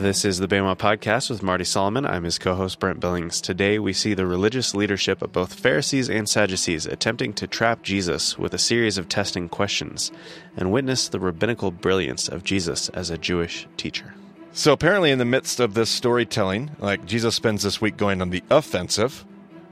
This 0.00 0.24
is 0.24 0.38
the 0.38 0.48
Bema 0.48 0.76
Podcast 0.76 1.28
with 1.28 1.42
Marty 1.42 1.64
Solomon. 1.64 2.06
I'm 2.06 2.24
his 2.24 2.38
co 2.38 2.54
host, 2.54 2.78
Brent 2.78 3.00
Billings. 3.00 3.38
Today, 3.38 3.78
we 3.78 3.92
see 3.92 4.14
the 4.14 4.24
religious 4.24 4.74
leadership 4.74 5.20
of 5.20 5.30
both 5.30 5.52
Pharisees 5.52 6.08
and 6.08 6.26
Sadducees 6.26 6.86
attempting 6.86 7.34
to 7.34 7.46
trap 7.46 7.82
Jesus 7.82 8.38
with 8.38 8.54
a 8.54 8.58
series 8.58 8.96
of 8.96 9.10
testing 9.10 9.50
questions 9.50 10.10
and 10.56 10.72
witness 10.72 11.06
the 11.06 11.20
rabbinical 11.20 11.70
brilliance 11.70 12.28
of 12.28 12.44
Jesus 12.44 12.88
as 12.88 13.10
a 13.10 13.18
Jewish 13.18 13.68
teacher. 13.76 14.14
So, 14.54 14.72
apparently, 14.72 15.10
in 15.10 15.18
the 15.18 15.26
midst 15.26 15.60
of 15.60 15.74
this 15.74 15.90
storytelling, 15.90 16.70
like 16.78 17.04
Jesus 17.04 17.34
spends 17.34 17.62
this 17.62 17.82
week 17.82 17.98
going 17.98 18.22
on 18.22 18.30
the 18.30 18.42
offensive, 18.50 19.26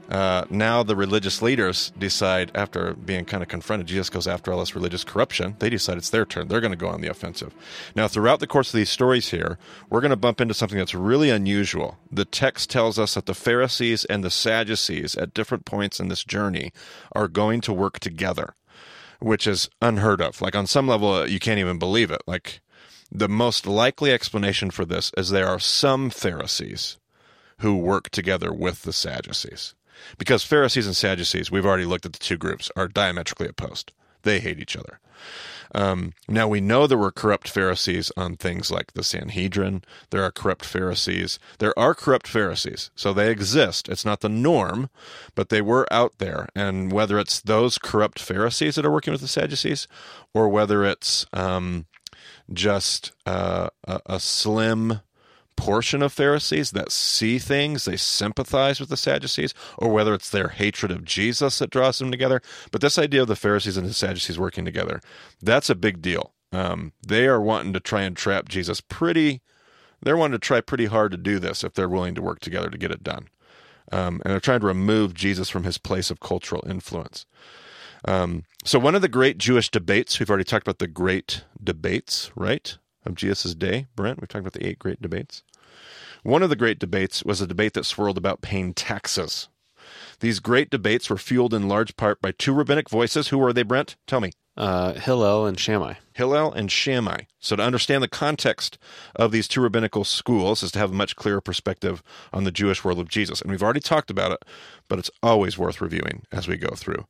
uh, 0.09 0.45
now 0.49 0.81
the 0.81 0.95
religious 0.95 1.41
leaders 1.41 1.91
decide, 1.97 2.51
after 2.55 2.93
being 2.93 3.25
kind 3.25 3.43
of 3.43 3.49
confronted, 3.49 3.87
Jesus 3.87 4.09
goes 4.09 4.27
after 4.27 4.51
all 4.51 4.59
this 4.59 4.75
religious 4.75 5.03
corruption. 5.03 5.55
They 5.59 5.69
decide 5.69 5.97
it's 5.97 6.09
their 6.09 6.25
turn. 6.25 6.47
They're 6.47 6.61
going 6.61 6.71
to 6.71 6.77
go 6.77 6.87
on 6.87 7.01
the 7.01 7.09
offensive. 7.09 7.53
Now, 7.95 8.07
throughout 8.07 8.39
the 8.39 8.47
course 8.47 8.73
of 8.73 8.77
these 8.77 8.89
stories 8.89 9.29
here, 9.29 9.59
we're 9.89 10.01
going 10.01 10.09
to 10.09 10.17
bump 10.17 10.41
into 10.41 10.55
something 10.55 10.79
that's 10.79 10.95
really 10.95 11.29
unusual. 11.29 11.97
The 12.11 12.25
text 12.25 12.69
tells 12.69 12.97
us 12.97 13.13
that 13.13 13.27
the 13.27 13.35
Pharisees 13.35 14.03
and 14.05 14.23
the 14.23 14.31
Sadducees, 14.31 15.15
at 15.15 15.33
different 15.33 15.65
points 15.65 15.99
in 15.99 16.07
this 16.07 16.23
journey, 16.23 16.73
are 17.11 17.27
going 17.27 17.61
to 17.61 17.73
work 17.73 17.99
together, 17.99 18.55
which 19.19 19.45
is 19.45 19.69
unheard 19.79 20.21
of. 20.21 20.41
Like, 20.41 20.55
on 20.55 20.65
some 20.65 20.87
level, 20.87 21.13
uh, 21.13 21.25
you 21.25 21.39
can't 21.39 21.59
even 21.59 21.77
believe 21.77 22.09
it. 22.09 22.23
Like, 22.25 22.61
the 23.11 23.29
most 23.29 23.67
likely 23.67 24.11
explanation 24.11 24.71
for 24.71 24.85
this 24.85 25.11
is 25.17 25.29
there 25.29 25.47
are 25.47 25.59
some 25.59 26.09
Pharisees 26.09 26.97
who 27.59 27.75
work 27.75 28.09
together 28.09 28.53
with 28.53 28.83
the 28.83 28.93
Sadducees. 28.93 29.75
Because 30.17 30.43
Pharisees 30.43 30.85
and 30.85 30.95
Sadducees, 30.95 31.51
we've 31.51 31.65
already 31.65 31.85
looked 31.85 32.05
at 32.05 32.13
the 32.13 32.19
two 32.19 32.37
groups, 32.37 32.71
are 32.75 32.87
diametrically 32.87 33.47
opposed. 33.47 33.91
They 34.23 34.39
hate 34.39 34.59
each 34.59 34.75
other. 34.75 34.99
Um, 35.75 36.13
now 36.27 36.47
we 36.47 36.61
know 36.61 36.87
there 36.87 36.97
were 36.97 37.11
corrupt 37.11 37.47
Pharisees 37.47 38.11
on 38.17 38.35
things 38.35 38.71
like 38.71 38.93
the 38.93 39.03
Sanhedrin. 39.03 39.83
There 40.09 40.23
are 40.23 40.31
corrupt 40.31 40.65
Pharisees. 40.65 41.37
There 41.59 41.77
are 41.77 41.93
corrupt 41.93 42.27
Pharisees, 42.27 42.89
so 42.95 43.13
they 43.13 43.29
exist. 43.29 43.87
It's 43.87 44.05
not 44.05 44.21
the 44.21 44.29
norm, 44.29 44.89
but 45.35 45.49
they 45.49 45.61
were 45.61 45.85
out 45.91 46.13
there. 46.17 46.47
And 46.55 46.91
whether 46.91 47.19
it's 47.19 47.39
those 47.39 47.77
corrupt 47.77 48.19
Pharisees 48.19 48.75
that 48.75 48.85
are 48.85 48.91
working 48.91 49.11
with 49.11 49.21
the 49.21 49.27
Sadducees, 49.27 49.87
or 50.33 50.49
whether 50.49 50.83
it's 50.83 51.25
um, 51.33 51.85
just 52.51 53.11
uh, 53.25 53.69
a, 53.87 54.01
a 54.07 54.19
slim 54.19 55.01
portion 55.59 56.01
of 56.01 56.13
Pharisees 56.13 56.71
that 56.71 56.91
see 56.91 57.37
things, 57.37 57.85
they 57.85 57.97
sympathize 57.97 58.79
with 58.79 58.89
the 58.89 58.97
Sadducees, 58.97 59.53
or 59.77 59.89
whether 59.91 60.13
it's 60.13 60.29
their 60.29 60.47
hatred 60.47 60.91
of 60.91 61.03
Jesus 61.03 61.59
that 61.59 61.69
draws 61.69 61.99
them 61.99 62.11
together. 62.11 62.41
But 62.71 62.81
this 62.81 62.97
idea 62.97 63.21
of 63.21 63.27
the 63.27 63.35
Pharisees 63.35 63.75
and 63.75 63.85
the 63.85 63.93
Sadducees 63.93 64.39
working 64.39 64.65
together, 64.65 65.01
that's 65.41 65.69
a 65.69 65.75
big 65.75 66.01
deal. 66.01 66.33
Um, 66.51 66.93
they 67.05 67.27
are 67.27 67.41
wanting 67.41 67.73
to 67.73 67.79
try 67.79 68.03
and 68.03 68.15
trap 68.15 68.47
Jesus 68.47 68.81
pretty, 68.81 69.41
they're 70.01 70.17
wanting 70.17 70.39
to 70.39 70.45
try 70.45 70.61
pretty 70.61 70.85
hard 70.85 71.11
to 71.11 71.17
do 71.17 71.39
this 71.39 71.63
if 71.63 71.73
they're 71.73 71.89
willing 71.89 72.15
to 72.15 72.21
work 72.21 72.39
together 72.39 72.69
to 72.69 72.77
get 72.77 72.91
it 72.91 73.03
done. 73.03 73.27
Um, 73.91 74.21
and 74.23 74.31
they're 74.31 74.39
trying 74.39 74.61
to 74.61 74.67
remove 74.67 75.13
Jesus 75.13 75.49
from 75.49 75.63
his 75.63 75.77
place 75.77 76.09
of 76.09 76.19
cultural 76.19 76.63
influence. 76.67 77.25
Um, 78.05 78.43
so, 78.63 78.79
one 78.79 78.95
of 78.95 79.01
the 79.01 79.09
great 79.09 79.37
Jewish 79.37 79.69
debates, 79.69 80.19
we've 80.19 80.29
already 80.29 80.45
talked 80.45 80.65
about 80.65 80.79
the 80.79 80.87
great 80.87 81.43
debates, 81.61 82.31
right, 82.35 82.77
of 83.05 83.15
Jesus' 83.15 83.55
day, 83.55 83.87
Brent. 83.95 84.21
We've 84.21 84.29
talked 84.29 84.41
about 84.41 84.53
the 84.53 84.65
eight 84.65 84.79
great 84.79 85.01
debates. 85.01 85.43
One 86.23 86.43
of 86.43 86.49
the 86.49 86.55
great 86.55 86.79
debates 86.79 87.23
was 87.23 87.41
a 87.41 87.47
debate 87.47 87.73
that 87.73 87.85
swirled 87.85 88.17
about 88.17 88.41
paying 88.41 88.73
taxes. 88.73 89.47
These 90.19 90.39
great 90.39 90.69
debates 90.69 91.09
were 91.09 91.17
fueled 91.17 91.53
in 91.53 91.69
large 91.69 91.95
part 91.95 92.21
by 92.21 92.31
two 92.31 92.53
rabbinic 92.53 92.89
voices. 92.89 93.29
Who 93.29 93.37
were 93.37 93.53
they, 93.53 93.63
Brent? 93.63 93.95
Tell 94.05 94.19
me. 94.19 94.31
Uh, 94.57 94.93
Hillel 94.93 95.45
and 95.45 95.57
Shammai. 95.57 95.93
Hillel 96.13 96.51
and 96.51 96.69
Shammai. 96.69 97.21
So, 97.39 97.55
to 97.55 97.63
understand 97.63 98.03
the 98.03 98.09
context 98.09 98.77
of 99.15 99.31
these 99.31 99.47
two 99.47 99.61
rabbinical 99.61 100.03
schools 100.03 100.61
is 100.61 100.71
to 100.73 100.79
have 100.79 100.91
a 100.91 100.95
much 100.95 101.15
clearer 101.15 101.39
perspective 101.39 102.03
on 102.33 102.43
the 102.43 102.51
Jewish 102.51 102.83
world 102.83 102.99
of 102.99 103.07
Jesus. 103.07 103.41
And 103.41 103.49
we've 103.49 103.63
already 103.63 103.79
talked 103.79 104.11
about 104.11 104.33
it, 104.33 104.43
but 104.89 104.99
it's 104.99 105.11
always 105.23 105.57
worth 105.57 105.79
reviewing 105.79 106.23
as 106.33 106.49
we 106.49 106.57
go 106.57 106.75
through. 106.75 107.05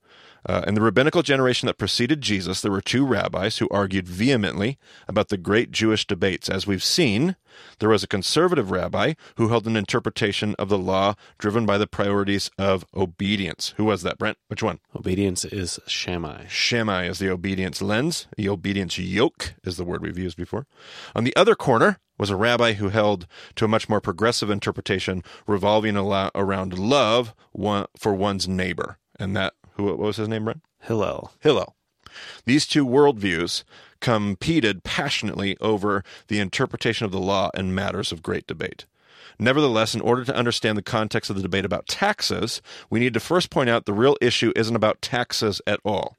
Uh, 0.45 0.63
in 0.65 0.73
the 0.73 0.81
rabbinical 0.81 1.21
generation 1.21 1.67
that 1.67 1.77
preceded 1.77 2.21
Jesus, 2.21 2.61
there 2.61 2.71
were 2.71 2.81
two 2.81 3.05
rabbis 3.05 3.57
who 3.57 3.67
argued 3.69 4.07
vehemently 4.07 4.77
about 5.07 5.29
the 5.29 5.37
great 5.37 5.71
Jewish 5.71 6.07
debates. 6.07 6.49
As 6.49 6.65
we've 6.65 6.83
seen, 6.83 7.35
there 7.79 7.89
was 7.89 8.03
a 8.03 8.07
conservative 8.07 8.71
rabbi 8.71 9.13
who 9.35 9.49
held 9.49 9.67
an 9.67 9.75
interpretation 9.75 10.55
of 10.57 10.69
the 10.69 10.77
law 10.77 11.15
driven 11.37 11.65
by 11.65 11.77
the 11.77 11.87
priorities 11.87 12.49
of 12.57 12.85
obedience. 12.95 13.73
Who 13.77 13.85
was 13.85 14.03
that, 14.03 14.17
Brent? 14.17 14.37
Which 14.47 14.63
one? 14.63 14.79
Obedience 14.95 15.45
is 15.45 15.79
Shammai. 15.87 16.45
Shammai 16.47 17.07
is 17.07 17.19
the 17.19 17.29
obedience 17.29 17.81
lens. 17.81 18.27
The 18.37 18.49
obedience 18.49 18.97
yoke 18.97 19.55
is 19.63 19.77
the 19.77 19.85
word 19.85 20.01
we've 20.01 20.17
used 20.17 20.37
before. 20.37 20.67
On 21.15 21.23
the 21.23 21.35
other 21.35 21.55
corner 21.55 21.99
was 22.17 22.29
a 22.29 22.35
rabbi 22.35 22.73
who 22.73 22.89
held 22.89 23.27
to 23.55 23.65
a 23.65 23.69
much 23.69 23.89
more 23.89 24.01
progressive 24.01 24.49
interpretation 24.49 25.23
revolving 25.47 25.95
around 25.97 26.77
love 26.77 27.33
for 27.97 28.13
one's 28.13 28.47
neighbor. 28.47 28.97
And 29.17 29.35
that 29.35 29.53
who 29.79 29.85
what 29.85 29.97
was 29.97 30.17
his 30.17 30.27
name, 30.27 30.45
Brent? 30.45 30.61
Hillel. 30.79 31.31
Hillel. 31.39 31.75
These 32.45 32.65
two 32.65 32.85
worldviews 32.85 33.63
competed 34.01 34.83
passionately 34.83 35.57
over 35.59 36.03
the 36.27 36.39
interpretation 36.39 37.05
of 37.05 37.11
the 37.11 37.19
law 37.19 37.49
and 37.53 37.75
matters 37.75 38.11
of 38.11 38.23
great 38.23 38.47
debate. 38.47 38.85
Nevertheless, 39.37 39.95
in 39.95 40.01
order 40.01 40.25
to 40.25 40.35
understand 40.35 40.77
the 40.77 40.81
context 40.81 41.29
of 41.29 41.37
the 41.37 41.41
debate 41.41 41.63
about 41.63 41.87
taxes, 41.87 42.61
we 42.89 42.99
need 42.99 43.13
to 43.13 43.21
first 43.21 43.49
point 43.49 43.69
out 43.69 43.85
the 43.85 43.93
real 43.93 44.17
issue 44.19 44.51
isn't 44.55 44.75
about 44.75 45.01
taxes 45.01 45.61
at 45.65 45.79
all. 45.85 46.17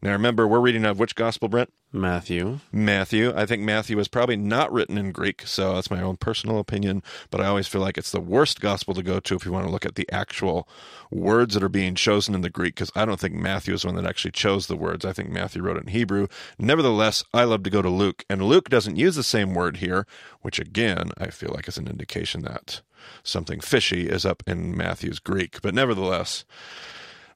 Now, 0.00 0.12
remember, 0.12 0.48
we're 0.48 0.60
reading 0.60 0.86
out 0.86 0.92
of 0.92 0.98
which 0.98 1.14
gospel, 1.14 1.48
Brent? 1.48 1.70
Matthew. 1.92 2.60
Matthew. 2.72 3.32
I 3.36 3.44
think 3.44 3.62
Matthew 3.62 3.96
was 3.96 4.08
probably 4.08 4.36
not 4.36 4.72
written 4.72 4.96
in 4.96 5.12
Greek, 5.12 5.42
so 5.46 5.74
that's 5.74 5.90
my 5.90 6.00
own 6.00 6.16
personal 6.16 6.58
opinion. 6.58 7.02
But 7.30 7.42
I 7.42 7.46
always 7.46 7.68
feel 7.68 7.82
like 7.82 7.98
it's 7.98 8.10
the 8.10 8.20
worst 8.20 8.60
gospel 8.60 8.94
to 8.94 9.02
go 9.02 9.20
to 9.20 9.34
if 9.34 9.44
you 9.44 9.52
want 9.52 9.66
to 9.66 9.72
look 9.72 9.84
at 9.84 9.96
the 9.96 10.10
actual 10.10 10.66
words 11.10 11.54
that 11.54 11.62
are 11.62 11.68
being 11.68 11.94
chosen 11.94 12.34
in 12.34 12.40
the 12.40 12.48
Greek, 12.48 12.74
because 12.74 12.90
I 12.94 13.04
don't 13.04 13.20
think 13.20 13.34
Matthew 13.34 13.74
is 13.74 13.84
one 13.84 13.96
that 13.96 14.06
actually 14.06 14.30
chose 14.30 14.66
the 14.66 14.76
words. 14.76 15.04
I 15.04 15.12
think 15.12 15.28
Matthew 15.28 15.62
wrote 15.62 15.76
it 15.76 15.84
in 15.84 15.88
Hebrew. 15.90 16.28
Nevertheless, 16.58 17.24
I 17.34 17.44
love 17.44 17.62
to 17.64 17.70
go 17.70 17.82
to 17.82 17.90
Luke, 17.90 18.24
and 18.30 18.42
Luke 18.42 18.70
doesn't 18.70 18.96
use 18.96 19.16
the 19.16 19.22
same 19.22 19.52
word 19.52 19.76
here, 19.76 20.06
which 20.40 20.58
again, 20.58 21.10
I 21.18 21.28
feel 21.28 21.50
like 21.54 21.68
is 21.68 21.76
an 21.76 21.88
indication 21.88 22.42
that 22.42 22.80
something 23.22 23.60
fishy 23.60 24.08
is 24.08 24.24
up 24.24 24.42
in 24.46 24.76
Matthew's 24.76 25.18
Greek. 25.18 25.60
But 25.60 25.74
nevertheless, 25.74 26.44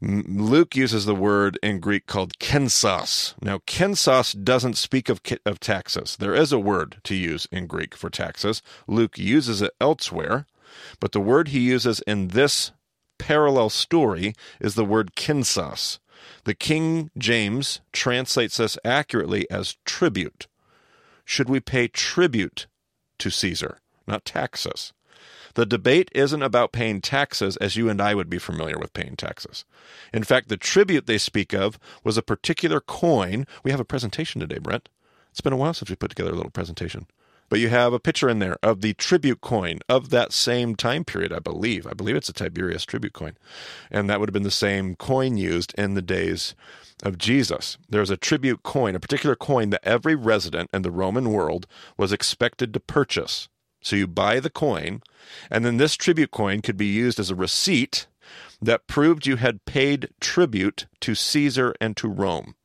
Luke 0.00 0.76
uses 0.76 1.06
the 1.06 1.14
word 1.14 1.58
in 1.62 1.80
Greek 1.80 2.06
called 2.06 2.38
kensos. 2.38 3.34
Now, 3.40 3.58
kensos 3.66 4.32
doesn't 4.32 4.76
speak 4.76 5.08
of, 5.08 5.20
of 5.44 5.60
taxes. 5.60 6.16
There 6.16 6.34
is 6.34 6.52
a 6.52 6.58
word 6.58 6.98
to 7.04 7.14
use 7.14 7.46
in 7.50 7.66
Greek 7.66 7.94
for 7.96 8.10
taxes. 8.10 8.62
Luke 8.86 9.18
uses 9.18 9.62
it 9.62 9.72
elsewhere, 9.80 10.46
but 11.00 11.12
the 11.12 11.20
word 11.20 11.48
he 11.48 11.60
uses 11.60 12.00
in 12.00 12.28
this 12.28 12.72
parallel 13.18 13.70
story 13.70 14.34
is 14.60 14.74
the 14.74 14.84
word 14.84 15.16
kensos. 15.16 15.98
The 16.44 16.54
King 16.54 17.10
James 17.16 17.80
translates 17.92 18.58
this 18.58 18.78
accurately 18.84 19.50
as 19.50 19.76
tribute. 19.84 20.46
Should 21.24 21.48
we 21.48 21.60
pay 21.60 21.88
tribute 21.88 22.66
to 23.18 23.30
Caesar, 23.30 23.78
not 24.06 24.24
taxes? 24.24 24.92
The 25.56 25.64
debate 25.64 26.10
isn't 26.14 26.42
about 26.42 26.72
paying 26.72 27.00
taxes 27.00 27.56
as 27.56 27.76
you 27.76 27.88
and 27.88 27.98
I 27.98 28.14
would 28.14 28.28
be 28.28 28.36
familiar 28.36 28.78
with 28.78 28.92
paying 28.92 29.16
taxes. 29.16 29.64
In 30.12 30.22
fact, 30.22 30.50
the 30.50 30.58
tribute 30.58 31.06
they 31.06 31.16
speak 31.16 31.54
of 31.54 31.78
was 32.04 32.18
a 32.18 32.22
particular 32.22 32.78
coin. 32.78 33.46
We 33.64 33.70
have 33.70 33.80
a 33.80 33.84
presentation 33.84 34.38
today, 34.38 34.58
Brent. 34.58 34.90
It's 35.30 35.40
been 35.40 35.54
a 35.54 35.56
while 35.56 35.72
since 35.72 35.88
we 35.88 35.96
put 35.96 36.10
together 36.10 36.32
a 36.32 36.34
little 36.34 36.50
presentation. 36.50 37.06
But 37.48 37.60
you 37.60 37.70
have 37.70 37.94
a 37.94 37.98
picture 37.98 38.28
in 38.28 38.38
there 38.38 38.58
of 38.62 38.82
the 38.82 38.92
tribute 38.92 39.40
coin 39.40 39.78
of 39.88 40.10
that 40.10 40.34
same 40.34 40.76
time 40.76 41.04
period, 41.04 41.32
I 41.32 41.38
believe. 41.38 41.86
I 41.86 41.94
believe 41.94 42.16
it's 42.16 42.28
a 42.28 42.34
Tiberius 42.34 42.84
tribute 42.84 43.14
coin. 43.14 43.38
And 43.90 44.10
that 44.10 44.20
would 44.20 44.28
have 44.28 44.34
been 44.34 44.42
the 44.42 44.50
same 44.50 44.94
coin 44.94 45.38
used 45.38 45.72
in 45.78 45.94
the 45.94 46.02
days 46.02 46.54
of 47.02 47.16
Jesus. 47.16 47.78
There's 47.88 48.10
a 48.10 48.18
tribute 48.18 48.62
coin, 48.62 48.94
a 48.94 49.00
particular 49.00 49.34
coin 49.34 49.70
that 49.70 49.88
every 49.88 50.16
resident 50.16 50.68
in 50.74 50.82
the 50.82 50.90
Roman 50.90 51.30
world 51.30 51.66
was 51.96 52.12
expected 52.12 52.74
to 52.74 52.80
purchase 52.80 53.48
so 53.86 53.94
you 53.94 54.08
buy 54.08 54.40
the 54.40 54.50
coin, 54.50 55.00
and 55.48 55.64
then 55.64 55.76
this 55.76 55.94
tribute 55.94 56.32
coin 56.32 56.60
could 56.60 56.76
be 56.76 56.86
used 56.86 57.20
as 57.20 57.30
a 57.30 57.36
receipt 57.36 58.08
that 58.60 58.88
proved 58.88 59.28
you 59.28 59.36
had 59.36 59.64
paid 59.64 60.08
tribute 60.20 60.86
to 60.98 61.14
Caesar 61.14 61.72
and 61.80 61.96
to 61.96 62.08
Rome. 62.08 62.56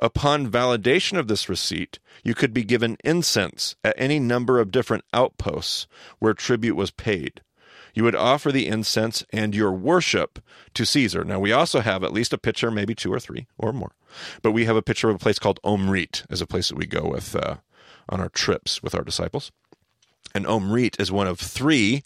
Upon 0.00 0.50
validation 0.50 1.16
of 1.16 1.28
this 1.28 1.48
receipt, 1.48 2.00
you 2.24 2.34
could 2.34 2.52
be 2.52 2.64
given 2.64 2.96
incense 3.04 3.76
at 3.84 3.94
any 3.96 4.18
number 4.18 4.58
of 4.58 4.72
different 4.72 5.04
outposts 5.14 5.86
where 6.18 6.34
tribute 6.34 6.74
was 6.74 6.90
paid. 6.90 7.42
You 7.94 8.02
would 8.02 8.16
offer 8.16 8.50
the 8.50 8.66
incense 8.66 9.24
and 9.32 9.54
your 9.54 9.70
worship 9.70 10.40
to 10.74 10.84
Caesar. 10.84 11.22
Now, 11.22 11.38
we 11.38 11.52
also 11.52 11.78
have 11.78 12.02
at 12.02 12.12
least 12.12 12.32
a 12.32 12.38
picture, 12.38 12.72
maybe 12.72 12.96
two 12.96 13.12
or 13.12 13.20
three 13.20 13.46
or 13.56 13.72
more, 13.72 13.92
but 14.42 14.50
we 14.50 14.64
have 14.64 14.76
a 14.76 14.82
picture 14.82 15.10
of 15.10 15.14
a 15.14 15.20
place 15.20 15.38
called 15.38 15.60
Omrit 15.62 16.24
as 16.28 16.40
a 16.40 16.46
place 16.46 16.70
that 16.70 16.78
we 16.78 16.86
go 16.86 17.08
with 17.08 17.36
uh, 17.36 17.58
on 18.08 18.20
our 18.20 18.30
trips 18.30 18.82
with 18.82 18.96
our 18.96 19.04
disciples. 19.04 19.52
And 20.34 20.46
Omrit 20.46 21.00
is 21.00 21.10
one 21.10 21.26
of 21.26 21.38
three 21.38 22.02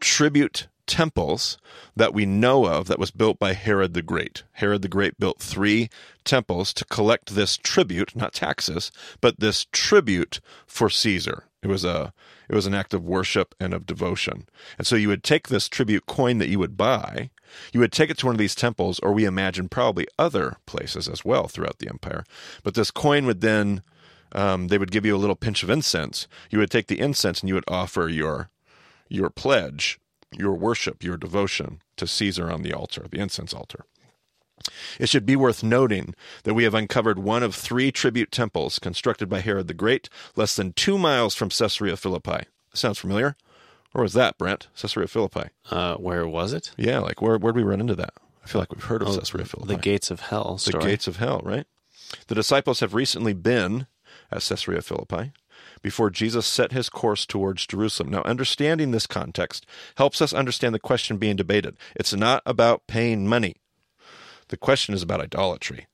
tribute 0.00 0.68
temples 0.86 1.58
that 1.94 2.14
we 2.14 2.26
know 2.26 2.64
of 2.66 2.88
that 2.88 2.98
was 2.98 3.10
built 3.10 3.38
by 3.38 3.52
Herod 3.52 3.94
the 3.94 4.02
Great. 4.02 4.42
Herod 4.52 4.82
the 4.82 4.88
Great 4.88 5.18
built 5.18 5.38
three 5.38 5.90
temples 6.24 6.72
to 6.74 6.84
collect 6.86 7.34
this 7.34 7.56
tribute, 7.56 8.16
not 8.16 8.32
taxes, 8.32 8.90
but 9.20 9.38
this 9.38 9.66
tribute 9.70 10.40
for 10.66 10.88
Caesar. 10.88 11.44
It 11.62 11.68
was 11.68 11.84
a 11.84 12.12
it 12.48 12.54
was 12.54 12.66
an 12.66 12.74
act 12.74 12.94
of 12.94 13.04
worship 13.04 13.54
and 13.60 13.74
of 13.74 13.84
devotion. 13.84 14.48
And 14.78 14.86
so 14.86 14.96
you 14.96 15.08
would 15.08 15.22
take 15.22 15.48
this 15.48 15.68
tribute 15.68 16.06
coin 16.06 16.38
that 16.38 16.48
you 16.48 16.58
would 16.58 16.78
buy, 16.78 17.28
you 17.72 17.80
would 17.80 17.92
take 17.92 18.08
it 18.08 18.16
to 18.18 18.26
one 18.26 18.34
of 18.34 18.38
these 18.38 18.54
temples, 18.54 18.98
or 19.00 19.12
we 19.12 19.26
imagine 19.26 19.68
probably 19.68 20.06
other 20.18 20.56
places 20.64 21.08
as 21.08 21.26
well 21.26 21.46
throughout 21.46 21.78
the 21.78 21.88
empire. 21.88 22.24
But 22.62 22.74
this 22.74 22.90
coin 22.90 23.26
would 23.26 23.42
then 23.42 23.82
um, 24.32 24.68
they 24.68 24.78
would 24.78 24.90
give 24.90 25.04
you 25.06 25.14
a 25.14 25.18
little 25.18 25.36
pinch 25.36 25.62
of 25.62 25.70
incense. 25.70 26.26
You 26.50 26.58
would 26.58 26.70
take 26.70 26.86
the 26.86 27.00
incense 27.00 27.40
and 27.40 27.48
you 27.48 27.54
would 27.54 27.64
offer 27.68 28.08
your 28.08 28.50
your 29.08 29.30
pledge, 29.30 29.98
your 30.36 30.52
worship, 30.54 31.02
your 31.02 31.16
devotion 31.16 31.80
to 31.96 32.06
Caesar 32.06 32.50
on 32.50 32.62
the 32.62 32.72
altar, 32.74 33.06
the 33.10 33.18
incense 33.18 33.54
altar. 33.54 33.84
It 34.98 35.08
should 35.08 35.24
be 35.24 35.36
worth 35.36 35.62
noting 35.62 36.14
that 36.42 36.52
we 36.54 36.64
have 36.64 36.74
uncovered 36.74 37.18
one 37.18 37.42
of 37.42 37.54
three 37.54 37.90
tribute 37.92 38.30
temples 38.30 38.78
constructed 38.78 39.28
by 39.28 39.40
Herod 39.40 39.68
the 39.68 39.74
Great, 39.74 40.08
less 40.36 40.56
than 40.56 40.72
two 40.72 40.98
miles 40.98 41.34
from 41.34 41.48
Caesarea 41.48 41.96
Philippi. 41.96 42.44
Sounds 42.74 42.98
familiar? 42.98 43.36
Where 43.92 44.02
was 44.02 44.12
that, 44.12 44.36
Brent? 44.36 44.68
Caesarea 44.76 45.08
Philippi. 45.08 45.48
Uh, 45.70 45.94
where 45.94 46.26
was 46.28 46.52
it? 46.52 46.72
Yeah, 46.76 46.98
like 46.98 47.22
where 47.22 47.38
where'd 47.38 47.56
we 47.56 47.62
run 47.62 47.80
into 47.80 47.94
that? 47.94 48.12
I 48.44 48.48
feel 48.48 48.60
like 48.60 48.72
we've 48.72 48.84
heard 48.84 49.00
of 49.02 49.08
Oh, 49.08 49.16
Caesarea 49.18 49.46
Philippi. 49.46 49.74
The 49.74 49.80
gates 49.80 50.10
of 50.10 50.20
hell. 50.20 50.56
The 50.62 50.72
gates 50.78 51.06
of 51.06 51.16
hell, 51.16 51.40
right? 51.44 51.66
The 52.26 52.34
disciples 52.34 52.80
have 52.80 52.94
recently 52.94 53.32
been 53.32 53.86
at 54.30 54.42
Caesarea 54.42 54.82
Philippi 54.82 55.32
before 55.82 56.10
Jesus 56.10 56.46
set 56.46 56.72
his 56.72 56.88
course 56.88 57.26
towards 57.26 57.66
Jerusalem. 57.66 58.10
Now, 58.10 58.22
understanding 58.22 58.90
this 58.90 59.06
context 59.06 59.66
helps 59.96 60.20
us 60.20 60.32
understand 60.32 60.74
the 60.74 60.80
question 60.80 61.18
being 61.18 61.36
debated. 61.36 61.76
It's 61.94 62.14
not 62.14 62.42
about 62.46 62.86
paying 62.86 63.26
money, 63.26 63.56
the 64.48 64.56
question 64.56 64.94
is 64.94 65.02
about 65.02 65.20
idolatry. 65.20 65.86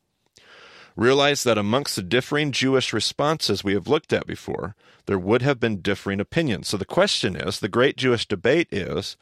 Realize 0.96 1.42
that 1.42 1.58
amongst 1.58 1.96
the 1.96 2.02
differing 2.02 2.52
Jewish 2.52 2.92
responses 2.92 3.64
we 3.64 3.74
have 3.74 3.88
looked 3.88 4.12
at 4.12 4.28
before, 4.28 4.76
there 5.06 5.18
would 5.18 5.42
have 5.42 5.58
been 5.58 5.80
differing 5.80 6.20
opinions. 6.20 6.68
So 6.68 6.76
the 6.76 6.84
question 6.84 7.34
is 7.34 7.58
the 7.58 7.68
great 7.68 7.96
Jewish 7.96 8.26
debate 8.26 8.68
is 8.70 9.16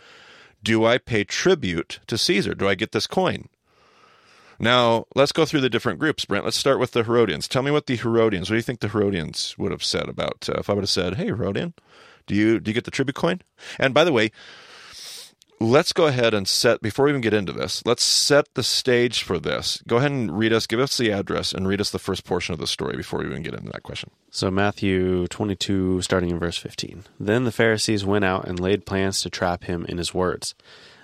do 0.63 0.85
I 0.85 0.99
pay 0.99 1.25
tribute 1.25 2.01
to 2.07 2.19
Caesar? 2.19 2.55
Do 2.55 2.69
I 2.69 2.75
get 2.75 2.93
this 2.93 3.07
coin? 3.07 3.49
Now, 4.63 5.07
let's 5.17 5.33
go 5.33 5.45
through 5.45 5.63
the 5.63 5.69
different 5.69 5.99
groups, 5.99 6.25
Brent. 6.25 6.45
Let's 6.45 6.57
start 6.57 6.79
with 6.79 6.93
the 6.93 7.03
Herodians. 7.03 7.49
Tell 7.49 7.65
me 7.65 7.73
what 7.73 7.87
the 7.87 7.97
Herodians, 7.97 8.49
what 8.49 8.55
do 8.55 8.59
you 8.59 8.63
think 8.63 8.79
the 8.79 8.89
Herodians 8.89 9.59
would 9.59 9.73
have 9.73 9.83
said 9.83 10.09
about 10.09 10.49
uh, 10.49 10.55
if 10.59 10.71
I 10.71 10.75
would 10.75 10.85
have 10.85 10.89
said, 10.89 11.17
"Hey, 11.17 11.27
Herodian, 11.27 11.75
do 12.29 12.37
you 12.37 12.61
do 12.61 12.71
you 12.71 12.75
get 12.75 12.85
the 12.85 12.93
tribute 12.93 13.17
coin?" 13.17 13.43
And 13.81 13.93
by 13.93 14.05
the 14.05 14.13
way, 14.13 14.31
let's 15.59 15.93
go 15.93 16.07
ahead 16.07 16.33
and 16.33 16.47
set 16.47 16.81
before 16.81 17.07
we 17.07 17.11
even 17.11 17.21
get 17.21 17.35
into 17.35 17.53
this. 17.53 17.83
Let's 17.85 18.05
set 18.05 18.55
the 18.55 18.63
stage 18.63 19.25
for 19.25 19.41
this. 19.41 19.83
Go 19.89 19.97
ahead 19.97 20.13
and 20.13 20.39
read 20.39 20.53
us, 20.53 20.69
give 20.69 20.79
us 20.79 20.97
the 20.97 21.11
address, 21.11 21.53
and 21.53 21.67
read 21.67 21.81
us 21.81 21.91
the 21.91 21.99
first 21.99 22.25
portion 22.25 22.53
of 22.53 22.61
the 22.61 22.69
story 22.69 22.97
before 22.97 23.19
we 23.19 23.27
even 23.27 23.43
get 23.43 23.55
into 23.55 23.73
that 23.73 23.83
question. 23.83 24.13
So 24.31 24.49
Matthew 24.49 25.27
22, 25.27 26.03
starting 26.03 26.31
in 26.31 26.39
verse 26.39 26.57
15. 26.57 27.03
Then 27.19 27.43
the 27.43 27.53
Pharisees 27.53 28.05
went 28.05 28.25
out 28.25 28.47
and 28.47 28.61
laid 28.61 28.87
plans 28.87 29.23
to 29.23 29.31
trap 29.31 29.65
him 29.65 29.85
in 29.89 29.99
his 29.99 30.15
words. 30.15 30.55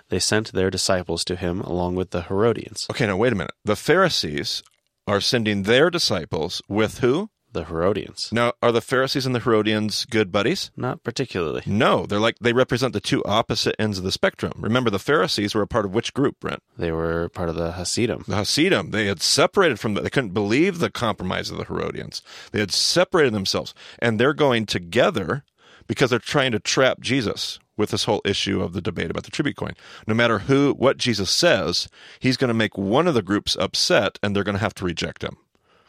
They 0.08 0.18
sent 0.18 0.52
their 0.52 0.70
disciples 0.70 1.24
to 1.24 1.36
him 1.36 1.60
along 1.60 1.94
with 1.94 2.10
the 2.10 2.22
Herodians. 2.22 2.86
Okay, 2.90 3.06
now 3.06 3.16
wait 3.16 3.32
a 3.32 3.36
minute. 3.36 3.54
The 3.64 3.76
Pharisees 3.76 4.62
are 5.06 5.20
sending 5.20 5.62
their 5.62 5.90
disciples 5.90 6.62
with 6.68 6.98
who? 6.98 7.30
The 7.52 7.64
Herodians. 7.64 8.28
Now, 8.30 8.52
are 8.62 8.72
the 8.72 8.82
Pharisees 8.82 9.24
and 9.24 9.34
the 9.34 9.40
Herodians 9.40 10.04
good 10.04 10.30
buddies? 10.30 10.70
Not 10.76 11.02
particularly. 11.02 11.62
No, 11.64 12.04
they're 12.04 12.20
like 12.20 12.36
they 12.40 12.52
represent 12.52 12.92
the 12.92 13.00
two 13.00 13.24
opposite 13.24 13.74
ends 13.78 13.96
of 13.96 14.04
the 14.04 14.12
spectrum. 14.12 14.52
Remember, 14.56 14.90
the 14.90 14.98
Pharisees 14.98 15.54
were 15.54 15.62
a 15.62 15.66
part 15.66 15.86
of 15.86 15.94
which 15.94 16.12
group, 16.12 16.38
Brent? 16.40 16.62
They 16.76 16.92
were 16.92 17.30
part 17.30 17.48
of 17.48 17.54
the 17.54 17.72
Hasidim. 17.72 18.24
The 18.28 18.36
Hasidim. 18.36 18.90
They 18.90 19.06
had 19.06 19.22
separated 19.22 19.80
from. 19.80 19.94
The, 19.94 20.02
they 20.02 20.10
couldn't 20.10 20.34
believe 20.34 20.78
the 20.78 20.90
compromise 20.90 21.50
of 21.50 21.56
the 21.56 21.64
Herodians. 21.64 22.20
They 22.52 22.60
had 22.60 22.70
separated 22.70 23.32
themselves, 23.32 23.72
and 23.98 24.20
they're 24.20 24.34
going 24.34 24.66
together 24.66 25.44
because 25.86 26.10
they're 26.10 26.18
trying 26.18 26.52
to 26.52 26.60
trap 26.60 27.00
Jesus 27.00 27.58
with 27.78 27.90
this 27.90 28.04
whole 28.04 28.20
issue 28.24 28.60
of 28.62 28.74
the 28.74 28.82
debate 28.82 29.10
about 29.10 29.24
the 29.24 29.30
tribute 29.30 29.56
coin. 29.56 29.72
No 30.06 30.14
matter 30.14 30.40
who, 30.40 30.74
what 30.74 30.98
Jesus 30.98 31.30
says, 31.30 31.88
he's 32.20 32.36
going 32.36 32.48
to 32.48 32.54
make 32.54 32.76
one 32.76 33.08
of 33.08 33.14
the 33.14 33.22
groups 33.22 33.56
upset, 33.56 34.18
and 34.22 34.36
they're 34.36 34.44
going 34.44 34.56
to 34.56 34.60
have 34.60 34.74
to 34.74 34.84
reject 34.84 35.22
him 35.22 35.38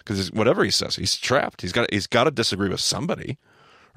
because 0.09 0.31
whatever 0.31 0.63
he 0.63 0.71
says, 0.71 0.95
he's 0.95 1.18
trapped. 1.18 1.62
He's 1.62 1.71
got 1.71 1.91
he's 1.94 2.07
got 2.07 2.24
to 2.24 2.31
disagree 2.31 2.69
with 2.69 2.80
somebody. 2.80 3.38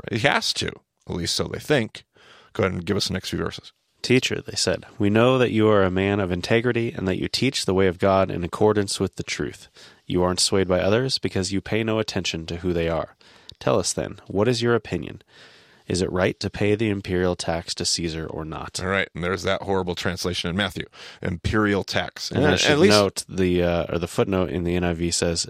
Right? 0.03 0.21
He 0.21 0.27
has 0.27 0.53
to, 0.55 0.69
at 1.09 1.17
least 1.17 1.35
so 1.35 1.45
they 1.45 1.59
think. 1.59 2.05
Go 2.53 2.65
ahead 2.65 2.73
and 2.73 2.85
give 2.85 2.97
us 2.97 3.09
the 3.09 3.15
next 3.15 3.31
few 3.31 3.39
verses. 3.39 3.73
Teacher, 4.03 4.43
they 4.43 4.57
said, 4.57 4.85
we 4.99 5.11
know 5.11 5.39
that 5.39 5.53
you 5.53 5.69
are 5.69 5.85
a 5.85 5.91
man 5.91 6.19
of 6.19 6.33
integrity 6.33 6.93
and 6.93 7.07
that 7.07 7.21
you 7.21 7.29
teach 7.29 7.65
the 7.65 7.73
way 7.73 7.87
of 7.87 8.01
God 8.01 8.31
in 8.33 8.43
accordance 8.43 8.99
with 8.99 9.15
the 9.15 9.23
truth. 9.23 9.69
You 10.05 10.25
aren't 10.25 10.41
swayed 10.41 10.67
by 10.67 10.81
others 10.81 11.19
because 11.19 11.53
you 11.53 11.61
pay 11.61 11.85
no 11.85 12.01
attention 12.01 12.45
to 12.47 12.57
who 12.57 12.73
they 12.73 12.89
are. 12.89 13.17
Tell 13.61 13.79
us 13.79 13.93
then, 13.93 14.19
what 14.27 14.49
is 14.49 14.61
your 14.61 14.75
opinion? 14.75 15.23
Is 15.89 16.01
it 16.03 16.11
right 16.13 16.39
to 16.41 16.49
pay 16.51 16.75
the 16.75 16.89
imperial 16.89 17.37
tax 17.37 17.75
to 17.77 17.85
Caesar 17.85 18.27
or 18.27 18.45
not? 18.45 18.81
All 18.81 18.89
right, 18.89 19.09
and 19.15 19.23
there's 19.23 19.43
that 19.43 19.63
horrible 19.63 19.95
translation 19.95 20.49
in 20.51 20.57
Matthew, 20.57 20.87
imperial 21.21 21.85
tax. 21.85 22.31
And 22.31 22.45
I 22.47 22.53
at 22.53 22.61
should 22.61 22.79
least 22.79 22.91
note 22.93 23.25
the 23.29 23.63
uh, 23.63 23.87
or 23.93 23.99
the 23.99 24.07
footnote 24.09 24.51
in 24.51 24.65
the 24.65 24.77
NIV 24.77 25.13
says 25.15 25.49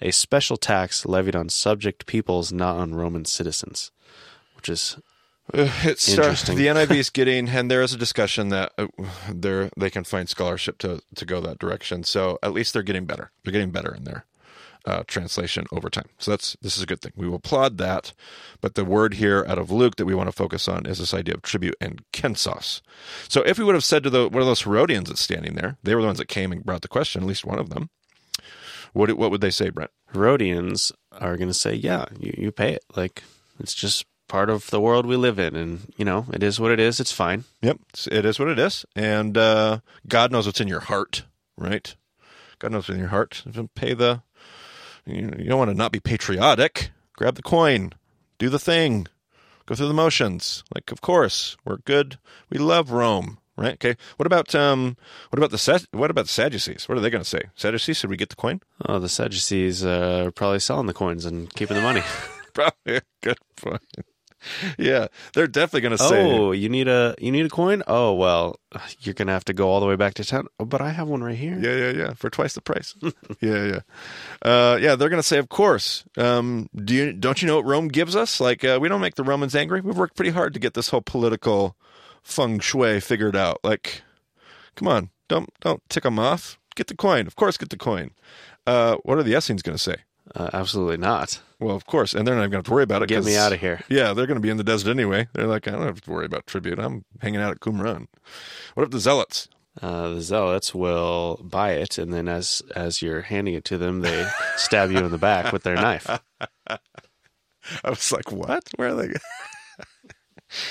a 0.00 0.10
special 0.10 0.56
tax 0.56 1.06
levied 1.06 1.36
on 1.36 1.48
subject 1.48 2.06
peoples, 2.06 2.52
not 2.52 2.76
on 2.76 2.94
Roman 2.94 3.24
citizens, 3.24 3.90
which 4.56 4.68
is 4.68 4.96
Uh, 5.52 5.68
it's 5.82 6.08
Interesting. 6.08 6.56
the 6.56 6.66
NIV 6.68 6.96
is 6.96 7.10
getting, 7.20 7.48
and 7.50 7.70
there 7.70 7.82
is 7.82 7.92
a 7.92 7.98
discussion 7.98 8.48
that 8.48 8.72
uh, 8.78 8.86
they 9.30 9.68
they 9.76 9.90
can 9.90 10.02
find 10.04 10.28
scholarship 10.28 10.78
to 10.78 11.02
to 11.14 11.24
go 11.26 11.40
that 11.42 11.58
direction. 11.58 12.02
So 12.04 12.38
at 12.42 12.52
least 12.52 12.72
they're 12.72 12.82
getting 12.82 13.04
better. 13.04 13.30
They're 13.44 13.52
getting 13.52 13.70
better 13.70 13.94
in 13.94 14.04
their 14.04 14.24
uh, 14.86 15.02
translation 15.06 15.66
over 15.72 15.88
time. 15.88 16.06
So 16.18 16.30
that's 16.32 16.56
this 16.60 16.76
is 16.76 16.82
a 16.82 16.86
good 16.86 17.00
thing. 17.00 17.12
We 17.16 17.26
will 17.28 17.36
applaud 17.36 17.78
that. 17.78 18.12
But 18.60 18.74
the 18.74 18.84
word 18.84 19.14
here 19.14 19.44
out 19.48 19.58
of 19.58 19.70
Luke 19.70 19.96
that 19.96 20.04
we 20.06 20.14
want 20.14 20.28
to 20.28 20.32
focus 20.36 20.68
on 20.68 20.86
is 20.86 20.98
this 20.98 21.14
idea 21.14 21.34
of 21.34 21.42
tribute 21.42 21.76
and 21.80 22.02
kensos. 22.12 22.82
So 23.28 23.42
if 23.42 23.58
we 23.58 23.64
would 23.64 23.74
have 23.74 23.84
said 23.84 24.02
to 24.04 24.10
the 24.10 24.28
one 24.28 24.42
of 24.42 24.46
those 24.46 24.62
Herodians 24.62 25.08
that's 25.08 25.20
standing 25.20 25.54
there, 25.54 25.76
they 25.82 25.94
were 25.94 26.00
the 26.02 26.06
ones 26.08 26.18
that 26.18 26.28
came 26.28 26.52
and 26.52 26.64
brought 26.64 26.82
the 26.82 26.88
question. 26.88 27.22
At 27.22 27.28
least 27.28 27.44
one 27.44 27.58
of 27.58 27.70
them. 27.70 27.90
What 28.92 29.12
what 29.16 29.30
would 29.30 29.40
they 29.40 29.50
say, 29.50 29.70
Brent? 29.70 29.90
Herodians 30.12 30.92
are 31.12 31.36
going 31.36 31.48
to 31.48 31.54
say, 31.54 31.74
yeah, 31.74 32.06
you, 32.18 32.34
you 32.36 32.52
pay 32.52 32.72
it. 32.74 32.84
Like 32.94 33.24
it's 33.58 33.74
just 33.74 34.04
part 34.28 34.48
of 34.48 34.70
the 34.70 34.80
world 34.80 35.04
we 35.06 35.16
live 35.16 35.38
in, 35.38 35.56
and 35.56 35.92
you 35.96 36.04
know 36.04 36.26
it 36.32 36.42
is 36.42 36.60
what 36.60 36.70
it 36.70 36.80
is. 36.80 37.00
It's 37.00 37.12
fine. 37.12 37.44
Yep, 37.62 37.78
it's- 38.08 38.38
what 38.38 38.48
it 38.48 38.58
is, 38.58 38.84
and 38.94 39.36
uh, 39.36 39.80
God 40.08 40.30
knows 40.32 40.46
what's 40.46 40.60
in 40.60 40.68
your 40.68 40.80
heart, 40.80 41.24
right? 41.56 41.94
God 42.58 42.72
knows 42.72 42.88
what's 42.88 42.94
in 42.96 43.00
your 43.00 43.08
heart. 43.08 43.42
Pay 43.74 43.94
the. 43.94 44.22
You, 45.06 45.28
don't 45.30 45.58
want 45.58 45.70
to 45.70 45.76
not 45.76 45.92
be 45.92 46.00
patriotic. 46.00 46.90
Grab 47.16 47.34
the 47.36 47.42
coin, 47.42 47.92
do 48.38 48.48
the 48.48 48.58
thing, 48.58 49.06
go 49.66 49.74
through 49.74 49.88
the 49.88 49.94
motions. 49.94 50.64
Like, 50.74 50.90
of 50.90 51.00
course, 51.00 51.56
we're 51.64 51.76
good. 51.78 52.18
We 52.50 52.58
love 52.58 52.90
Rome, 52.90 53.38
right? 53.56 53.74
Okay. 53.74 53.96
What 54.16 54.26
about 54.26 54.54
um? 54.54 54.96
What 55.30 55.38
about 55.38 55.50
the 55.50 55.58
Sad- 55.58 55.86
what 55.92 56.10
about 56.10 56.26
the 56.26 56.32
Sadducees? 56.32 56.88
What 56.88 56.98
are 56.98 57.00
they 57.00 57.10
going 57.10 57.22
to 57.22 57.28
say? 57.28 57.42
Sadducees, 57.54 57.98
should 57.98 58.10
we 58.10 58.16
get 58.16 58.30
the 58.30 58.36
coin? 58.36 58.60
Oh, 58.86 58.98
the 58.98 59.08
Sadducees 59.08 59.84
uh, 59.84 60.24
are 60.26 60.30
probably 60.32 60.58
selling 60.60 60.86
the 60.86 60.94
coins 60.94 61.24
and 61.24 61.52
keeping 61.54 61.76
the 61.76 61.82
money. 61.82 62.02
Probably 62.54 62.96
a 62.98 63.02
good 63.20 63.38
point. 63.56 63.82
yeah, 64.78 65.08
they're 65.34 65.46
definitely 65.46 65.80
going 65.82 65.96
to 65.96 66.04
say. 66.04 66.22
oh, 66.22 66.52
you 66.52 66.68
need 66.68 66.88
a 66.88 67.14
you 67.18 67.30
need 67.30 67.46
a 67.46 67.48
coin? 67.50 67.82
Oh 67.86 68.12
well, 68.14 68.58
you're 69.00 69.14
gonna 69.14 69.32
have 69.32 69.44
to 69.46 69.52
go 69.52 69.68
all 69.68 69.80
the 69.80 69.86
way 69.86 69.96
back 69.96 70.14
to 70.14 70.24
town. 70.24 70.46
Oh, 70.58 70.64
but 70.64 70.80
I 70.80 70.90
have 70.90 71.08
one 71.08 71.22
right 71.22 71.36
here. 71.36 71.58
Yeah, 71.58 71.76
yeah, 71.76 71.90
yeah. 71.90 72.14
For 72.14 72.30
twice 72.30 72.54
the 72.54 72.60
price. 72.60 72.94
yeah, 73.40 73.64
yeah, 73.64 73.80
uh, 74.42 74.78
yeah. 74.80 74.96
They're 74.96 75.08
going 75.08 75.22
to 75.22 75.26
say, 75.26 75.38
of 75.38 75.48
course. 75.48 76.04
Um, 76.16 76.68
do 76.74 76.94
you 76.94 77.12
don't 77.12 77.40
you 77.42 77.48
know 77.48 77.56
what 77.56 77.66
Rome 77.66 77.88
gives 77.88 78.16
us? 78.16 78.40
Like, 78.40 78.64
uh, 78.64 78.78
we 78.80 78.88
don't 78.88 79.00
make 79.00 79.14
the 79.14 79.24
Romans 79.24 79.54
angry. 79.54 79.80
We've 79.80 79.96
worked 79.96 80.16
pretty 80.16 80.30
hard 80.32 80.54
to 80.54 80.60
get 80.60 80.74
this 80.74 80.88
whole 80.88 81.02
political 81.02 81.76
feng 82.22 82.60
shui 82.60 83.00
figured 83.00 83.36
out. 83.36 83.60
Like, 83.62 84.02
come 84.74 84.88
on, 84.88 85.10
don't 85.28 85.50
don't 85.60 85.82
tick 85.88 86.02
them 86.04 86.18
off. 86.18 86.58
Get 86.74 86.88
the 86.88 86.96
coin, 86.96 87.26
of 87.26 87.36
course. 87.36 87.56
Get 87.56 87.70
the 87.70 87.76
coin. 87.76 88.10
Uh, 88.66 88.96
what 89.04 89.18
are 89.18 89.22
the 89.22 89.36
Essenes 89.36 89.62
going 89.62 89.76
to 89.76 89.82
say? 89.82 89.96
Uh, 90.34 90.50
absolutely 90.52 90.96
not. 90.96 91.40
Well, 91.60 91.76
of 91.76 91.86
course, 91.86 92.14
and 92.14 92.26
they're 92.26 92.34
not 92.34 92.42
even 92.42 92.50
going 92.50 92.64
to 92.64 92.70
worry 92.70 92.82
about 92.82 93.02
it. 93.02 93.08
Get 93.08 93.24
me 93.24 93.36
out 93.36 93.52
of 93.52 93.60
here. 93.60 93.80
Yeah, 93.88 94.12
they're 94.12 94.26
going 94.26 94.36
to 94.36 94.42
be 94.42 94.50
in 94.50 94.56
the 94.56 94.64
desert 94.64 94.90
anyway. 94.90 95.28
They're 95.32 95.46
like, 95.46 95.68
I 95.68 95.72
don't 95.72 95.82
have 95.82 96.00
to 96.00 96.10
worry 96.10 96.24
about 96.26 96.46
tribute. 96.46 96.78
I'm 96.78 97.04
hanging 97.20 97.40
out 97.40 97.52
at 97.52 97.60
Qumran. 97.60 98.06
What 98.74 98.84
if 98.84 98.90
the 98.90 99.00
zealots? 99.00 99.48
Uh, 99.82 100.10
the 100.10 100.20
zealots 100.20 100.74
will 100.74 101.40
buy 101.42 101.72
it, 101.72 101.98
and 101.98 102.12
then 102.12 102.28
as 102.28 102.62
as 102.76 103.02
you're 103.02 103.22
handing 103.22 103.54
it 103.54 103.64
to 103.64 103.76
them, 103.78 104.00
they 104.00 104.28
stab 104.56 104.90
you 104.90 104.98
in 104.98 105.10
the 105.10 105.18
back 105.18 105.52
with 105.52 105.64
their 105.64 105.74
knife. 105.74 106.08
I 106.68 106.78
was 107.88 108.12
like, 108.12 108.30
what? 108.30 108.62
Where 108.76 108.90
are 108.90 108.94
they? 108.94 109.14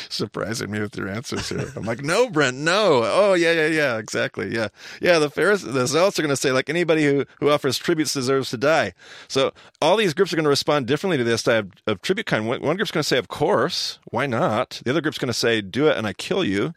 Surprising 0.10 0.72
me 0.72 0.80
with 0.80 0.96
your 0.98 1.10
answers 1.10 1.50
here. 1.50 1.72
I'm 1.76 1.84
like, 1.84 2.04
no, 2.04 2.30
Brent, 2.30 2.58
no. 2.58 3.02
Oh, 3.04 3.34
yeah, 3.34 3.52
yeah, 3.52 3.68
yeah, 3.68 3.98
exactly. 3.98 4.54
Yeah. 4.54 4.70
Yeah, 5.02 5.20
the 5.20 5.30
Pharisees, 5.30 5.74
the 5.74 5.88
Zealots 5.88 6.18
are 6.20 6.22
going 6.22 6.30
to 6.30 6.38
say, 6.38 6.52
like, 6.52 6.70
anybody 6.70 7.06
who, 7.06 7.26
who 7.40 7.50
offers 7.50 7.78
tributes 7.78 8.14
deserves 8.14 8.50
to 8.52 8.58
die. 8.58 8.94
So 9.28 9.54
all 9.82 9.98
these 9.98 10.14
groups 10.14 10.34
are 10.34 10.36
going 10.36 10.44
to 10.44 10.50
respond 10.50 10.88
differently 10.88 11.18
to 11.18 11.24
this 11.24 11.44
type 11.44 11.66
of, 11.66 11.94
of 11.94 12.02
tribute 12.02 12.28
kind. 12.28 12.48
One, 12.48 12.62
one 12.62 12.76
group's 12.76 12.92
going 12.92 13.04
to 13.04 13.08
say, 13.08 13.18
of 13.18 13.28
course, 13.28 14.00
why 14.12 14.26
not? 14.26 14.82
The 14.84 14.92
other 14.92 15.02
group's 15.02 15.18
going 15.18 15.28
to 15.28 15.34
say, 15.34 15.62
do 15.62 15.88
it 15.88 15.98
and 15.98 16.08
I 16.08 16.14
kill 16.14 16.44
you. 16.44 16.74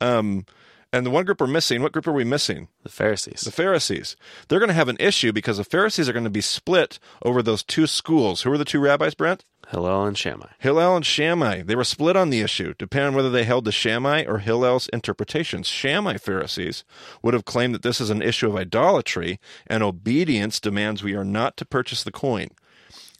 Um, 0.00 0.46
and 0.92 1.04
the 1.04 1.10
one 1.10 1.26
group 1.26 1.40
we're 1.40 1.46
missing, 1.46 1.82
what 1.82 1.92
group 1.92 2.06
are 2.06 2.12
we 2.12 2.24
missing? 2.24 2.68
The 2.82 2.88
Pharisees. 2.88 3.42
The 3.42 3.52
Pharisees. 3.52 4.16
They're 4.48 4.58
going 4.58 4.68
to 4.68 4.74
have 4.74 4.88
an 4.88 4.96
issue 4.98 5.32
because 5.32 5.58
the 5.58 5.64
Pharisees 5.64 6.08
are 6.08 6.14
going 6.14 6.24
to 6.24 6.30
be 6.30 6.40
split 6.40 6.98
over 7.22 7.42
those 7.42 7.62
two 7.62 7.86
schools. 7.86 8.42
Who 8.42 8.52
are 8.52 8.58
the 8.58 8.64
two 8.64 8.80
rabbis, 8.80 9.14
Brent? 9.14 9.44
Hillel 9.70 10.06
and 10.06 10.16
Shammai. 10.16 10.48
Hillel 10.58 10.96
and 10.96 11.04
Shammai, 11.04 11.62
they 11.62 11.76
were 11.76 11.84
split 11.84 12.16
on 12.16 12.30
the 12.30 12.40
issue, 12.40 12.74
depending 12.78 13.08
on 13.08 13.14
whether 13.14 13.30
they 13.30 13.44
held 13.44 13.66
to 13.66 13.72
Shammai 13.72 14.24
or 14.24 14.38
Hillel's 14.38 14.88
interpretations. 14.88 15.66
Shammai 15.66 16.16
Pharisees 16.16 16.84
would 17.22 17.34
have 17.34 17.44
claimed 17.44 17.74
that 17.74 17.82
this 17.82 18.00
is 18.00 18.08
an 18.08 18.22
issue 18.22 18.48
of 18.48 18.56
idolatry 18.56 19.38
and 19.66 19.82
obedience 19.82 20.58
demands 20.58 21.02
we 21.02 21.14
are 21.14 21.24
not 21.24 21.58
to 21.58 21.66
purchase 21.66 22.02
the 22.02 22.10
coin. 22.10 22.48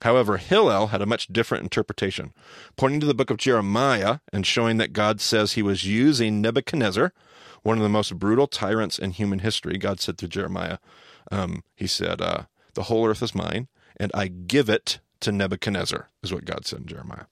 However, 0.02 0.38
Hillel 0.38 0.88
had 0.88 1.02
a 1.02 1.06
much 1.06 1.26
different 1.26 1.64
interpretation, 1.64 2.32
pointing 2.76 3.00
to 3.00 3.06
the 3.06 3.14
book 3.14 3.30
of 3.30 3.36
Jeremiah 3.36 4.20
and 4.32 4.46
showing 4.46 4.78
that 4.78 4.92
God 4.92 5.20
says 5.20 5.52
he 5.52 5.62
was 5.62 5.84
using 5.84 6.40
Nebuchadnezzar, 6.40 7.12
one 7.62 7.76
of 7.76 7.82
the 7.82 7.88
most 7.90 8.18
brutal 8.18 8.46
tyrants 8.46 8.98
in 8.98 9.10
human 9.10 9.40
history. 9.40 9.76
God 9.76 10.00
said 10.00 10.16
to 10.18 10.28
Jeremiah, 10.28 10.78
um, 11.30 11.62
He 11.74 11.86
said, 11.86 12.22
uh, 12.22 12.44
The 12.74 12.84
whole 12.84 13.06
earth 13.06 13.22
is 13.22 13.34
mine, 13.34 13.68
and 13.96 14.10
I 14.14 14.28
give 14.28 14.70
it 14.70 15.00
to 15.20 15.32
Nebuchadnezzar, 15.32 16.08
is 16.22 16.32
what 16.32 16.44
God 16.44 16.66
said 16.66 16.80
in 16.80 16.86
Jeremiah. 16.86 17.24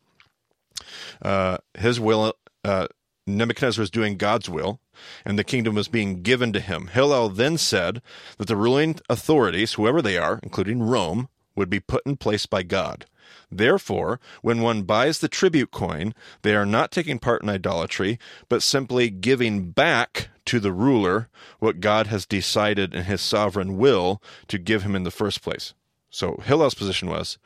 Uh, 1.23 1.59
his 1.79 1.99
will, 1.99 2.35
uh, 2.65 2.89
Nebuchadnezzar 3.27 3.83
was 3.83 3.91
doing 3.91 4.17
God's 4.17 4.49
will, 4.49 4.81
and 5.25 5.39
the 5.39 5.45
kingdom 5.45 5.75
was 5.75 5.89
being 5.89 6.23
given 6.23 6.53
to 6.53 6.61
him. 6.61 6.89
Hillel 6.89 7.29
then 7.29 7.59
said 7.59 8.03
that 8.39 8.49
the 8.49 8.57
ruling 8.57 9.01
authorities, 9.09 9.75
whoever 9.75 10.01
they 10.01 10.17
are, 10.17 10.41
including 10.43 10.83
Rome, 10.83 11.29
would 11.55 11.71
be 11.71 11.81
put 11.81 12.07
in 12.07 12.17
place 12.17 12.47
by 12.47 12.63
God. 12.63 13.07
Therefore, 13.51 14.21
when 14.43 14.61
one 14.61 14.83
buys 14.83 15.19
the 15.19 15.29
tribute 15.29 15.71
coin, 15.71 16.15
they 16.43 16.55
are 16.55 16.67
not 16.67 16.91
taking 16.91 17.19
part 17.19 17.43
in 17.43 17.49
idolatry, 17.49 18.19
but 18.49 18.63
simply 18.63 19.11
giving 19.11 19.71
back 19.71 20.29
to 20.47 20.61
the 20.61 20.73
ruler 20.73 21.29
what 21.59 21.81
God 21.81 22.07
has 22.07 22.27
decided 22.27 22.95
in 22.95 23.05
his 23.05 23.21
sovereign 23.21 23.77
will 23.77 24.23
to 24.49 24.59
give 24.59 24.83
him 24.83 24.95
in 24.95 25.03
the 25.03 25.11
first 25.11 25.43
place. 25.43 25.75
So 26.11 26.41
Hillel's 26.45 26.75
position 26.75 27.09
was 27.09 27.39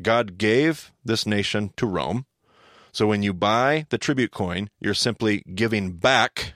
God 0.00 0.38
gave 0.38 0.92
this 1.04 1.26
nation 1.26 1.72
to 1.76 1.86
Rome. 1.86 2.26
So 2.92 3.06
when 3.06 3.22
you 3.22 3.32
buy 3.32 3.86
the 3.90 3.98
tribute 3.98 4.30
coin, 4.30 4.70
you're 4.80 4.94
simply 4.94 5.42
giving 5.54 5.92
back 5.92 6.54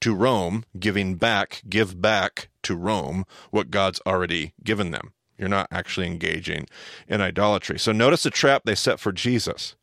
to 0.00 0.14
Rome, 0.14 0.64
giving 0.78 1.16
back, 1.16 1.62
give 1.68 2.00
back 2.00 2.48
to 2.62 2.74
Rome 2.74 3.24
what 3.50 3.70
God's 3.70 4.00
already 4.06 4.54
given 4.64 4.90
them. 4.90 5.12
You're 5.36 5.48
not 5.48 5.68
actually 5.70 6.06
engaging 6.06 6.66
in 7.08 7.20
idolatry. 7.20 7.78
So 7.78 7.92
notice 7.92 8.22
the 8.22 8.30
trap 8.30 8.62
they 8.64 8.74
set 8.74 9.00
for 9.00 9.12
Jesus. 9.12 9.76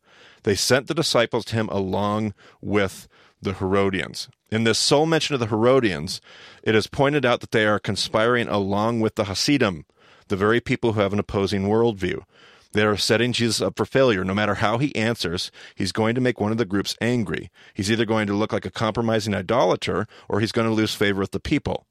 They 0.44 0.54
sent 0.54 0.86
the 0.86 0.94
disciples 0.94 1.44
to 1.46 1.56
him 1.56 1.68
along 1.68 2.34
with 2.60 3.08
the 3.40 3.54
Herodians. 3.54 4.28
In 4.50 4.64
this 4.64 4.78
sole 4.78 5.06
mention 5.06 5.34
of 5.34 5.40
the 5.40 5.48
Herodians, 5.48 6.20
it 6.62 6.74
is 6.74 6.86
pointed 6.86 7.26
out 7.26 7.40
that 7.40 7.50
they 7.50 7.66
are 7.66 7.78
conspiring 7.78 8.48
along 8.48 9.00
with 9.00 9.16
the 9.16 9.24
Hasidim, 9.24 9.84
the 10.28 10.36
very 10.36 10.60
people 10.60 10.92
who 10.92 11.00
have 11.00 11.12
an 11.12 11.18
opposing 11.18 11.64
worldview. 11.64 12.22
They 12.72 12.84
are 12.84 12.96
setting 12.96 13.32
Jesus 13.32 13.60
up 13.60 13.76
for 13.76 13.84
failure. 13.84 14.24
No 14.24 14.34
matter 14.34 14.56
how 14.56 14.78
he 14.78 14.94
answers, 14.94 15.50
he's 15.74 15.92
going 15.92 16.14
to 16.14 16.20
make 16.20 16.40
one 16.40 16.52
of 16.52 16.58
the 16.58 16.64
groups 16.64 16.96
angry. 17.00 17.50
He's 17.74 17.90
either 17.90 18.04
going 18.04 18.26
to 18.26 18.34
look 18.34 18.52
like 18.52 18.66
a 18.66 18.70
compromising 18.70 19.34
idolater 19.34 20.06
or 20.28 20.40
he's 20.40 20.52
going 20.52 20.68
to 20.68 20.74
lose 20.74 20.94
favor 20.94 21.20
with 21.20 21.30
the 21.30 21.40
people. 21.40 21.86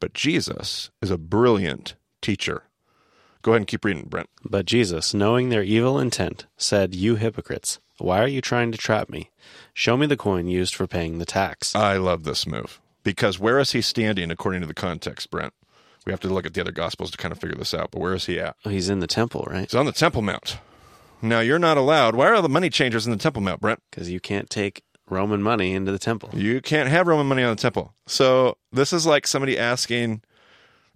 But 0.00 0.12
Jesus 0.12 0.90
is 1.00 1.10
a 1.10 1.18
brilliant 1.18 1.94
teacher. 2.20 2.64
Go 3.42 3.52
ahead 3.52 3.60
and 3.60 3.66
keep 3.66 3.84
reading, 3.84 4.06
Brent. 4.08 4.28
But 4.44 4.66
Jesus, 4.66 5.14
knowing 5.14 5.48
their 5.48 5.62
evil 5.62 5.98
intent, 5.98 6.46
said, 6.56 6.94
You 6.94 7.16
hypocrites, 7.16 7.78
why 7.98 8.20
are 8.20 8.28
you 8.28 8.40
trying 8.40 8.72
to 8.72 8.78
trap 8.78 9.08
me? 9.08 9.30
Show 9.72 9.96
me 9.96 10.06
the 10.06 10.16
coin 10.16 10.48
used 10.48 10.74
for 10.74 10.86
paying 10.86 11.18
the 11.18 11.26
tax. 11.26 11.74
I 11.74 11.96
love 11.96 12.24
this 12.24 12.46
move 12.46 12.80
because 13.04 13.38
where 13.38 13.58
is 13.58 13.72
he 13.72 13.82
standing 13.82 14.30
according 14.30 14.62
to 14.62 14.66
the 14.66 14.74
context, 14.74 15.30
Brent? 15.30 15.52
We 16.04 16.12
have 16.12 16.20
to 16.20 16.28
look 16.28 16.46
at 16.46 16.54
the 16.54 16.60
other 16.60 16.72
gospels 16.72 17.10
to 17.12 17.16
kind 17.16 17.32
of 17.32 17.38
figure 17.38 17.56
this 17.56 17.72
out, 17.72 17.90
but 17.90 18.00
where 18.00 18.14
is 18.14 18.26
he 18.26 18.38
at? 18.38 18.56
Oh, 18.64 18.70
he's 18.70 18.88
in 18.88 19.00
the 19.00 19.06
temple, 19.06 19.46
right? 19.50 19.62
He's 19.62 19.74
on 19.74 19.86
the 19.86 19.92
Temple 19.92 20.22
Mount. 20.22 20.58
Now, 21.22 21.40
you're 21.40 21.58
not 21.58 21.78
allowed. 21.78 22.14
Why 22.14 22.28
are 22.28 22.34
all 22.34 22.42
the 22.42 22.48
money 22.48 22.68
changers 22.68 23.06
in 23.06 23.12
the 23.12 23.18
Temple 23.18 23.40
Mount, 23.40 23.60
Brent? 23.60 23.80
Because 23.90 24.10
you 24.10 24.20
can't 24.20 24.50
take 24.50 24.82
Roman 25.08 25.42
money 25.42 25.72
into 25.74 25.92
the 25.92 25.98
temple. 25.98 26.30
You 26.34 26.60
can't 26.60 26.88
have 26.88 27.06
Roman 27.06 27.26
money 27.26 27.42
on 27.42 27.56
the 27.56 27.60
temple. 27.60 27.94
So 28.06 28.58
this 28.72 28.92
is 28.92 29.06
like 29.06 29.26
somebody 29.26 29.58
asking, 29.58 30.22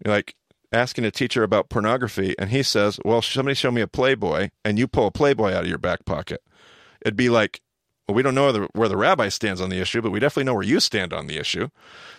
like, 0.05 0.35
asking 0.73 1.05
a 1.05 1.11
teacher 1.11 1.43
about 1.43 1.69
pornography, 1.69 2.35
and 2.39 2.51
he 2.51 2.63
says, 2.63 2.99
Well, 3.05 3.23
somebody 3.23 3.55
show 3.55 3.71
me 3.71 3.81
a 3.81 3.87
Playboy, 3.87 4.51
and 4.65 4.79
you 4.79 4.87
pull 4.87 5.07
a 5.07 5.11
Playboy 5.11 5.53
out 5.53 5.65
of 5.65 5.69
your 5.69 5.79
back 5.79 6.05
pocket. 6.05 6.43
It'd 7.01 7.17
be 7.17 7.31
like, 7.31 7.61
Well, 8.09 8.15
we 8.15 8.23
don't 8.23 8.35
know 8.35 8.67
where 8.73 8.89
the, 8.89 8.97
rabbi 8.97 9.29
stands 9.29 9.61
on 9.61 9.69
the 9.69 9.81
issue, 9.81 10.01
but 10.01 10.11
we 10.11 10.19
definitely 10.19 10.45
know 10.45 10.55
where 10.55 10.63
you 10.63 10.81
stand 10.81 11.13
on 11.13 11.27
the 11.27 11.37
issue. 11.39 11.69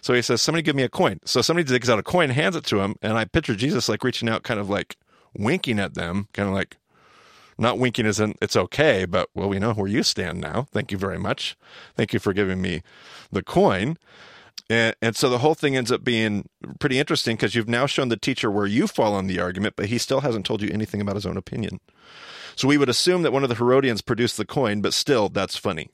So 0.01 0.13
he 0.13 0.21
says, 0.21 0.39
Somebody 0.39 0.61
give 0.61 0.75
me 0.75 0.83
a 0.83 0.89
coin. 0.89 1.19
So 1.25 1.41
somebody 1.41 1.67
digs 1.67 1.89
out 1.89 1.97
a 1.97 2.03
coin, 2.03 2.29
hands 2.29 2.55
it 2.55 2.63
to 2.65 2.79
him, 2.79 2.95
and 3.01 3.17
I 3.17 3.25
picture 3.25 3.55
Jesus 3.55 3.89
like 3.89 4.03
reaching 4.03 4.29
out, 4.29 4.43
kind 4.43 4.59
of 4.59 4.69
like 4.69 4.97
winking 5.35 5.79
at 5.79 5.95
them, 5.95 6.27
kind 6.33 6.47
of 6.47 6.53
like, 6.53 6.77
not 7.57 7.79
winking 7.79 8.05
isn't 8.05 8.37
it's 8.41 8.55
okay, 8.55 9.05
but 9.05 9.29
well, 9.33 9.49
we 9.49 9.59
know 9.59 9.73
where 9.73 9.87
you 9.87 10.03
stand 10.03 10.39
now. 10.39 10.67
Thank 10.71 10.91
you 10.91 10.97
very 10.97 11.19
much. 11.19 11.57
Thank 11.95 12.13
you 12.13 12.19
for 12.19 12.33
giving 12.33 12.61
me 12.61 12.83
the 13.31 13.43
coin. 13.43 13.97
And, 14.69 14.95
and 15.01 15.15
so 15.15 15.29
the 15.29 15.39
whole 15.39 15.55
thing 15.55 15.75
ends 15.75 15.91
up 15.91 16.03
being 16.03 16.47
pretty 16.79 16.99
interesting 16.99 17.35
because 17.35 17.55
you've 17.55 17.67
now 17.67 17.87
shown 17.87 18.09
the 18.09 18.17
teacher 18.17 18.51
where 18.51 18.67
you 18.67 18.85
fall 18.87 19.15
on 19.15 19.27
the 19.27 19.39
argument, 19.39 19.75
but 19.75 19.87
he 19.87 19.97
still 19.97 20.21
hasn't 20.21 20.45
told 20.45 20.61
you 20.61 20.69
anything 20.71 21.01
about 21.01 21.15
his 21.15 21.25
own 21.25 21.37
opinion. 21.37 21.79
So 22.55 22.67
we 22.67 22.77
would 22.77 22.89
assume 22.89 23.23
that 23.23 23.33
one 23.33 23.43
of 23.43 23.49
the 23.49 23.55
Herodians 23.55 24.01
produced 24.01 24.37
the 24.37 24.45
coin, 24.45 24.81
but 24.81 24.93
still, 24.93 25.29
that's 25.29 25.57
funny. 25.57 25.89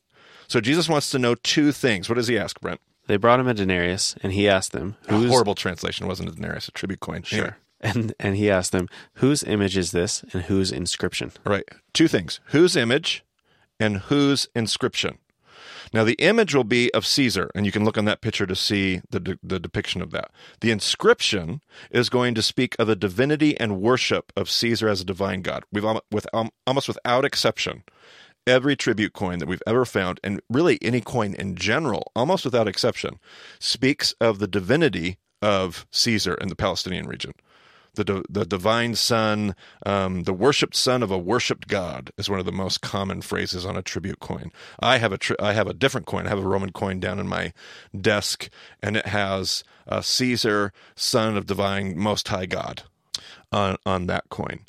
So 0.48 0.60
Jesus 0.60 0.90
wants 0.90 1.10
to 1.12 1.20
know 1.20 1.36
two 1.36 1.72
things. 1.72 2.10
What 2.10 2.16
does 2.16 2.28
he 2.28 2.38
ask, 2.38 2.60
Brent? 2.60 2.82
They 3.08 3.18
brought 3.18 3.40
him 3.40 3.48
a 3.48 3.54
denarius, 3.54 4.16
and 4.24 4.34
he 4.34 4.50
asked 4.50 4.72
them, 4.72 4.96
A 5.08 5.16
"Whose 5.16 5.30
horrible 5.30 5.56
translation 5.56 6.08
wasn't 6.08 6.30
a 6.30 6.32
denarius, 6.32 6.68
a 6.68 6.72
tribute 6.72 7.00
coin. 7.00 7.24
Anyway. 7.32 7.48
Sure. 7.50 7.58
And 7.82 8.14
and 8.20 8.36
he 8.36 8.50
asked 8.50 8.72
them, 8.72 8.90
"Whose 9.16 9.44
image 9.44 9.78
is 9.78 9.92
this, 9.92 10.24
and 10.34 10.44
whose 10.44 10.72
inscription?" 10.72 11.32
All 11.46 11.52
right. 11.54 11.68
Two 11.94 12.08
things 12.08 12.40
whose 12.46 12.76
image 12.76 13.24
and 13.80 13.98
whose 13.98 14.48
inscription. 14.56 15.20
Now, 15.94 16.04
the 16.04 16.14
image 16.14 16.54
will 16.56 16.64
be 16.64 16.94
of 16.94 17.06
Caesar, 17.06 17.52
and 17.56 17.66
you 17.66 17.72
can 17.72 17.86
look 17.86 17.98
on 17.98 18.06
that 18.06 18.22
picture 18.22 18.46
to 18.46 18.56
see 18.56 19.02
the, 19.10 19.20
de- 19.20 19.40
the 19.44 19.60
depiction 19.60 20.02
of 20.02 20.12
that. 20.12 20.32
The 20.62 20.72
inscription 20.72 21.62
is 21.92 22.10
going 22.10 22.36
to 22.36 22.42
speak 22.42 22.76
of 22.80 22.88
the 22.88 22.96
divinity 22.96 23.60
and 23.60 23.82
worship 23.82 24.32
of 24.36 24.50
Caesar 24.50 24.88
as 24.88 25.02
a 25.02 25.06
divine 25.06 25.42
god. 25.42 25.64
We've 25.72 25.86
with 26.12 26.28
um, 26.34 26.52
almost 26.66 26.88
without 26.88 27.26
exception, 27.26 27.84
every 28.48 28.76
tribute 28.76 29.14
coin 29.14 29.40
that 29.40 29.48
we've 29.48 29.64
ever 29.68 29.86
found, 29.86 30.20
and 30.24 30.42
really 30.50 30.78
any 30.82 31.02
coin 31.02 31.34
in 31.34 31.56
general, 31.56 32.12
almost 32.16 32.46
without 32.46 32.68
exception, 32.68 33.20
speaks 33.60 34.14
of 34.20 34.40
the 34.40 34.48
divinity 34.48 35.18
of 35.42 35.86
Caesar 35.92 36.34
in 36.36 36.48
the 36.48 36.56
Palestinian 36.56 37.08
region 37.08 37.34
the 38.04 38.24
the 38.30 38.46
divine 38.46 38.96
son, 38.96 39.56
um, 39.86 40.24
the 40.24 40.34
worshipped 40.34 40.76
son 40.76 41.02
of 41.02 41.12
a 41.12 41.18
worshipped 41.18 41.68
god 41.68 42.12
is 42.18 42.30
one 42.30 42.40
of 42.40 42.46
the 42.46 42.52
most 42.52 42.82
common 42.82 43.22
phrases 43.22 43.66
on 43.66 43.78
a 43.78 43.82
tribute 43.82 44.20
coin. 44.20 44.52
I 44.80 44.98
have 44.98 45.12
a 45.12 45.18
tri- 45.18 45.38
I 45.40 45.54
have 45.54 45.68
a 45.68 45.74
different 45.74 46.08
coin. 46.08 46.26
I 46.26 46.30
have 46.30 46.40
a 46.40 46.48
Roman 46.48 46.72
coin 46.72 47.00
down 47.00 47.20
in 47.20 47.28
my 47.28 47.54
desk, 48.00 48.50
and 48.82 48.98
it 48.98 49.08
has 49.08 49.64
uh, 49.88 50.02
Caesar, 50.02 50.74
son 50.96 51.38
of 51.38 51.46
divine 51.46 51.98
most 51.98 52.28
high 52.28 52.46
God, 52.46 52.84
on 53.52 53.78
on 53.86 54.08
that 54.08 54.30
coin. 54.30 54.62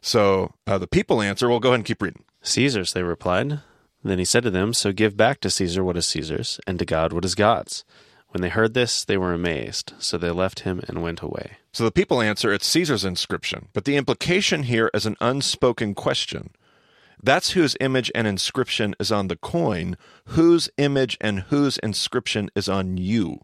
So 0.00 0.54
uh, 0.66 0.78
the 0.78 0.86
people 0.86 1.22
answer. 1.22 1.48
Well, 1.48 1.60
go 1.60 1.70
ahead 1.70 1.80
and 1.80 1.84
keep 1.84 2.02
reading. 2.02 2.24
Caesar's, 2.42 2.92
they 2.92 3.02
replied. 3.02 3.60
Then 4.04 4.18
he 4.18 4.24
said 4.24 4.44
to 4.44 4.50
them, 4.50 4.72
So 4.72 4.92
give 4.92 5.16
back 5.16 5.40
to 5.40 5.50
Caesar 5.50 5.82
what 5.82 5.96
is 5.96 6.06
Caesar's, 6.06 6.60
and 6.66 6.78
to 6.78 6.84
God 6.84 7.12
what 7.12 7.24
is 7.24 7.34
God's. 7.34 7.84
When 8.30 8.42
they 8.42 8.48
heard 8.48 8.74
this, 8.74 9.04
they 9.04 9.16
were 9.16 9.32
amazed. 9.32 9.94
So 9.98 10.18
they 10.18 10.30
left 10.30 10.60
him 10.60 10.82
and 10.88 11.02
went 11.02 11.22
away. 11.22 11.58
So 11.72 11.84
the 11.84 11.90
people 11.92 12.20
answer, 12.20 12.52
it's 12.52 12.66
Caesar's 12.66 13.04
inscription. 13.04 13.68
But 13.72 13.84
the 13.84 13.96
implication 13.96 14.64
here 14.64 14.90
is 14.92 15.06
an 15.06 15.16
unspoken 15.20 15.94
question. 15.94 16.50
That's 17.22 17.50
whose 17.52 17.76
image 17.80 18.10
and 18.14 18.26
inscription 18.26 18.94
is 19.00 19.10
on 19.10 19.28
the 19.28 19.36
coin, 19.36 19.96
whose 20.26 20.68
image 20.76 21.16
and 21.20 21.40
whose 21.40 21.78
inscription 21.78 22.50
is 22.54 22.68
on 22.68 22.98
you. 22.98 23.40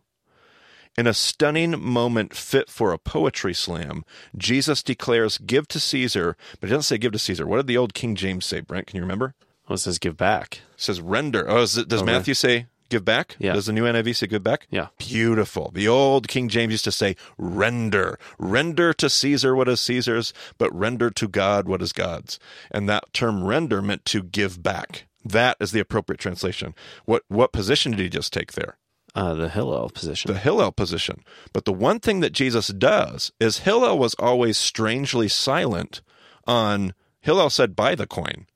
In 0.98 1.06
a 1.06 1.14
stunning 1.14 1.82
moment 1.82 2.34
fit 2.34 2.68
for 2.68 2.92
a 2.92 2.98
poetry 2.98 3.54
slam, 3.54 4.04
Jesus 4.36 4.82
declares, 4.82 5.38
Give 5.38 5.66
to 5.68 5.80
Caesar, 5.80 6.36
but 6.60 6.68
he 6.68 6.74
doesn't 6.74 6.82
say 6.82 6.98
give 6.98 7.12
to 7.12 7.18
Caesar. 7.18 7.46
What 7.46 7.56
did 7.56 7.66
the 7.66 7.78
old 7.78 7.94
King 7.94 8.14
James 8.14 8.44
say, 8.44 8.60
Brent? 8.60 8.88
Can 8.88 8.96
you 8.96 9.02
remember? 9.02 9.34
Well, 9.66 9.76
it 9.76 9.78
says 9.78 9.98
give 9.98 10.18
back. 10.18 10.60
It 10.74 10.80
says 10.82 11.00
render. 11.00 11.48
Oh, 11.48 11.62
is 11.62 11.78
it, 11.78 11.88
does 11.88 12.02
Oh, 12.02 12.04
Matthew 12.04 12.34
say 12.34 12.66
give 12.92 13.04
back? 13.04 13.36
Yeah. 13.38 13.54
Does 13.54 13.66
the 13.66 13.72
new 13.72 13.84
NIV 13.84 14.14
say 14.16 14.26
give 14.28 14.44
back? 14.44 14.68
Yeah. 14.70 14.88
Beautiful. 14.98 15.70
The 15.74 15.88
old 15.88 16.28
King 16.28 16.48
James 16.48 16.72
used 16.72 16.84
to 16.84 16.92
say, 16.92 17.16
render. 17.38 18.18
Render 18.38 18.92
to 18.94 19.10
Caesar 19.10 19.56
what 19.56 19.68
is 19.68 19.80
Caesar's, 19.80 20.32
but 20.58 20.72
render 20.72 21.10
to 21.10 21.26
God 21.26 21.66
what 21.66 21.82
is 21.82 21.92
God's. 21.92 22.38
And 22.70 22.88
that 22.88 23.12
term 23.12 23.44
render 23.44 23.82
meant 23.82 24.04
to 24.06 24.22
give 24.22 24.62
back. 24.62 25.06
That 25.24 25.56
is 25.60 25.72
the 25.72 25.80
appropriate 25.80 26.20
translation. 26.20 26.74
What 27.04 27.22
what 27.28 27.52
position 27.52 27.92
did 27.92 28.00
he 28.00 28.08
just 28.08 28.32
take 28.32 28.52
there? 28.52 28.76
Uh, 29.14 29.34
the 29.34 29.48
Hillel 29.48 29.90
position. 29.90 30.32
The 30.32 30.38
Hillel 30.38 30.72
position. 30.72 31.22
But 31.52 31.64
the 31.64 31.72
one 31.72 32.00
thing 32.00 32.20
that 32.20 32.32
Jesus 32.32 32.68
does 32.68 33.30
is 33.38 33.58
Hillel 33.58 33.98
was 33.98 34.14
always 34.18 34.56
strangely 34.58 35.28
silent 35.28 36.00
on 36.46 36.94
Hillel 37.20 37.50
said 37.50 37.76
buy 37.76 37.94
the 37.94 38.06
coin. 38.06 38.46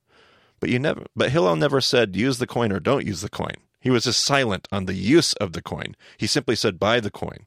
But 0.59 0.71
you 0.71 0.79
never 0.79 1.07
but 1.15 1.31
Hillel 1.31 1.57
never 1.57 1.81
said 1.81 2.17
use 2.17 2.39
the 2.39 2.47
coin 2.47 2.73
or 2.73 2.81
don't 2.81 3.07
use 3.07 3.21
the 3.21 3.29
coin. 3.29 3.57
He 3.87 3.91
was 3.91 4.03
just 4.03 4.25
silent 4.25 4.67
on 4.73 4.87
the 4.87 4.95
use 4.95 5.33
of 5.35 5.53
the 5.53 5.63
coin. 5.63 5.95
He 6.19 6.27
simply 6.27 6.57
said 6.57 6.81
buy 6.81 6.99
the 6.99 7.09
coin. 7.09 7.45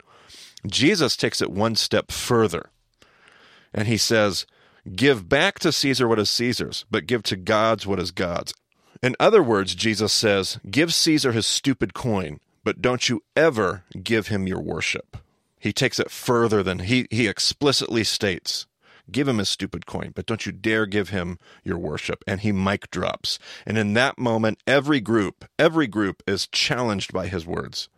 Jesus 0.65 1.17
takes 1.17 1.41
it 1.41 1.51
one 1.51 1.75
step 1.75 2.13
further. 2.13 2.69
And 3.73 3.89
he 3.89 3.97
says, 3.97 4.45
Give 4.95 5.27
back 5.27 5.59
to 5.59 5.73
Caesar 5.73 6.07
what 6.07 6.17
is 6.17 6.29
Caesar's, 6.29 6.85
but 6.89 7.07
give 7.07 7.23
to 7.23 7.35
God's 7.35 7.85
what 7.85 7.99
is 7.99 8.11
God's. 8.11 8.53
In 9.03 9.17
other 9.19 9.43
words, 9.43 9.75
Jesus 9.75 10.13
says, 10.13 10.61
Give 10.71 10.93
Caesar 10.93 11.33
his 11.33 11.45
stupid 11.45 11.93
coin, 11.93 12.39
but 12.63 12.81
don't 12.81 13.09
you 13.09 13.21
ever 13.35 13.83
give 14.01 14.27
him 14.27 14.47
your 14.47 14.61
worship. 14.61 15.17
He 15.59 15.73
takes 15.73 15.99
it 15.99 16.09
further 16.09 16.63
than 16.63 16.79
he, 16.79 17.05
he 17.11 17.27
explicitly 17.27 18.05
states 18.05 18.65
give 19.11 19.27
him 19.27 19.37
his 19.37 19.49
stupid 19.49 19.85
coin, 19.85 20.11
but 20.15 20.25
don't 20.25 20.45
you 20.45 20.51
dare 20.51 20.85
give 20.85 21.09
him 21.09 21.37
your 21.63 21.77
worship. 21.77 22.23
And 22.27 22.41
he 22.41 22.51
mic 22.51 22.89
drops. 22.91 23.39
And 23.65 23.77
in 23.77 23.93
that 23.93 24.17
moment, 24.17 24.59
every 24.65 24.99
group, 24.99 25.45
every 25.57 25.87
group 25.87 26.23
is 26.27 26.47
challenged 26.47 27.13
by 27.13 27.27
his 27.27 27.45
words. 27.45 27.89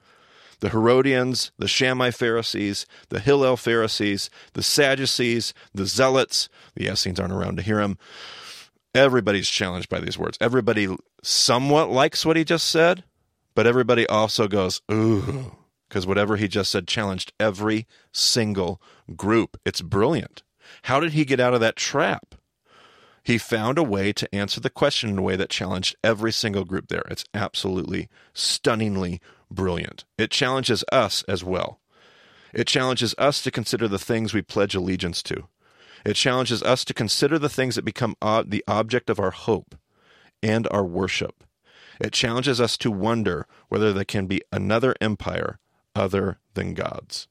The 0.60 0.70
Herodians, 0.70 1.52
the 1.58 1.68
Shammai 1.68 2.12
Pharisees, 2.12 2.86
the 3.10 3.20
Hillel 3.20 3.58
Pharisees, 3.58 4.30
the 4.54 4.62
Sadducees, 4.62 5.54
the 5.74 5.88
Zealots, 5.88 6.50
the 6.76 6.88
Essenes 6.88 7.20
aren't 7.20 7.34
around 7.34 7.58
to 7.58 7.64
hear 7.64 7.80
him. 7.82 7.98
Everybody's 8.94 9.50
challenged 9.50 9.90
by 9.90 10.00
these 10.00 10.20
words. 10.20 10.38
Everybody 10.40 10.96
somewhat 11.24 11.90
likes 11.90 12.26
what 12.26 12.38
he 12.38 12.44
just 12.44 12.70
said, 12.70 13.04
but 13.56 13.66
everybody 13.66 14.06
also 14.08 14.48
goes, 14.48 14.82
ooh, 14.92 15.56
because 15.88 16.06
whatever 16.06 16.38
he 16.38 16.48
just 16.48 16.72
said 16.72 16.88
challenged 16.88 17.34
every 17.40 17.88
single 18.12 18.82
group. 19.16 19.60
It's 19.66 19.82
brilliant. 19.82 20.44
How 20.84 21.00
did 21.00 21.14
he 21.14 21.26
get 21.26 21.40
out 21.40 21.54
of 21.54 21.60
that 21.62 21.76
trap? 21.76 22.36
He 23.24 23.38
found 23.38 23.78
a 23.78 23.84
way 23.84 24.14
to 24.14 24.34
answer 24.34 24.60
the 24.60 24.70
question 24.70 25.10
in 25.10 25.20
a 25.20 25.22
way 25.22 25.36
that 25.36 25.50
challenged 25.50 25.96
every 26.04 26.32
single 26.32 26.66
group 26.66 26.88
there. 26.88 27.06
It's 27.10 27.26
absolutely 27.34 28.10
stunningly 28.34 29.22
brilliant. 29.50 30.06
It 30.18 30.32
challenges 30.32 30.84
us 30.92 31.24
as 31.28 31.44
well. 31.44 31.80
It 32.54 32.68
challenges 32.68 33.14
us 33.18 33.42
to 33.44 33.52
consider 33.52 33.88
the 33.88 34.00
things 34.00 34.34
we 34.34 34.42
pledge 34.42 34.76
allegiance 34.76 35.22
to. 35.24 35.48
It 36.04 36.16
challenges 36.16 36.64
us 36.64 36.84
to 36.86 36.94
consider 36.96 37.38
the 37.38 37.48
things 37.50 37.76
that 37.76 37.86
become 37.86 38.16
the 38.22 38.64
object 38.68 39.10
of 39.10 39.20
our 39.20 39.32
hope 39.32 39.76
and 40.42 40.68
our 40.72 40.84
worship. 40.84 41.44
It 42.00 42.14
challenges 42.14 42.60
us 42.60 42.76
to 42.78 42.90
wonder 42.90 43.46
whether 43.70 43.94
there 43.94 44.04
can 44.04 44.26
be 44.26 44.42
another 44.52 44.96
empire 45.00 45.60
other 45.96 46.40
than 46.56 46.74
God's. 46.74 47.28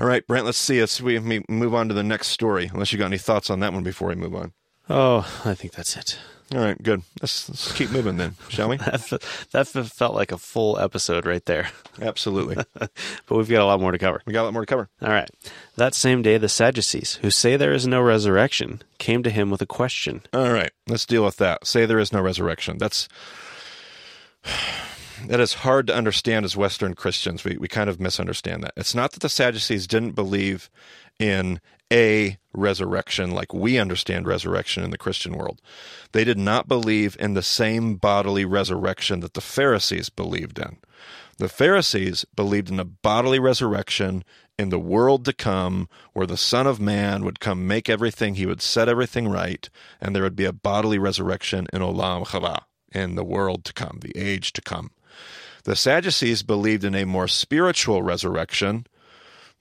All 0.00 0.06
right, 0.06 0.26
Brent, 0.26 0.46
let's 0.46 0.56
see. 0.56 0.80
Let's 0.80 0.98
we 1.00 1.18
move 1.46 1.74
on 1.74 1.88
to 1.88 1.94
the 1.94 2.02
next 2.02 2.28
story, 2.28 2.70
unless 2.72 2.90
you 2.90 2.98
got 2.98 3.06
any 3.06 3.18
thoughts 3.18 3.50
on 3.50 3.60
that 3.60 3.74
one 3.74 3.82
before 3.82 4.08
we 4.08 4.14
move 4.14 4.34
on. 4.34 4.52
Oh, 4.88 5.18
I 5.44 5.54
think 5.54 5.74
that's 5.74 5.94
it. 5.94 6.18
All 6.54 6.60
right, 6.60 6.82
good. 6.82 7.02
Let's, 7.20 7.48
let's 7.50 7.70
keep 7.72 7.90
moving 7.90 8.16
then, 8.16 8.34
shall 8.48 8.70
we? 8.70 8.78
that, 8.78 9.22
that 9.52 9.68
felt 9.68 10.14
like 10.14 10.32
a 10.32 10.38
full 10.38 10.78
episode 10.78 11.26
right 11.26 11.44
there. 11.44 11.68
Absolutely. 12.00 12.56
but 12.74 12.90
we've 13.28 13.48
got 13.48 13.60
a 13.60 13.66
lot 13.66 13.78
more 13.78 13.92
to 13.92 13.98
cover. 13.98 14.22
We 14.24 14.32
got 14.32 14.42
a 14.42 14.44
lot 14.44 14.54
more 14.54 14.62
to 14.62 14.66
cover. 14.66 14.88
All 15.02 15.10
right. 15.10 15.30
That 15.76 15.94
same 15.94 16.22
day, 16.22 16.38
the 16.38 16.48
Sadducees, 16.48 17.16
who 17.16 17.30
say 17.30 17.56
there 17.56 17.74
is 17.74 17.86
no 17.86 18.00
resurrection, 18.00 18.82
came 18.98 19.22
to 19.22 19.30
him 19.30 19.50
with 19.50 19.60
a 19.60 19.66
question. 19.66 20.22
All 20.32 20.50
right, 20.50 20.72
let's 20.88 21.04
deal 21.04 21.24
with 21.24 21.36
that. 21.36 21.66
Say 21.66 21.84
there 21.84 21.98
is 21.98 22.12
no 22.12 22.22
resurrection. 22.22 22.78
That's 22.78 23.06
that 25.26 25.40
is 25.40 25.54
hard 25.54 25.86
to 25.86 25.94
understand 25.94 26.44
as 26.44 26.56
Western 26.56 26.94
Christians. 26.94 27.44
We 27.44 27.56
we 27.56 27.68
kind 27.68 27.90
of 27.90 28.00
misunderstand 28.00 28.62
that. 28.64 28.72
It's 28.76 28.94
not 28.94 29.12
that 29.12 29.20
the 29.20 29.28
Sadducees 29.28 29.86
didn't 29.86 30.12
believe 30.12 30.70
in 31.18 31.60
a 31.92 32.38
resurrection 32.52 33.32
like 33.32 33.52
we 33.52 33.78
understand 33.78 34.26
resurrection 34.26 34.82
in 34.84 34.90
the 34.90 34.98
Christian 34.98 35.36
world. 35.36 35.60
They 36.12 36.24
did 36.24 36.38
not 36.38 36.68
believe 36.68 37.16
in 37.18 37.34
the 37.34 37.42
same 37.42 37.96
bodily 37.96 38.44
resurrection 38.44 39.20
that 39.20 39.34
the 39.34 39.40
Pharisees 39.40 40.08
believed 40.08 40.58
in. 40.58 40.78
The 41.38 41.48
Pharisees 41.48 42.24
believed 42.36 42.70
in 42.70 42.78
a 42.78 42.84
bodily 42.84 43.38
resurrection 43.38 44.24
in 44.58 44.68
the 44.68 44.78
world 44.78 45.24
to 45.24 45.32
come, 45.32 45.88
where 46.12 46.26
the 46.26 46.36
Son 46.36 46.66
of 46.66 46.78
Man 46.78 47.24
would 47.24 47.40
come 47.40 47.66
make 47.66 47.88
everything, 47.88 48.34
he 48.34 48.44
would 48.44 48.60
set 48.60 48.90
everything 48.90 49.26
right, 49.26 49.70
and 50.00 50.14
there 50.14 50.22
would 50.22 50.36
be 50.36 50.44
a 50.44 50.52
bodily 50.52 50.98
resurrection 50.98 51.66
in 51.72 51.80
Olam 51.80 52.26
Haba, 52.26 52.64
in 52.92 53.14
the 53.14 53.24
world 53.24 53.64
to 53.64 53.72
come, 53.72 54.00
the 54.02 54.16
age 54.16 54.52
to 54.52 54.60
come. 54.60 54.90
The 55.64 55.76
Sadducees 55.76 56.42
believed 56.42 56.84
in 56.84 56.94
a 56.94 57.06
more 57.06 57.28
spiritual 57.28 58.02
resurrection 58.02 58.86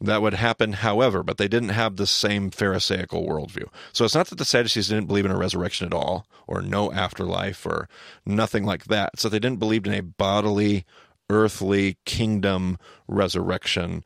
that 0.01 0.21
would 0.21 0.33
happen, 0.33 0.73
however, 0.73 1.23
but 1.23 1.38
they 1.38 1.47
didn't 1.47 1.69
have 1.69 1.97
the 1.97 2.07
same 2.07 2.51
Pharisaical 2.51 3.27
worldview. 3.27 3.67
So 3.91 4.05
it's 4.05 4.15
not 4.15 4.27
that 4.27 4.38
the 4.38 4.45
Sadducees 4.45 4.88
didn't 4.88 5.07
believe 5.07 5.25
in 5.25 5.31
a 5.31 5.38
resurrection 5.38 5.88
at 5.88 5.93
all, 5.93 6.25
or 6.47 6.62
no 6.62 6.91
afterlife, 6.93 7.65
or 7.65 7.89
nothing 8.25 8.63
like 8.63 8.85
that. 8.85 9.19
So 9.19 9.27
they 9.27 9.39
didn't 9.39 9.59
believe 9.59 9.85
in 9.85 9.93
a 9.93 10.01
bodily, 10.01 10.85
earthly 11.29 11.97
kingdom 12.05 12.77
resurrection. 13.07 14.03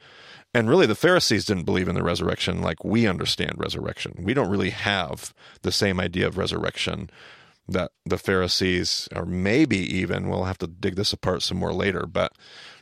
And 0.55 0.67
really, 0.67 0.87
the 0.87 0.95
Pharisees 0.95 1.45
didn't 1.45 1.65
believe 1.65 1.87
in 1.87 1.95
the 1.95 2.03
resurrection 2.03 2.61
like 2.61 2.83
we 2.83 3.07
understand 3.07 3.53
resurrection. 3.57 4.15
We 4.19 4.33
don't 4.33 4.49
really 4.49 4.71
have 4.71 5.33
the 5.61 5.71
same 5.71 5.99
idea 5.99 6.27
of 6.27 6.37
resurrection 6.37 7.09
that 7.67 7.91
the 8.05 8.17
Pharisees, 8.17 9.07
or 9.15 9.25
maybe 9.25 9.77
even, 9.77 10.27
we'll 10.27 10.43
have 10.43 10.57
to 10.59 10.67
dig 10.67 10.95
this 10.95 11.13
apart 11.13 11.41
some 11.41 11.57
more 11.57 11.73
later, 11.73 12.05
but 12.05 12.33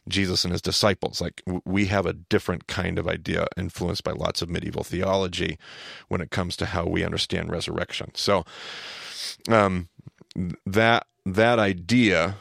Jesus 0.07 0.43
and 0.43 0.51
his 0.51 0.61
disciples. 0.61 1.21
Like 1.21 1.43
we 1.65 1.85
have 1.87 2.05
a 2.05 2.13
different 2.13 2.67
kind 2.67 2.97
of 2.97 3.07
idea 3.07 3.47
influenced 3.55 4.03
by 4.03 4.11
lots 4.11 4.41
of 4.41 4.49
medieval 4.49 4.83
theology 4.83 5.57
when 6.07 6.21
it 6.21 6.31
comes 6.31 6.57
to 6.57 6.67
how 6.67 6.85
we 6.85 7.03
understand 7.03 7.51
resurrection. 7.51 8.11
So 8.15 8.43
um, 9.49 9.89
that 10.65 11.05
that 11.25 11.59
idea 11.59 12.35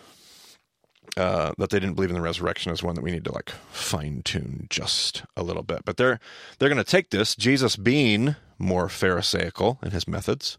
uh, 1.16 1.52
that 1.58 1.70
they 1.70 1.78
didn't 1.78 1.94
believe 1.94 2.10
in 2.10 2.16
the 2.16 2.22
resurrection 2.22 2.72
is 2.72 2.82
one 2.82 2.94
that 2.94 3.02
we 3.02 3.10
need 3.10 3.24
to 3.24 3.32
like 3.32 3.50
fine 3.70 4.22
tune 4.22 4.66
just 4.70 5.24
a 5.36 5.42
little 5.42 5.62
bit. 5.62 5.84
But 5.84 5.96
they're 5.96 6.20
they're 6.58 6.68
going 6.68 6.82
to 6.82 6.84
take 6.84 7.10
this 7.10 7.34
Jesus 7.34 7.76
being 7.76 8.36
more 8.58 8.88
Pharisaical 8.88 9.78
in 9.82 9.90
his 9.90 10.08
methods, 10.08 10.56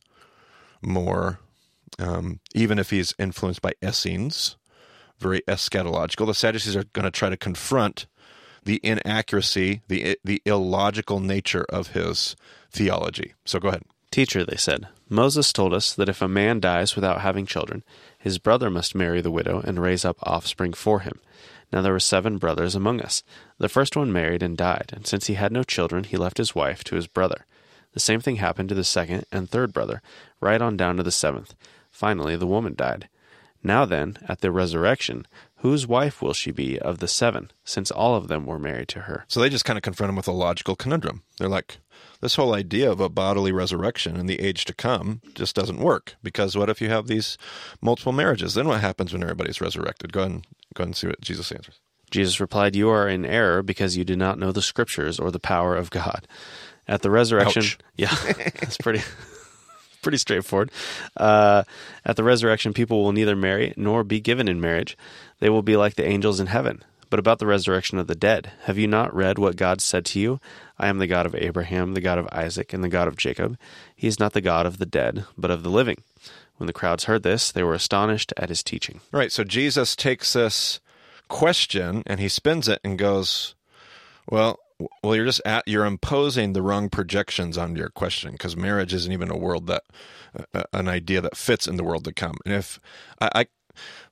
more 0.82 1.40
um, 2.02 2.40
even 2.54 2.80
if 2.80 2.90
he's 2.90 3.14
influenced 3.20 3.62
by 3.62 3.74
Essenes, 3.84 4.58
very 5.20 5.42
eschatological. 5.42 6.26
The 6.26 6.34
Sadducees 6.34 6.76
are 6.76 6.86
going 6.94 7.06
to 7.06 7.12
try 7.12 7.30
to 7.30 7.38
confront 7.38 8.08
the 8.64 8.80
inaccuracy, 8.84 9.82
the 9.88 10.18
the 10.24 10.42
illogical 10.46 11.20
nature 11.20 11.66
of 11.70 11.90
his 11.90 12.36
theology. 12.72 13.34
So 13.46 13.60
go 13.60 13.70
ahead. 13.70 13.84
Teacher, 14.12 14.44
they 14.44 14.58
said, 14.58 14.88
Moses 15.10 15.54
told 15.54 15.74
us 15.74 15.94
that 15.94 16.10
if 16.10 16.22
a 16.22 16.28
man 16.28 16.60
dies 16.60 16.96
without 16.96 17.22
having 17.22 17.46
children, 17.46 17.84
his 18.18 18.40
brother 18.40 18.70
must 18.70 18.94
marry 18.94 19.22
the 19.22 19.32
widow 19.32 19.62
and 19.62 19.82
raise 19.82 20.04
up 20.04 20.18
offspring 20.24 20.74
for 20.74 21.00
him. 21.00 21.20
Now 21.72 21.82
there 21.82 21.94
were 21.94 22.00
seven 22.00 22.38
brothers 22.38 22.76
among 22.76 23.02
us. 23.02 23.24
The 23.58 23.70
first 23.70 23.96
one 23.96 24.12
married 24.12 24.44
and 24.44 24.58
died, 24.58 24.92
and 24.94 25.08
since 25.08 25.28
he 25.28 25.36
had 25.36 25.54
no 25.54 25.64
children, 25.64 26.04
he 26.04 26.18
left 26.18 26.38
his 26.38 26.54
wife 26.54 26.84
to 26.86 26.96
his 26.96 27.08
brother. 27.08 27.46
The 27.94 28.02
same 28.02 28.20
thing 28.20 28.38
happened 28.38 28.70
to 28.70 28.76
the 28.76 28.84
second 28.84 29.26
and 29.32 29.50
third 29.50 29.72
brother, 29.72 30.02
right 30.42 30.62
on 30.62 30.76
down 30.76 30.98
to 30.98 31.04
the 31.04 31.12
seventh. 31.12 31.56
Finally, 32.02 32.36
the 32.36 32.48
woman 32.48 32.74
died. 32.74 33.08
Now 33.62 33.86
then, 33.86 34.18
at 34.28 34.42
the 34.42 34.52
resurrection, 34.52 35.28
whose 35.58 35.86
wife 35.86 36.20
will 36.20 36.34
she 36.34 36.50
be 36.50 36.80
of 36.80 36.98
the 36.98 37.08
seven, 37.08 37.52
since 37.64 37.92
all 37.92 38.16
of 38.16 38.28
them 38.28 38.48
were 38.48 38.58
married 38.58 38.88
to 38.88 39.02
her? 39.02 39.24
So 39.28 39.40
they 39.40 39.50
just 39.50 39.66
kind 39.66 39.78
of 39.78 39.84
confront 39.84 40.10
him 40.10 40.16
with 40.16 40.28
a 40.28 40.32
logical 40.32 40.76
conundrum. 40.76 41.22
They're 41.38 41.48
like, 41.48 41.78
this 42.20 42.38
whole 42.38 42.56
idea 42.56 42.92
of 42.92 43.00
a 43.00 43.08
bodily 43.08 43.52
resurrection 43.52 44.16
in 44.16 44.26
the 44.26 44.40
age 44.40 44.66
to 44.66 44.74
come 44.74 45.22
just 45.36 45.56
doesn't 45.56 45.78
work 45.78 46.16
because 46.24 46.58
what 46.58 46.72
if 46.72 46.82
you 46.82 46.90
have 46.90 47.06
these 47.06 47.38
multiple 47.84 48.14
marriages? 48.14 48.56
Then 48.56 48.68
what 48.68 48.82
happens 48.82 49.14
when 49.14 49.22
everybody's 49.22 49.62
resurrected? 49.62 50.12
Go 50.12 50.22
ahead 50.22 50.32
and, 50.32 50.48
go 50.74 50.82
ahead 50.82 50.88
and 50.88 50.96
see 50.96 51.06
what 51.06 51.22
Jesus 51.22 51.52
answers. 51.52 51.80
Jesus 52.10 52.40
replied, 52.40 52.76
You 52.76 52.90
are 52.90 53.08
in 53.08 53.26
error 53.26 53.62
because 53.62 53.96
you 53.96 54.04
do 54.04 54.16
not 54.16 54.40
know 54.40 54.52
the 54.52 54.64
scriptures 54.64 55.20
or 55.20 55.30
the 55.30 55.40
power 55.40 55.76
of 55.76 55.92
God. 55.92 56.28
At 56.88 57.04
the 57.04 57.12
resurrection, 57.12 57.62
Ouch. 57.62 57.78
yeah, 57.96 58.16
that's 58.60 58.80
pretty 58.80 59.04
pretty 60.02 60.18
straightforward. 60.18 60.72
Uh, 61.16 61.64
at 62.06 62.16
the 62.16 62.24
resurrection, 62.24 62.74
people 62.74 63.04
will 63.04 63.12
neither 63.12 63.36
marry 63.36 63.74
nor 63.78 64.04
be 64.04 64.20
given 64.20 64.48
in 64.48 64.60
marriage. 64.62 64.98
They 65.40 65.50
will 65.50 65.62
be 65.62 65.78
like 65.78 65.96
the 65.96 66.06
angels 66.06 66.40
in 66.40 66.48
heaven. 66.48 66.84
But 67.10 67.20
about 67.20 67.40
the 67.40 67.46
resurrection 67.46 67.98
of 67.98 68.08
the 68.08 68.16
dead, 68.16 68.52
have 68.64 68.78
you 68.78 68.88
not 68.88 69.14
read 69.14 69.38
what 69.38 69.58
God 69.58 69.82
said 69.82 70.06
to 70.06 70.20
you? 70.20 70.40
I 70.80 70.88
am 70.88 70.98
the 70.98 71.08
God 71.08 71.26
of 71.26 71.36
Abraham, 71.36 71.94
the 71.94 72.02
God 72.02 72.18
of 72.18 72.28
Isaac, 72.32 72.74
and 72.74 72.82
the 72.82 72.90
God 72.90 73.08
of 73.10 73.18
Jacob. 73.18 73.58
He 73.94 74.08
is 74.08 74.18
not 74.18 74.32
the 74.32 74.40
God 74.40 74.66
of 74.66 74.78
the 74.78 74.86
dead, 74.86 75.26
but 75.38 75.52
of 75.52 75.62
the 75.62 75.70
living. 75.70 75.98
When 76.56 76.68
the 76.68 76.74
crowds 76.74 77.06
heard 77.06 77.24
this, 77.24 77.52
they 77.52 77.64
were 77.64 77.74
astonished 77.74 78.32
at 78.38 78.48
his 78.48 78.64
teaching. 78.64 79.02
Right. 79.12 79.32
So 79.32 79.44
Jesus 79.44 79.94
takes 79.94 80.34
this 80.34 80.80
question 81.28 82.04
and 82.06 82.22
he 82.22 82.30
spins 82.30 82.70
it 82.70 82.80
and 82.82 82.98
goes, 82.98 83.56
Well, 84.30 84.60
well, 85.04 85.16
you're 85.16 85.26
just 85.26 85.42
at 85.46 85.68
you're 85.68 85.86
imposing 85.86 86.54
the 86.54 86.62
wrong 86.62 86.90
projections 86.90 87.58
on 87.58 87.76
your 87.76 87.90
question 87.90 88.34
because 88.34 88.56
marriage 88.56 88.94
isn't 88.94 89.12
even 89.12 89.32
a 89.32 89.38
world 89.38 89.68
that 89.68 89.84
uh, 90.54 90.64
an 90.74 90.88
idea 90.88 91.22
that 91.22 91.38
fits 91.38 91.68
in 91.68 91.78
the 91.78 91.84
world 91.84 92.06
to 92.06 92.14
come. 92.14 92.36
And 92.46 92.54
if 92.54 92.80
I, 93.20 93.30
I 93.34 93.46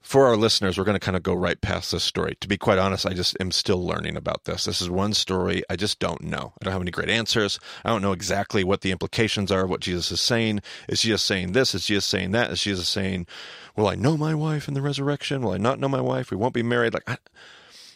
for 0.01 0.27
our 0.27 0.38
listeners, 0.38 0.77
we're 0.77 0.86
going 0.86 0.95
to 0.95 1.05
kind 1.05 1.17
of 1.17 1.23
go 1.23 1.34
right 1.34 1.60
past 1.60 1.91
this 1.91 2.03
story. 2.03 2.38
To 2.39 2.47
be 2.47 2.58
quite 2.58 2.77
honest, 2.77 3.05
I 3.05 3.13
just 3.13 3.36
am 3.39 3.51
still 3.51 3.86
learning 3.86 4.15
about 4.15 4.45
this. 4.45 4.65
This 4.65 4.82
is 4.82 4.89
one 4.89 5.13
story 5.13 5.63
I 5.69 5.75
just 5.75 5.99
don't 5.99 6.23
know. 6.23 6.53
I 6.60 6.65
don't 6.65 6.73
have 6.73 6.82
any 6.82 6.91
great 6.91 7.10
answers. 7.10 7.60
I 7.84 7.89
don't 7.89 8.01
know 8.01 8.13
exactly 8.13 8.63
what 8.63 8.82
the 8.82 8.91
implications 8.91 9.51
are 9.51 9.65
of 9.65 9.69
what 9.69 9.82
Jesus 9.82 10.12
is 10.12 10.21
saying. 10.21 10.62
Is 10.88 11.01
Jesus 11.01 11.21
saying 11.21 11.51
this? 11.51 11.75
Is 11.75 11.86
Jesus 11.86 12.05
saying 12.05 12.32
that? 12.32 12.51
Is 12.51 12.62
Jesus 12.62 12.88
saying, 12.88 13.27
"Will 13.75 13.88
I 13.88 13.95
know 13.95 14.17
my 14.17 14.34
wife 14.34 14.67
in 14.67 14.73
the 14.73 14.82
resurrection? 14.82 15.41
Will 15.41 15.51
I 15.51 15.58
not 15.58 15.79
know 15.79 15.89
my 15.89 16.01
wife? 16.01 16.32
We 16.32 16.38
won't 16.38 16.53
be 16.53 16.63
married." 16.63 16.93
Like. 16.93 17.10
I, 17.10 17.17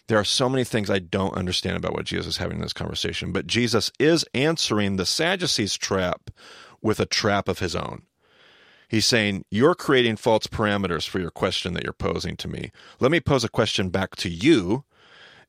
There 0.08 0.20
are 0.20 0.26
so 0.26 0.50
many 0.50 0.64
things 0.64 0.90
I 0.90 1.00
don't 1.00 1.36
understand 1.36 1.78
about 1.78 1.94
what 1.94 2.06
Jesus 2.06 2.28
is 2.28 2.38
having 2.38 2.58
in 2.58 2.62
this 2.62 2.74
conversation, 2.74 3.32
but 3.32 3.48
Jesus 3.48 3.92
is 4.00 4.26
answering 4.34 4.98
the 4.98 5.06
Sadducees' 5.06 5.78
trap 5.78 6.30
with 6.82 7.00
a 7.00 7.06
trap 7.06 7.48
of 7.48 7.60
his 7.60 7.76
own. 7.76 8.04
He's 8.90 9.06
saying, 9.06 9.46
You're 9.50 9.76
creating 9.76 10.18
false 10.18 10.46
parameters 10.46 11.08
for 11.08 11.20
your 11.20 11.32
question 11.32 11.74
that 11.74 11.84
you're 11.84 11.94
posing 11.94 12.36
to 12.38 12.48
me. 12.48 12.72
Let 13.00 13.12
me 13.12 13.20
pose 13.20 13.44
a 13.44 13.50
question 13.50 13.90
back 13.90 14.16
to 14.18 14.30
you. 14.30 14.84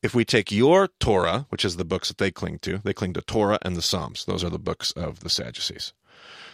If 0.03 0.15
we 0.15 0.25
take 0.25 0.53
your 0.53 0.89
Torah, 1.01 1.47
which 1.49 1.65
is 1.65 1.77
the 1.77 1.85
books 1.85 2.09
that 2.09 2.19
they 2.19 2.31
cling 2.31 2.59
to, 2.61 2.79
they 2.85 2.93
cling 2.93 3.15
to 3.15 3.23
Torah 3.23 3.59
and 3.63 3.75
the 3.75 3.83
Psalms. 3.83 4.25
Those 4.25 4.45
are 4.45 4.51
the 4.51 4.59
books 4.59 4.93
of 4.93 5.21
the 5.21 5.31
Sadducees. 5.31 5.93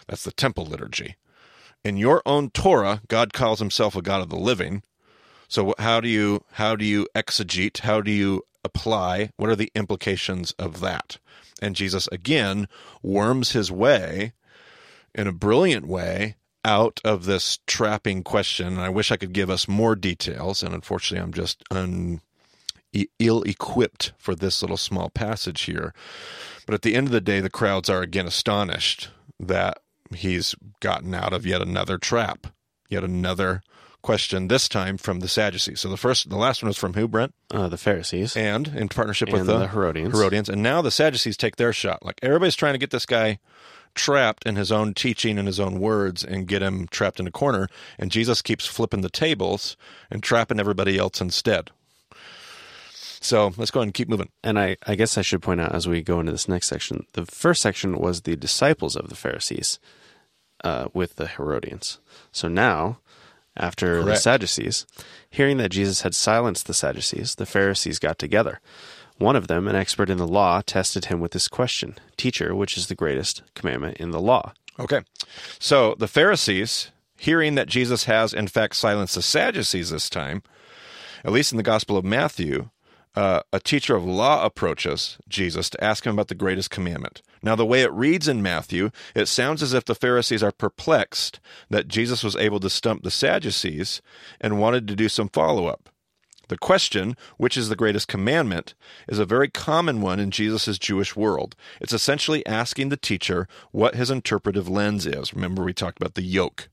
That's 0.07 0.23
the 0.23 0.31
temple 0.31 0.65
liturgy. 0.65 1.17
In 1.83 1.97
your 1.97 2.21
own 2.25 2.49
Torah, 2.49 3.01
God 3.07 3.33
calls 3.33 3.59
himself 3.59 3.95
a 3.95 4.01
God 4.01 4.21
of 4.21 4.29
the 4.29 4.37
living. 4.37 4.83
So 5.51 5.73
how 5.79 5.99
do 5.99 6.07
you 6.07 6.45
how 6.53 6.77
do 6.77 6.85
you 6.85 7.07
exegete? 7.13 7.79
How 7.79 7.99
do 7.99 8.09
you 8.09 8.43
apply? 8.63 9.31
What 9.35 9.49
are 9.49 9.55
the 9.57 9.69
implications 9.75 10.53
of 10.53 10.79
that? 10.79 11.17
And 11.61 11.75
Jesus 11.75 12.07
again 12.09 12.69
worms 13.03 13.51
his 13.51 13.69
way 13.69 14.31
in 15.13 15.27
a 15.27 15.33
brilliant 15.33 15.85
way 15.85 16.37
out 16.63 17.01
of 17.03 17.25
this 17.25 17.59
trapping 17.67 18.23
question. 18.23 18.67
And 18.67 18.79
I 18.79 18.87
wish 18.87 19.11
I 19.11 19.17
could 19.17 19.33
give 19.33 19.49
us 19.49 19.67
more 19.67 19.93
details, 19.93 20.63
and 20.63 20.73
unfortunately, 20.73 21.21
I'm 21.21 21.33
just 21.33 21.65
un, 21.69 22.21
ill 23.19 23.43
equipped 23.43 24.13
for 24.17 24.35
this 24.35 24.61
little 24.61 24.77
small 24.77 25.09
passage 25.09 25.63
here. 25.63 25.93
But 26.65 26.75
at 26.75 26.81
the 26.81 26.95
end 26.95 27.07
of 27.07 27.13
the 27.13 27.19
day, 27.19 27.41
the 27.41 27.49
crowds 27.49 27.89
are 27.89 28.01
again 28.01 28.25
astonished 28.25 29.09
that 29.37 29.79
he's 30.15 30.55
gotten 30.79 31.13
out 31.13 31.33
of 31.33 31.45
yet 31.45 31.61
another 31.61 31.97
trap, 31.97 32.47
yet 32.87 33.03
another 33.03 33.61
question, 34.01 34.47
this 34.47 34.67
time 34.67 34.97
from 34.97 35.19
the 35.19 35.27
Sadducees. 35.27 35.79
So 35.79 35.89
the 35.89 35.97
first, 35.97 36.29
the 36.29 36.37
last 36.37 36.61
one 36.63 36.67
was 36.67 36.77
from 36.77 36.93
who, 36.93 37.07
Brent? 37.07 37.33
Uh, 37.51 37.69
the 37.69 37.77
Pharisees. 37.77 38.35
And 38.35 38.67
in 38.69 38.89
partnership 38.89 39.29
and 39.29 39.39
with 39.39 39.47
the, 39.47 39.59
the 39.59 39.67
Herodians. 39.67 40.13
Herodians. 40.13 40.49
And 40.49 40.63
now 40.63 40.81
the 40.81 40.91
Sadducees 40.91 41.37
take 41.37 41.57
their 41.57 41.73
shot. 41.73 42.03
Like 42.03 42.19
everybody's 42.21 42.55
trying 42.55 42.73
to 42.73 42.79
get 42.79 42.91
this 42.91 43.05
guy 43.05 43.39
trapped 43.93 44.45
in 44.45 44.55
his 44.55 44.71
own 44.71 44.93
teaching 44.93 45.37
and 45.37 45.47
his 45.47 45.59
own 45.59 45.79
words 45.79 46.23
and 46.23 46.47
get 46.47 46.61
him 46.61 46.87
trapped 46.87 47.19
in 47.19 47.27
a 47.27 47.31
corner. 47.31 47.67
And 47.97 48.11
Jesus 48.11 48.41
keeps 48.41 48.65
flipping 48.65 49.01
the 49.01 49.09
tables 49.09 49.75
and 50.09 50.23
trapping 50.23 50.59
everybody 50.59 50.97
else 50.97 51.21
instead. 51.21 51.69
So 53.23 53.53
let's 53.57 53.69
go 53.69 53.81
ahead 53.81 53.87
and 53.87 53.93
keep 53.93 54.09
moving. 54.09 54.29
And 54.43 54.57
I, 54.57 54.77
I 54.87 54.95
guess 54.95 55.17
I 55.17 55.21
should 55.21 55.43
point 55.43 55.61
out 55.61 55.75
as 55.75 55.87
we 55.87 56.01
go 56.01 56.19
into 56.19 56.31
this 56.31 56.47
next 56.47 56.67
section, 56.67 57.05
the 57.13 57.25
first 57.25 57.61
section 57.61 57.99
was 57.99 58.21
the 58.21 58.35
disciples 58.35 58.95
of 58.95 59.09
the 59.09 59.15
Pharisees 59.15 59.79
uh, 60.63 60.87
with 60.93 61.17
the 61.17 61.27
Herodians. 61.27 61.99
So 62.31 62.47
now, 62.47 62.97
after 63.57 64.03
the 64.03 64.15
Sadducees, 64.15 64.85
hearing 65.29 65.57
that 65.57 65.71
Jesus 65.71 66.01
had 66.01 66.15
silenced 66.15 66.67
the 66.67 66.73
Sadducees, 66.73 67.35
the 67.35 67.45
Pharisees 67.45 67.99
got 67.99 68.17
together. 68.17 68.59
One 69.17 69.35
of 69.35 69.47
them, 69.47 69.67
an 69.67 69.75
expert 69.75 70.09
in 70.09 70.17
the 70.17 70.27
law, 70.27 70.61
tested 70.61 71.05
him 71.05 71.19
with 71.19 71.31
this 71.31 71.47
question 71.47 71.95
Teacher, 72.17 72.55
which 72.55 72.77
is 72.77 72.87
the 72.87 72.95
greatest 72.95 73.43
commandment 73.53 73.97
in 73.97 74.11
the 74.11 74.21
law? 74.21 74.53
Okay. 74.79 75.01
So 75.59 75.95
the 75.99 76.07
Pharisees, 76.07 76.91
hearing 77.17 77.55
that 77.55 77.67
Jesus 77.67 78.05
has 78.05 78.33
in 78.33 78.47
fact 78.47 78.75
silenced 78.75 79.15
the 79.15 79.21
Sadducees 79.21 79.91
this 79.91 80.09
time, 80.09 80.41
at 81.23 81.31
least 81.31 81.51
in 81.51 81.57
the 81.57 81.63
Gospel 81.63 81.97
of 81.97 82.05
Matthew, 82.05 82.69
uh, 83.15 83.41
a 83.51 83.59
teacher 83.59 83.95
of 83.95 84.05
law 84.05 84.45
approaches 84.45 85.17
Jesus 85.27 85.69
to 85.69 85.83
ask 85.83 86.05
him 86.05 86.13
about 86.13 86.29
the 86.29 86.35
greatest 86.35 86.69
commandment. 86.69 87.21
Now, 87.43 87.55
the 87.55 87.65
way 87.65 87.81
it 87.81 87.91
reads 87.91 88.27
in 88.27 88.41
Matthew, 88.41 88.91
it 89.15 89.27
sounds 89.27 89.63
as 89.63 89.73
if 89.73 89.85
the 89.85 89.95
Pharisees 89.95 90.43
are 90.43 90.51
perplexed 90.51 91.39
that 91.69 91.87
Jesus 91.87 92.23
was 92.23 92.35
able 92.35 92.59
to 92.59 92.69
stump 92.69 93.03
the 93.03 93.11
Sadducees 93.11 94.01
and 94.39 94.59
wanted 94.59 94.87
to 94.87 94.95
do 94.95 95.09
some 95.09 95.27
follow 95.29 95.65
up. 95.65 95.89
The 96.47 96.57
question, 96.57 97.15
which 97.37 97.55
is 97.55 97.69
the 97.69 97.77
greatest 97.77 98.09
commandment, 98.09 98.73
is 99.07 99.19
a 99.19 99.25
very 99.25 99.49
common 99.49 100.01
one 100.01 100.19
in 100.19 100.31
Jesus' 100.31 100.77
Jewish 100.77 101.15
world. 101.15 101.55
It's 101.79 101.93
essentially 101.93 102.45
asking 102.45 102.89
the 102.89 102.97
teacher 102.97 103.47
what 103.71 103.95
his 103.95 104.11
interpretive 104.11 104.67
lens 104.67 105.05
is. 105.05 105.33
Remember, 105.33 105.63
we 105.63 105.73
talked 105.73 105.97
about 105.97 106.15
the 106.15 106.23
yoke. 106.23 106.69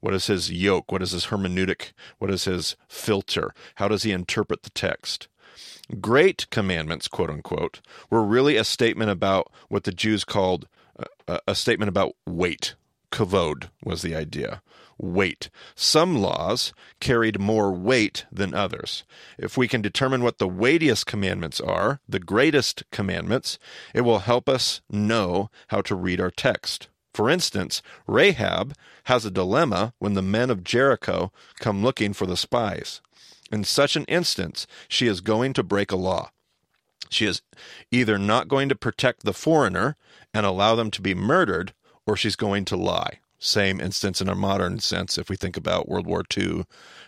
What 0.00 0.14
is 0.14 0.28
his 0.28 0.52
yoke? 0.52 0.92
What 0.92 1.02
is 1.02 1.10
his 1.10 1.26
hermeneutic? 1.26 1.92
What 2.18 2.30
is 2.30 2.44
his 2.44 2.76
filter? 2.88 3.52
How 3.76 3.88
does 3.88 4.04
he 4.04 4.12
interpret 4.12 4.62
the 4.62 4.70
text? 4.70 5.26
Great 6.00 6.48
commandments, 6.50 7.08
quote 7.08 7.30
unquote, 7.30 7.80
were 8.10 8.24
really 8.24 8.56
a 8.56 8.64
statement 8.64 9.10
about 9.10 9.50
what 9.68 9.84
the 9.84 9.92
Jews 9.92 10.24
called 10.24 10.66
a, 11.28 11.40
a 11.48 11.54
statement 11.54 11.88
about 11.88 12.14
weight. 12.26 12.74
Kavod 13.10 13.70
was 13.84 14.02
the 14.02 14.14
idea. 14.14 14.62
Weight. 14.98 15.50
Some 15.74 16.16
laws 16.16 16.72
carried 17.00 17.38
more 17.38 17.70
weight 17.70 18.24
than 18.32 18.54
others. 18.54 19.04
If 19.38 19.56
we 19.56 19.68
can 19.68 19.82
determine 19.82 20.22
what 20.22 20.38
the 20.38 20.48
weightiest 20.48 21.06
commandments 21.06 21.60
are, 21.60 22.00
the 22.08 22.18
greatest 22.18 22.82
commandments, 22.90 23.58
it 23.94 24.00
will 24.02 24.20
help 24.20 24.48
us 24.48 24.80
know 24.90 25.50
how 25.68 25.82
to 25.82 25.94
read 25.94 26.20
our 26.20 26.30
text. 26.30 26.88
For 27.12 27.30
instance, 27.30 27.80
Rahab 28.06 28.74
has 29.04 29.24
a 29.24 29.30
dilemma 29.30 29.94
when 29.98 30.14
the 30.14 30.22
men 30.22 30.50
of 30.50 30.64
Jericho 30.64 31.32
come 31.58 31.82
looking 31.82 32.12
for 32.12 32.26
the 32.26 32.36
spies. 32.36 33.00
In 33.50 33.64
such 33.64 33.96
an 33.96 34.04
instance, 34.04 34.66
she 34.88 35.06
is 35.06 35.20
going 35.20 35.52
to 35.54 35.62
break 35.62 35.92
a 35.92 35.96
law. 35.96 36.30
She 37.08 37.26
is 37.26 37.42
either 37.90 38.18
not 38.18 38.48
going 38.48 38.68
to 38.68 38.74
protect 38.74 39.24
the 39.24 39.32
foreigner 39.32 39.96
and 40.34 40.44
allow 40.44 40.74
them 40.74 40.90
to 40.92 41.02
be 41.02 41.14
murdered, 41.14 41.72
or 42.06 42.16
she's 42.16 42.36
going 42.36 42.64
to 42.66 42.76
lie. 42.76 43.20
Same 43.38 43.80
instance 43.80 44.20
in 44.20 44.28
our 44.28 44.34
modern 44.34 44.80
sense 44.80 45.18
if 45.18 45.28
we 45.28 45.36
think 45.36 45.56
about 45.56 45.88
World 45.88 46.06
War 46.06 46.24
II 46.36 46.64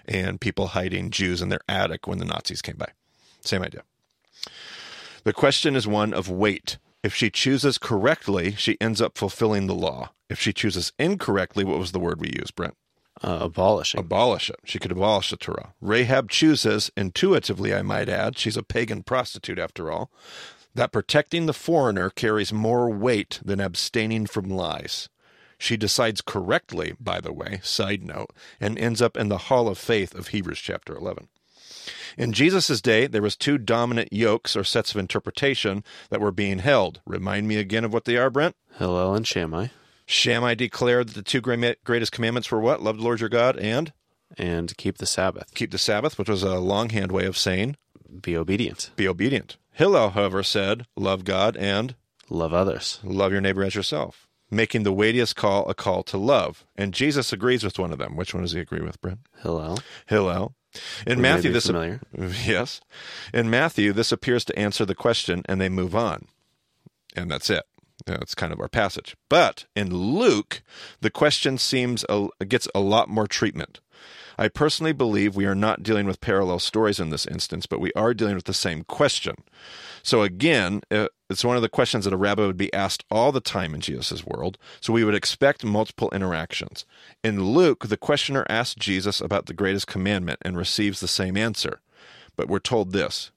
and 0.06 0.40
people 0.40 0.68
hiding 0.68 1.10
Jews 1.10 1.42
in 1.42 1.48
their 1.48 1.60
attic 1.68 2.06
when 2.06 2.18
the 2.18 2.24
Nazis 2.24 2.62
came 2.62 2.76
by. 2.76 2.90
Same 3.40 3.62
idea. 3.62 3.82
The 5.24 5.32
question 5.32 5.74
is 5.74 5.86
one 5.86 6.12
of 6.12 6.30
weight. 6.30 6.78
If 7.02 7.14
she 7.14 7.30
chooses 7.30 7.78
correctly, 7.78 8.54
she 8.56 8.76
ends 8.80 9.00
up 9.00 9.16
fulfilling 9.16 9.66
the 9.66 9.74
law. 9.74 10.10
If 10.28 10.38
she 10.40 10.52
chooses 10.52 10.92
incorrectly, 10.98 11.64
what 11.64 11.78
was 11.78 11.92
the 11.92 11.98
word 11.98 12.20
we 12.20 12.32
used, 12.36 12.54
Brent? 12.54 12.76
Uh, 13.22 13.38
abolishing. 13.42 13.98
Abolish 13.98 14.48
it. 14.48 14.60
She 14.64 14.78
could 14.78 14.92
abolish 14.92 15.30
the 15.30 15.36
Torah. 15.36 15.74
Rahab 15.80 16.30
chooses, 16.30 16.90
intuitively, 16.96 17.74
I 17.74 17.82
might 17.82 18.08
add, 18.08 18.38
she's 18.38 18.56
a 18.56 18.62
pagan 18.62 19.02
prostitute 19.02 19.58
after 19.58 19.90
all, 19.90 20.10
that 20.74 20.92
protecting 20.92 21.46
the 21.46 21.52
foreigner 21.52 22.10
carries 22.10 22.52
more 22.52 22.88
weight 22.88 23.40
than 23.44 23.60
abstaining 23.60 24.26
from 24.26 24.48
lies. 24.48 25.08
She 25.58 25.76
decides 25.76 26.20
correctly, 26.20 26.94
by 27.00 27.20
the 27.20 27.32
way, 27.32 27.58
side 27.64 28.04
note, 28.04 28.30
and 28.60 28.78
ends 28.78 29.02
up 29.02 29.16
in 29.16 29.28
the 29.28 29.38
hall 29.38 29.66
of 29.66 29.76
faith 29.76 30.14
of 30.14 30.28
Hebrews 30.28 30.60
chapter 30.60 30.96
11. 30.96 31.26
In 32.16 32.32
Jesus' 32.32 32.80
day, 32.80 33.06
there 33.06 33.22
was 33.22 33.36
two 33.36 33.58
dominant 33.58 34.12
yokes 34.12 34.56
or 34.56 34.62
sets 34.62 34.92
of 34.92 34.98
interpretation 34.98 35.82
that 36.10 36.20
were 36.20 36.30
being 36.30 36.60
held. 36.60 37.00
Remind 37.06 37.48
me 37.48 37.56
again 37.56 37.84
of 37.84 37.92
what 37.92 38.04
they 38.04 38.16
are, 38.16 38.30
Brent? 38.30 38.56
Hillel 38.78 39.14
and 39.14 39.26
Shammai, 39.26 39.68
Shammai 40.10 40.54
declared 40.54 41.08
that 41.10 41.14
the 41.14 41.22
two 41.22 41.40
greatest 41.42 42.12
commandments 42.12 42.50
were 42.50 42.60
what? 42.60 42.82
Love 42.82 42.96
the 42.96 43.02
Lord 43.04 43.20
your 43.20 43.28
God 43.28 43.56
and 43.58 43.92
and 44.36 44.76
keep 44.76 44.98
the 44.98 45.06
Sabbath. 45.06 45.54
keep 45.54 45.70
the 45.70 45.78
Sabbath, 45.78 46.18
which 46.18 46.28
was 46.28 46.42
a 46.42 46.58
longhand 46.58 47.12
way 47.12 47.24
of 47.26 47.36
saying 47.36 47.76
Be 48.22 48.36
obedient. 48.36 48.90
be 48.96 49.06
obedient. 49.06 49.56
Hillel, 49.72 50.10
however, 50.10 50.42
said 50.42 50.86
love 50.96 51.24
God 51.24 51.56
and 51.56 51.94
Love 52.30 52.52
others. 52.54 53.00
love 53.04 53.32
your 53.32 53.40
neighbor 53.42 53.62
as 53.64 53.74
yourself, 53.74 54.26
making 54.50 54.82
the 54.82 54.92
weightiest 54.92 55.36
call 55.36 55.68
a 55.68 55.74
call 55.74 56.02
to 56.04 56.16
love. 56.18 56.64
And 56.74 56.92
Jesus 56.94 57.32
agrees 57.32 57.62
with 57.64 57.78
one 57.78 57.92
of 57.92 57.98
them. 57.98 58.16
Which 58.16 58.32
one 58.34 58.42
does 58.42 58.52
he 58.52 58.60
agree 58.60 58.80
with, 58.82 59.00
Brent? 59.00 59.20
Hillel. 59.42 59.78
Hillel. 60.06 60.54
In 61.06 61.18
We 61.18 61.22
Matthew, 61.22 61.52
this 61.52 61.66
familiar. 61.66 62.00
yes, 62.46 62.80
in 63.32 63.48
Matthew, 63.50 63.92
this 63.94 64.12
appears 64.12 64.44
to 64.46 64.58
answer 64.58 64.84
the 64.84 64.94
question, 64.94 65.42
and 65.46 65.58
they 65.60 65.68
move 65.70 65.94
on, 65.96 66.26
and 67.16 67.30
that's 67.30 67.48
it. 67.50 67.64
That's 68.06 68.34
kind 68.34 68.52
of 68.52 68.60
our 68.60 68.68
passage. 68.68 69.16
But 69.28 69.66
in 69.76 69.94
Luke, 69.94 70.62
the 71.00 71.10
question 71.10 71.58
seems 71.58 72.04
a, 72.08 72.28
gets 72.46 72.68
a 72.74 72.80
lot 72.80 73.08
more 73.08 73.26
treatment. 73.26 73.80
I 74.40 74.46
personally 74.46 74.92
believe 74.92 75.34
we 75.34 75.46
are 75.46 75.54
not 75.54 75.82
dealing 75.82 76.06
with 76.06 76.20
parallel 76.20 76.60
stories 76.60 77.00
in 77.00 77.10
this 77.10 77.26
instance, 77.26 77.66
but 77.66 77.80
we 77.80 77.92
are 77.94 78.14
dealing 78.14 78.36
with 78.36 78.44
the 78.44 78.54
same 78.54 78.84
question. 78.84 79.34
So 80.04 80.22
again, 80.22 80.82
uh, 80.92 81.08
it's 81.28 81.44
one 81.44 81.56
of 81.56 81.62
the 81.62 81.68
questions 81.68 82.04
that 82.04 82.14
a 82.14 82.16
rabbi 82.16 82.46
would 82.46 82.56
be 82.56 82.72
asked 82.72 83.04
all 83.10 83.32
the 83.32 83.40
time 83.40 83.74
in 83.74 83.80
Jesus' 83.80 84.24
world. 84.24 84.56
So 84.80 84.92
we 84.92 85.02
would 85.02 85.16
expect 85.16 85.64
multiple 85.64 86.08
interactions. 86.12 86.84
In 87.24 87.46
Luke, 87.46 87.88
the 87.88 87.96
questioner 87.96 88.46
asks 88.48 88.76
Jesus 88.76 89.20
about 89.20 89.46
the 89.46 89.54
greatest 89.54 89.88
commandment 89.88 90.38
and 90.42 90.56
receives 90.56 91.00
the 91.00 91.08
same 91.08 91.36
answer. 91.36 91.80
But 92.36 92.48
we're 92.48 92.60
told 92.60 92.92
this 92.92 93.32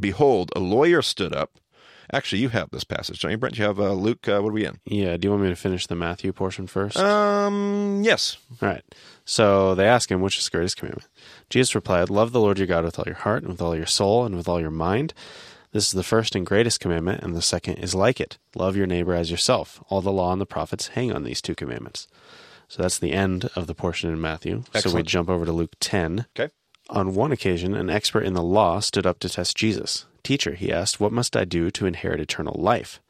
Behold, 0.00 0.50
a 0.56 0.60
lawyer 0.60 1.02
stood 1.02 1.34
up. 1.34 1.58
Actually, 2.12 2.40
you 2.40 2.48
have 2.50 2.70
this 2.70 2.84
passage, 2.84 3.20
don't 3.20 3.30
you, 3.30 3.36
Brent? 3.36 3.58
You 3.58 3.64
have 3.64 3.78
uh, 3.78 3.92
Luke. 3.92 4.26
Uh, 4.28 4.40
what 4.40 4.50
are 4.50 4.52
we 4.52 4.64
in? 4.64 4.78
Yeah. 4.84 5.16
Do 5.16 5.26
you 5.26 5.30
want 5.30 5.42
me 5.42 5.48
to 5.50 5.56
finish 5.56 5.86
the 5.86 5.94
Matthew 5.94 6.32
portion 6.32 6.66
first? 6.66 6.96
Um, 6.96 8.02
yes. 8.04 8.38
All 8.62 8.68
right. 8.68 8.82
So 9.24 9.74
they 9.74 9.86
ask 9.86 10.10
him, 10.10 10.20
which 10.22 10.38
is 10.38 10.44
the 10.44 10.50
greatest 10.56 10.76
commandment? 10.78 11.06
Jesus 11.50 11.74
replied, 11.74 12.08
Love 12.10 12.32
the 12.32 12.40
Lord 12.40 12.58
your 12.58 12.66
God 12.66 12.84
with 12.84 12.98
all 12.98 13.04
your 13.06 13.14
heart, 13.16 13.42
and 13.42 13.52
with 13.52 13.60
all 13.60 13.76
your 13.76 13.86
soul, 13.86 14.24
and 14.24 14.36
with 14.36 14.48
all 14.48 14.60
your 14.60 14.70
mind. 14.70 15.12
This 15.72 15.84
is 15.84 15.92
the 15.92 16.02
first 16.02 16.34
and 16.34 16.46
greatest 16.46 16.80
commandment, 16.80 17.22
and 17.22 17.36
the 17.36 17.42
second 17.42 17.74
is 17.74 17.94
like 17.94 18.20
it. 18.20 18.38
Love 18.54 18.74
your 18.74 18.86
neighbor 18.86 19.12
as 19.12 19.30
yourself. 19.30 19.84
All 19.90 20.00
the 20.00 20.10
law 20.10 20.32
and 20.32 20.40
the 20.40 20.46
prophets 20.46 20.88
hang 20.88 21.12
on 21.12 21.24
these 21.24 21.42
two 21.42 21.54
commandments. 21.54 22.08
So 22.68 22.82
that's 22.82 22.98
the 22.98 23.12
end 23.12 23.50
of 23.54 23.66
the 23.66 23.74
portion 23.74 24.10
in 24.10 24.18
Matthew. 24.20 24.64
So 24.76 24.90
we 24.96 25.02
jump 25.02 25.28
over 25.28 25.44
to 25.44 25.52
Luke 25.52 25.74
10, 25.80 26.26
Okay. 26.38 26.52
On 26.90 27.14
one 27.14 27.32
occasion, 27.32 27.74
an 27.74 27.90
expert 27.90 28.24
in 28.24 28.32
the 28.32 28.42
law 28.42 28.80
stood 28.80 29.04
up 29.06 29.18
to 29.18 29.28
test 29.28 29.54
Jesus. 29.58 30.06
Teacher, 30.22 30.54
he 30.54 30.72
asked, 30.72 31.00
what 31.00 31.12
must 31.12 31.36
I 31.36 31.44
do 31.44 31.70
to 31.70 31.86
inherit 31.86 32.20
eternal 32.20 32.60
life? 32.60 33.00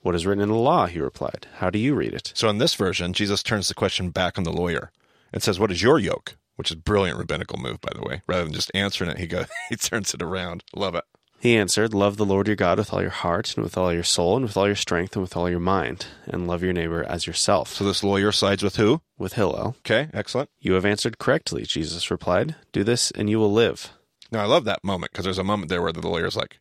What 0.00 0.14
is 0.14 0.26
written 0.26 0.42
in 0.42 0.48
the 0.48 0.56
law? 0.56 0.86
He 0.86 0.98
replied. 0.98 1.46
How 1.56 1.70
do 1.70 1.78
you 1.78 1.94
read 1.94 2.12
it? 2.12 2.32
So 2.34 2.48
in 2.48 2.58
this 2.58 2.74
version, 2.74 3.12
Jesus 3.12 3.42
turns 3.42 3.68
the 3.68 3.74
question 3.74 4.10
back 4.10 4.36
on 4.36 4.44
the 4.44 4.52
lawyer 4.52 4.90
and 5.32 5.42
says, 5.42 5.60
What 5.60 5.70
is 5.70 5.82
your 5.82 5.98
yoke? 5.98 6.36
Which 6.56 6.70
is 6.70 6.76
a 6.76 6.80
brilliant 6.80 7.18
rabbinical 7.18 7.58
move, 7.58 7.80
by 7.80 7.92
the 7.94 8.02
way. 8.02 8.22
Rather 8.26 8.44
than 8.44 8.52
just 8.52 8.70
answering 8.74 9.10
it, 9.10 9.18
he 9.18 9.26
goes 9.26 9.46
he 9.68 9.76
turns 9.76 10.12
it 10.12 10.22
around. 10.22 10.64
Love 10.74 10.94
it. 10.94 11.04
He 11.42 11.56
answered, 11.56 11.92
Love 11.92 12.18
the 12.18 12.24
Lord 12.24 12.46
your 12.46 12.56
God 12.56 12.78
with 12.78 12.92
all 12.92 13.00
your 13.00 13.10
heart, 13.10 13.56
and 13.56 13.64
with 13.64 13.76
all 13.76 13.92
your 13.92 14.04
soul, 14.04 14.36
and 14.36 14.44
with 14.44 14.56
all 14.56 14.66
your 14.66 14.76
strength, 14.76 15.16
and 15.16 15.22
with 15.22 15.36
all 15.36 15.50
your 15.50 15.58
mind, 15.58 16.06
and 16.26 16.46
love 16.46 16.62
your 16.62 16.72
neighbor 16.72 17.02
as 17.02 17.26
yourself. 17.26 17.72
So 17.72 17.84
this 17.84 18.04
lawyer 18.04 18.30
sides 18.30 18.62
with 18.62 18.76
who? 18.76 19.00
With 19.18 19.32
Hillel. 19.32 19.74
Okay, 19.80 20.08
excellent. 20.12 20.50
You 20.60 20.74
have 20.74 20.84
answered 20.84 21.18
correctly, 21.18 21.64
Jesus 21.64 22.12
replied. 22.12 22.54
Do 22.70 22.84
this, 22.84 23.10
and 23.10 23.28
you 23.28 23.40
will 23.40 23.52
live. 23.52 23.92
Now 24.32 24.40
I 24.40 24.46
love 24.46 24.64
that 24.64 24.82
moment 24.82 25.12
because 25.12 25.24
there's 25.24 25.38
a 25.38 25.44
moment 25.44 25.68
there 25.68 25.82
where 25.82 25.92
the 25.92 26.08
lawyer's 26.08 26.36
like, 26.36 26.58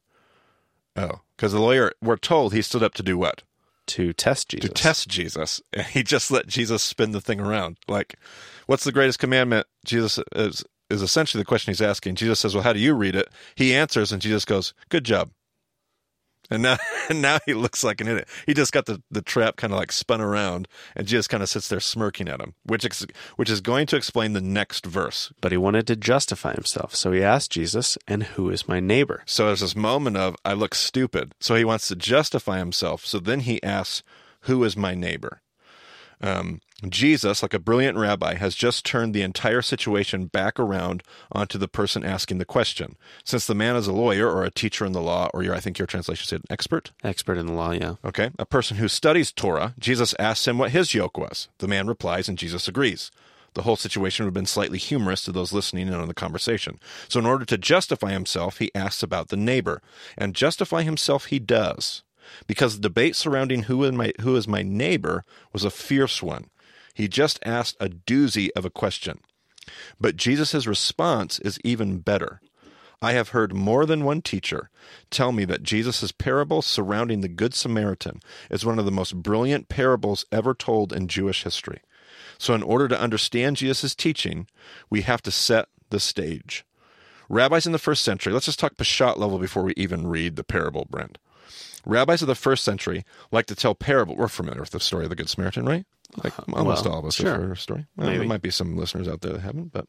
"Oh," 0.97 1.21
because 1.35 1.53
the 1.53 1.59
lawyer, 1.59 1.93
we're 2.01 2.17
told 2.17 2.53
he 2.53 2.61
stood 2.61 2.83
up 2.83 2.93
to 2.95 3.03
do 3.03 3.17
what? 3.17 3.43
To 3.87 4.13
test 4.13 4.49
Jesus. 4.49 4.69
To 4.69 4.73
test 4.73 5.07
Jesus, 5.07 5.61
and 5.73 5.87
he 5.87 6.03
just 6.03 6.29
let 6.29 6.47
Jesus 6.47 6.83
spin 6.83 7.11
the 7.11 7.21
thing 7.21 7.39
around. 7.39 7.77
Like, 7.87 8.15
what's 8.67 8.83
the 8.83 8.91
greatest 8.91 9.19
commandment? 9.19 9.67
Jesus 9.85 10.19
is 10.35 10.63
is 10.89 11.01
essentially 11.01 11.41
the 11.41 11.47
question 11.47 11.71
he's 11.71 11.81
asking. 11.81 12.15
Jesus 12.15 12.41
says, 12.41 12.53
"Well, 12.53 12.63
how 12.63 12.73
do 12.73 12.79
you 12.79 12.93
read 12.93 13.15
it?" 13.15 13.29
He 13.55 13.73
answers, 13.73 14.11
and 14.11 14.21
Jesus 14.21 14.43
goes, 14.43 14.73
"Good 14.89 15.05
job." 15.05 15.31
And 16.51 16.61
now, 16.61 16.77
and 17.09 17.21
now 17.21 17.39
he 17.45 17.53
looks 17.53 17.83
like 17.83 18.01
an 18.01 18.07
idiot. 18.07 18.27
He 18.45 18.53
just 18.53 18.73
got 18.73 18.85
the, 18.85 19.01
the 19.09 19.21
trap 19.21 19.55
kind 19.55 19.73
of 19.73 19.79
like 19.79 19.91
spun 19.91 20.21
around, 20.21 20.67
and 20.95 21.07
Jesus 21.07 21.27
kind 21.27 21.41
of 21.41 21.49
sits 21.49 21.69
there 21.69 21.79
smirking 21.79 22.27
at 22.27 22.41
him, 22.41 22.53
which 22.63 22.85
ex- 22.85 23.07
which 23.37 23.49
is 23.49 23.61
going 23.61 23.87
to 23.87 23.95
explain 23.95 24.33
the 24.33 24.41
next 24.41 24.85
verse. 24.85 25.31
But 25.39 25.53
he 25.53 25.57
wanted 25.57 25.87
to 25.87 25.95
justify 25.95 26.53
himself, 26.53 26.93
so 26.93 27.11
he 27.11 27.23
asked 27.23 27.51
Jesus, 27.51 27.97
"And 28.07 28.23
who 28.23 28.49
is 28.49 28.67
my 28.67 28.79
neighbor?" 28.79 29.23
So 29.25 29.47
there's 29.47 29.61
this 29.61 29.75
moment 29.75 30.17
of 30.17 30.35
I 30.43 30.53
look 30.53 30.75
stupid. 30.75 31.33
So 31.39 31.55
he 31.55 31.65
wants 31.65 31.87
to 31.87 31.95
justify 31.95 32.59
himself. 32.59 33.05
So 33.05 33.17
then 33.17 33.39
he 33.39 33.63
asks, 33.63 34.03
"Who 34.41 34.63
is 34.65 34.75
my 34.75 34.93
neighbor?" 34.93 35.41
Um, 36.19 36.61
Jesus, 36.89 37.41
like 37.41 37.53
a 37.53 37.59
brilliant 37.59 37.97
rabbi, 37.97 38.35
has 38.35 38.55
just 38.55 38.85
turned 38.85 39.13
the 39.13 39.21
entire 39.21 39.61
situation 39.61 40.25
back 40.25 40.59
around 40.59 41.03
onto 41.31 41.57
the 41.57 41.67
person 41.67 42.03
asking 42.03 42.39
the 42.39 42.45
question. 42.45 42.97
Since 43.23 43.45
the 43.45 43.55
man 43.55 43.75
is 43.75 43.87
a 43.87 43.93
lawyer 43.93 44.29
or 44.29 44.43
a 44.43 44.51
teacher 44.51 44.85
in 44.85 44.93
the 44.93 45.01
law, 45.01 45.29
or 45.33 45.43
your, 45.43 45.53
I 45.53 45.59
think 45.59 45.77
your 45.77 45.85
translation 45.85 46.27
said 46.27 46.41
an 46.41 46.45
expert. 46.49 46.91
Expert 47.03 47.37
in 47.37 47.45
the 47.45 47.53
law, 47.53 47.71
yeah. 47.71 47.95
Okay, 48.03 48.31
a 48.39 48.45
person 48.45 48.77
who 48.77 48.87
studies 48.87 49.31
Torah, 49.31 49.75
Jesus 49.77 50.15
asks 50.19 50.47
him 50.47 50.57
what 50.57 50.71
his 50.71 50.93
yoke 50.93 51.17
was. 51.17 51.49
The 51.59 51.67
man 51.67 51.87
replies, 51.87 52.27
and 52.27 52.37
Jesus 52.37 52.67
agrees. 52.67 53.11
The 53.53 53.63
whole 53.63 53.75
situation 53.75 54.23
would 54.23 54.29
have 54.29 54.33
been 54.33 54.45
slightly 54.45 54.77
humorous 54.77 55.23
to 55.25 55.31
those 55.31 55.51
listening 55.51 55.87
in 55.87 55.93
on 55.93 56.07
the 56.07 56.13
conversation. 56.13 56.79
So, 57.09 57.19
in 57.19 57.25
order 57.25 57.43
to 57.45 57.57
justify 57.57 58.11
himself, 58.11 58.59
he 58.59 58.73
asks 58.73 59.03
about 59.03 59.27
the 59.27 59.35
neighbor. 59.35 59.81
And 60.17 60.33
justify 60.33 60.83
himself 60.83 61.25
he 61.25 61.37
does 61.39 62.03
because 62.47 62.75
the 62.75 62.81
debate 62.81 63.15
surrounding 63.15 63.63
who 63.63 63.83
is 63.83 63.91
my 63.91 64.13
who 64.21 64.35
is 64.35 64.47
my 64.47 64.61
neighbor 64.61 65.23
was 65.53 65.63
a 65.63 65.69
fierce 65.69 66.21
one. 66.21 66.49
He 66.93 67.07
just 67.07 67.39
asked 67.45 67.77
a 67.79 67.89
doozy 67.89 68.49
of 68.55 68.65
a 68.65 68.69
question. 68.69 69.19
But 69.99 70.15
Jesus' 70.15 70.67
response 70.67 71.39
is 71.39 71.59
even 71.63 71.99
better. 71.99 72.41
I 73.01 73.13
have 73.13 73.29
heard 73.29 73.53
more 73.53 73.85
than 73.85 74.03
one 74.03 74.21
teacher 74.21 74.69
tell 75.09 75.31
me 75.31 75.43
that 75.45 75.63
Jesus' 75.63 76.11
parable 76.11 76.61
surrounding 76.61 77.21
the 77.21 77.27
Good 77.27 77.55
Samaritan 77.55 78.19
is 78.51 78.65
one 78.65 78.77
of 78.77 78.85
the 78.85 78.91
most 78.91 79.23
brilliant 79.23 79.69
parables 79.69 80.25
ever 80.31 80.53
told 80.53 80.93
in 80.93 81.07
Jewish 81.07 81.43
history. 81.43 81.81
So, 82.37 82.53
in 82.53 82.61
order 82.61 82.87
to 82.87 82.99
understand 82.99 83.57
Jesus' 83.57 83.95
teaching, 83.95 84.47
we 84.89 85.01
have 85.01 85.21
to 85.23 85.31
set 85.31 85.67
the 85.89 85.99
stage. 85.99 86.63
Rabbis 87.27 87.65
in 87.65 87.71
the 87.71 87.79
first 87.79 88.03
century, 88.03 88.33
let's 88.33 88.45
just 88.45 88.59
talk 88.59 88.75
Peshat 88.75 89.17
level 89.17 89.39
before 89.39 89.63
we 89.63 89.73
even 89.77 90.07
read 90.07 90.35
the 90.35 90.43
parable, 90.43 90.85
Brent. 90.89 91.17
Rabbis 91.85 92.21
of 92.21 92.27
the 92.27 92.35
first 92.35 92.63
century 92.63 93.03
like 93.31 93.47
to 93.47 93.55
tell 93.55 93.73
parable. 93.73 94.15
We're 94.15 94.27
familiar 94.27 94.61
with 94.61 94.71
the 94.71 94.79
story 94.79 95.05
of 95.05 95.09
the 95.09 95.15
Good 95.15 95.29
Samaritan, 95.29 95.65
right? 95.65 95.85
Like 96.23 96.33
almost 96.53 96.85
well, 96.85 96.93
all 96.93 96.99
of 96.99 97.05
us 97.05 97.15
sure. 97.15 97.31
have 97.31 97.41
heard 97.41 97.51
the 97.51 97.55
story. 97.55 97.85
Well, 97.95 98.07
there 98.07 98.23
might 98.23 98.41
be 98.41 98.51
some 98.51 98.75
listeners 98.77 99.07
out 99.07 99.21
there 99.21 99.33
that 99.33 99.41
haven't, 99.41 99.71
but 99.71 99.87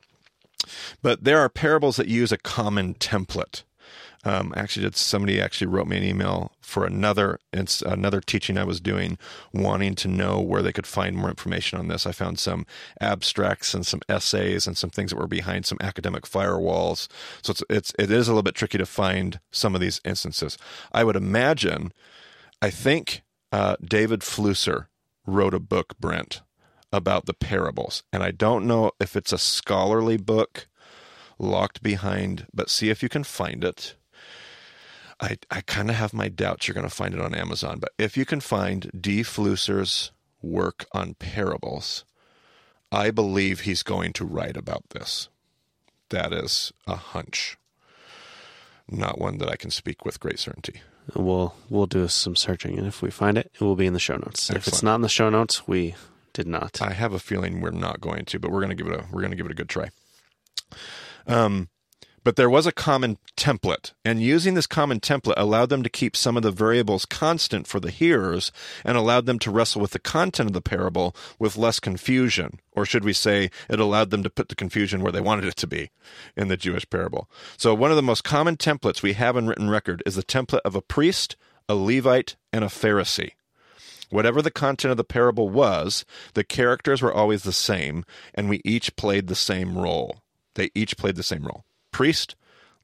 but 1.03 1.25
there 1.25 1.41
are 1.41 1.49
parables 1.49 1.97
that 1.97 2.09
use 2.09 2.33
a 2.33 2.39
common 2.39 2.95
template. 2.95 3.65
Um, 4.25 4.55
actually, 4.57 4.85
did 4.85 4.95
somebody 4.95 5.41
actually 5.41 5.67
wrote 5.67 5.89
me 5.89 5.97
an 5.97 6.05
email 6.05 6.53
for 6.61 6.87
another 6.87 7.41
it's 7.53 7.83
another 7.83 8.21
teaching 8.21 8.57
I 8.57 8.63
was 8.63 8.81
doing, 8.81 9.19
wanting 9.53 9.97
to 9.97 10.09
know 10.09 10.41
where 10.41 10.63
they 10.63 10.73
could 10.73 10.87
find 10.87 11.17
more 11.17 11.29
information 11.29 11.79
on 11.79 11.89
this. 11.89 12.07
I 12.07 12.13
found 12.13 12.39
some 12.39 12.65
abstracts 13.01 13.75
and 13.75 13.85
some 13.85 14.01
essays 14.09 14.67
and 14.69 14.79
some 14.79 14.91
things 14.91 15.11
that 15.11 15.19
were 15.19 15.27
behind 15.27 15.67
some 15.67 15.79
academic 15.81 16.23
firewalls. 16.23 17.09
So 17.43 17.51
it's 17.51 17.65
it's 17.69 17.93
it 17.99 18.13
is 18.13 18.29
a 18.29 18.31
little 18.31 18.45
bit 18.45 18.55
tricky 18.55 18.79
to 18.79 18.87
find 18.87 19.41
some 19.51 19.75
of 19.75 19.81
these 19.81 20.01
instances. 20.05 20.57
I 20.93 21.03
would 21.03 21.17
imagine, 21.17 21.93
I 22.61 22.71
think 22.71 23.23
uh, 23.51 23.75
David 23.85 24.21
Flusser 24.21 24.87
wrote 25.27 25.55
a 25.55 25.61
book, 25.61 25.99
Brent, 25.99 26.43
about 26.93 27.27
the 27.27 27.35
parables, 27.35 28.03
and 28.13 28.23
I 28.23 28.31
don't 28.31 28.67
know 28.67 28.93
if 29.01 29.17
it's 29.17 29.33
a 29.33 29.39
scholarly 29.39 30.17
book 30.17 30.67
locked 31.39 31.83
behind, 31.83 32.47
but 32.53 32.71
see 32.71 32.91
if 32.91 33.03
you 33.03 33.09
can 33.09 33.25
find 33.25 33.65
it. 33.65 33.97
I, 35.21 35.39
I 35.51 35.61
kind 35.61 35.89
of 35.89 35.97
have 35.97 36.13
my 36.13 36.29
doubts 36.29 36.67
you're 36.67 36.75
going 36.75 36.89
to 36.89 36.95
find 36.95 37.15
it 37.15 37.21
on 37.21 37.35
Amazon, 37.35 37.79
but 37.79 37.93
if 37.99 38.17
you 38.17 38.25
can 38.25 38.41
find 38.41 38.91
D. 38.99 39.23
Flusser's 39.23 40.11
work 40.43 40.85
on 40.93 41.15
parables, 41.15 42.05
I 42.91 43.11
believe 43.11 43.61
he's 43.61 43.83
going 43.83 44.13
to 44.15 44.25
write 44.25 44.57
about 44.57 44.91
this. 44.91 45.29
That 46.11 46.33
is 46.33 46.73
a 46.87 46.97
hunch, 46.97 47.57
not 48.91 49.19
one 49.19 49.39
that 49.39 49.49
I 49.49 49.57
can 49.57 49.71
speak 49.71 50.05
with 50.05 50.21
great 50.21 50.39
certainty. 50.39 50.83
We'll 51.15 51.55
we'll 51.69 51.87
do 51.87 52.09
some 52.09 52.37
searching, 52.37 52.79
and 52.79 52.87
if 52.87 53.03
we 53.03 53.11
find 53.11 53.37
it, 53.37 53.51
it 53.55 53.61
will 53.61 53.77
be 53.77 53.87
in 53.87 53.93
the 53.93 53.99
show 53.99 54.17
notes. 54.17 54.51
If 54.51 54.69
it's 54.69 54.83
not 54.83 54.97
in 54.97 55.01
the 55.03 55.09
show 55.09 55.29
notes, 55.31 55.67
we 55.67 55.95
did 56.33 56.47
not. 56.47 56.81
I 56.81 56.93
have 56.93 57.13
a 57.13 57.19
feeling 57.19 57.61
we're 57.61 57.71
not 57.71 58.01
going 58.01 58.25
to, 58.27 58.39
but 58.39 58.51
we're 58.51 58.61
going 58.61 58.77
to 58.77 58.83
give 58.83 58.87
it 58.87 58.99
a 58.99 59.05
we're 59.11 59.21
going 59.21 59.33
to 59.33 59.37
give 59.37 59.47
it 59.47 59.53
a 59.53 59.57
good 59.57 59.69
try. 59.69 59.91
Um, 61.27 61.69
but 62.25 62.37
there 62.37 62.51
was 62.51 62.67
a 62.67 62.73
common 62.73 63.19
template, 63.37 63.93
and 64.05 64.23
using 64.23 64.55
this 64.55 64.67
common 64.67 65.01
template 65.01 65.35
allowed 65.37 65.71
them 65.71 65.83
to 65.83 65.91
keep 65.91 66.17
some 66.17 66.37
of 66.37 66.43
the 66.43 66.51
variables 66.51 67.05
constant 67.05 67.67
for 67.67 67.81
the 67.81 67.91
hearers 67.91 68.53
and 68.85 68.97
allowed 68.97 69.27
them 69.27 69.39
to 69.41 69.51
wrestle 69.51 69.81
with 69.81 69.91
the 69.91 69.99
content 69.99 70.49
of 70.49 70.53
the 70.53 70.61
parable 70.61 71.17
with 71.39 71.57
less 71.57 71.81
confusion. 71.81 72.61
Or 72.73 72.87
should 72.87 73.05
we 73.05 73.13
say, 73.13 73.51
it 73.69 73.81
allowed 73.81 74.11
them 74.11 74.23
to 74.23 74.31
put 74.31 74.49
the 74.49 74.55
confusion 74.55 75.03
where 75.03 75.13
they 75.13 75.21
wanted 75.21 75.47
it 75.47 75.57
to 75.57 75.67
be 75.67 75.91
in 76.37 76.49
the 76.49 76.57
Jewish 76.57 76.89
parable. 76.89 77.29
So, 77.57 77.75
one 77.75 77.91
of 77.91 77.97
the 77.97 78.03
most 78.03 78.25
common 78.25 78.57
templates 78.57 79.03
we 79.03 79.15
have 79.15 79.37
in 79.37 79.49
written 79.49 79.69
record 79.69 80.03
is 80.07 80.15
the 80.15 80.23
template 80.23 80.61
of 80.65 80.77
a 80.77 80.83
priest, 80.83 81.37
a 81.69 81.75
Levite, 81.75 82.37
and 82.53 82.65
a 82.65 82.69
Pharisee. 82.69 83.33
Whatever 84.11 84.43
the 84.43 84.51
content 84.51 84.91
of 84.91 84.99
the 84.99 85.05
parable 85.05 85.49
was, 85.49 86.05
the 86.35 86.45
characters 86.45 87.01
were 87.01 87.13
always 87.13 87.43
the 87.43 87.53
same, 87.53 88.05
and 88.35 88.49
we 88.49 88.61
each 88.65 88.95
played 88.95 89.27
the 89.27 89.35
same 89.35 89.79
role. 89.79 90.19
They 90.55 90.71
each 90.75 90.99
played 90.99 91.17
the 91.17 91.23
same 91.23 91.45
role 91.45 91.65
priest, 91.93 92.35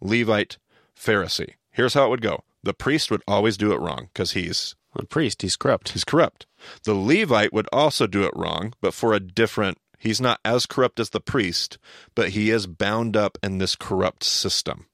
Levite, 0.01 0.59
Pharisee. 0.97 1.55
Here's 1.71 1.95
how 1.95 2.07
it 2.07 2.11
would 2.11 2.23
go 2.23 2.45
the 2.63 2.75
priest 2.75 3.11
would 3.11 3.23
always 3.27 3.57
do 3.57 3.73
it 3.73 3.81
wrong 3.81 4.09
because 4.13 4.33
he's 4.33 4.75
A 4.97 5.05
priest, 5.05 5.43
he's 5.43 5.57
corrupt. 5.57 5.91
he's 5.91 6.05
corrupt. 6.05 6.47
The 6.85 6.95
Levite 6.95 7.53
would 7.53 7.69
also 7.73 8.07
do 8.07 8.25
it 8.25 8.33
wrong, 8.35 8.75
but 8.81 8.95
for 8.95 9.15
a 9.15 9.21
different 9.21 9.79
he's 9.99 10.21
not 10.21 10.41
as 10.45 10.67
corrupt 10.67 11.01
as 11.01 11.11
the 11.11 11.21
priest, 11.21 11.79
but 12.15 12.31
he 12.31 12.51
is 12.51 12.67
bound 12.67 13.17
up 13.17 13.39
in 13.43 13.59
this 13.59 13.75
corrupt 13.75 14.25
system. 14.25 14.87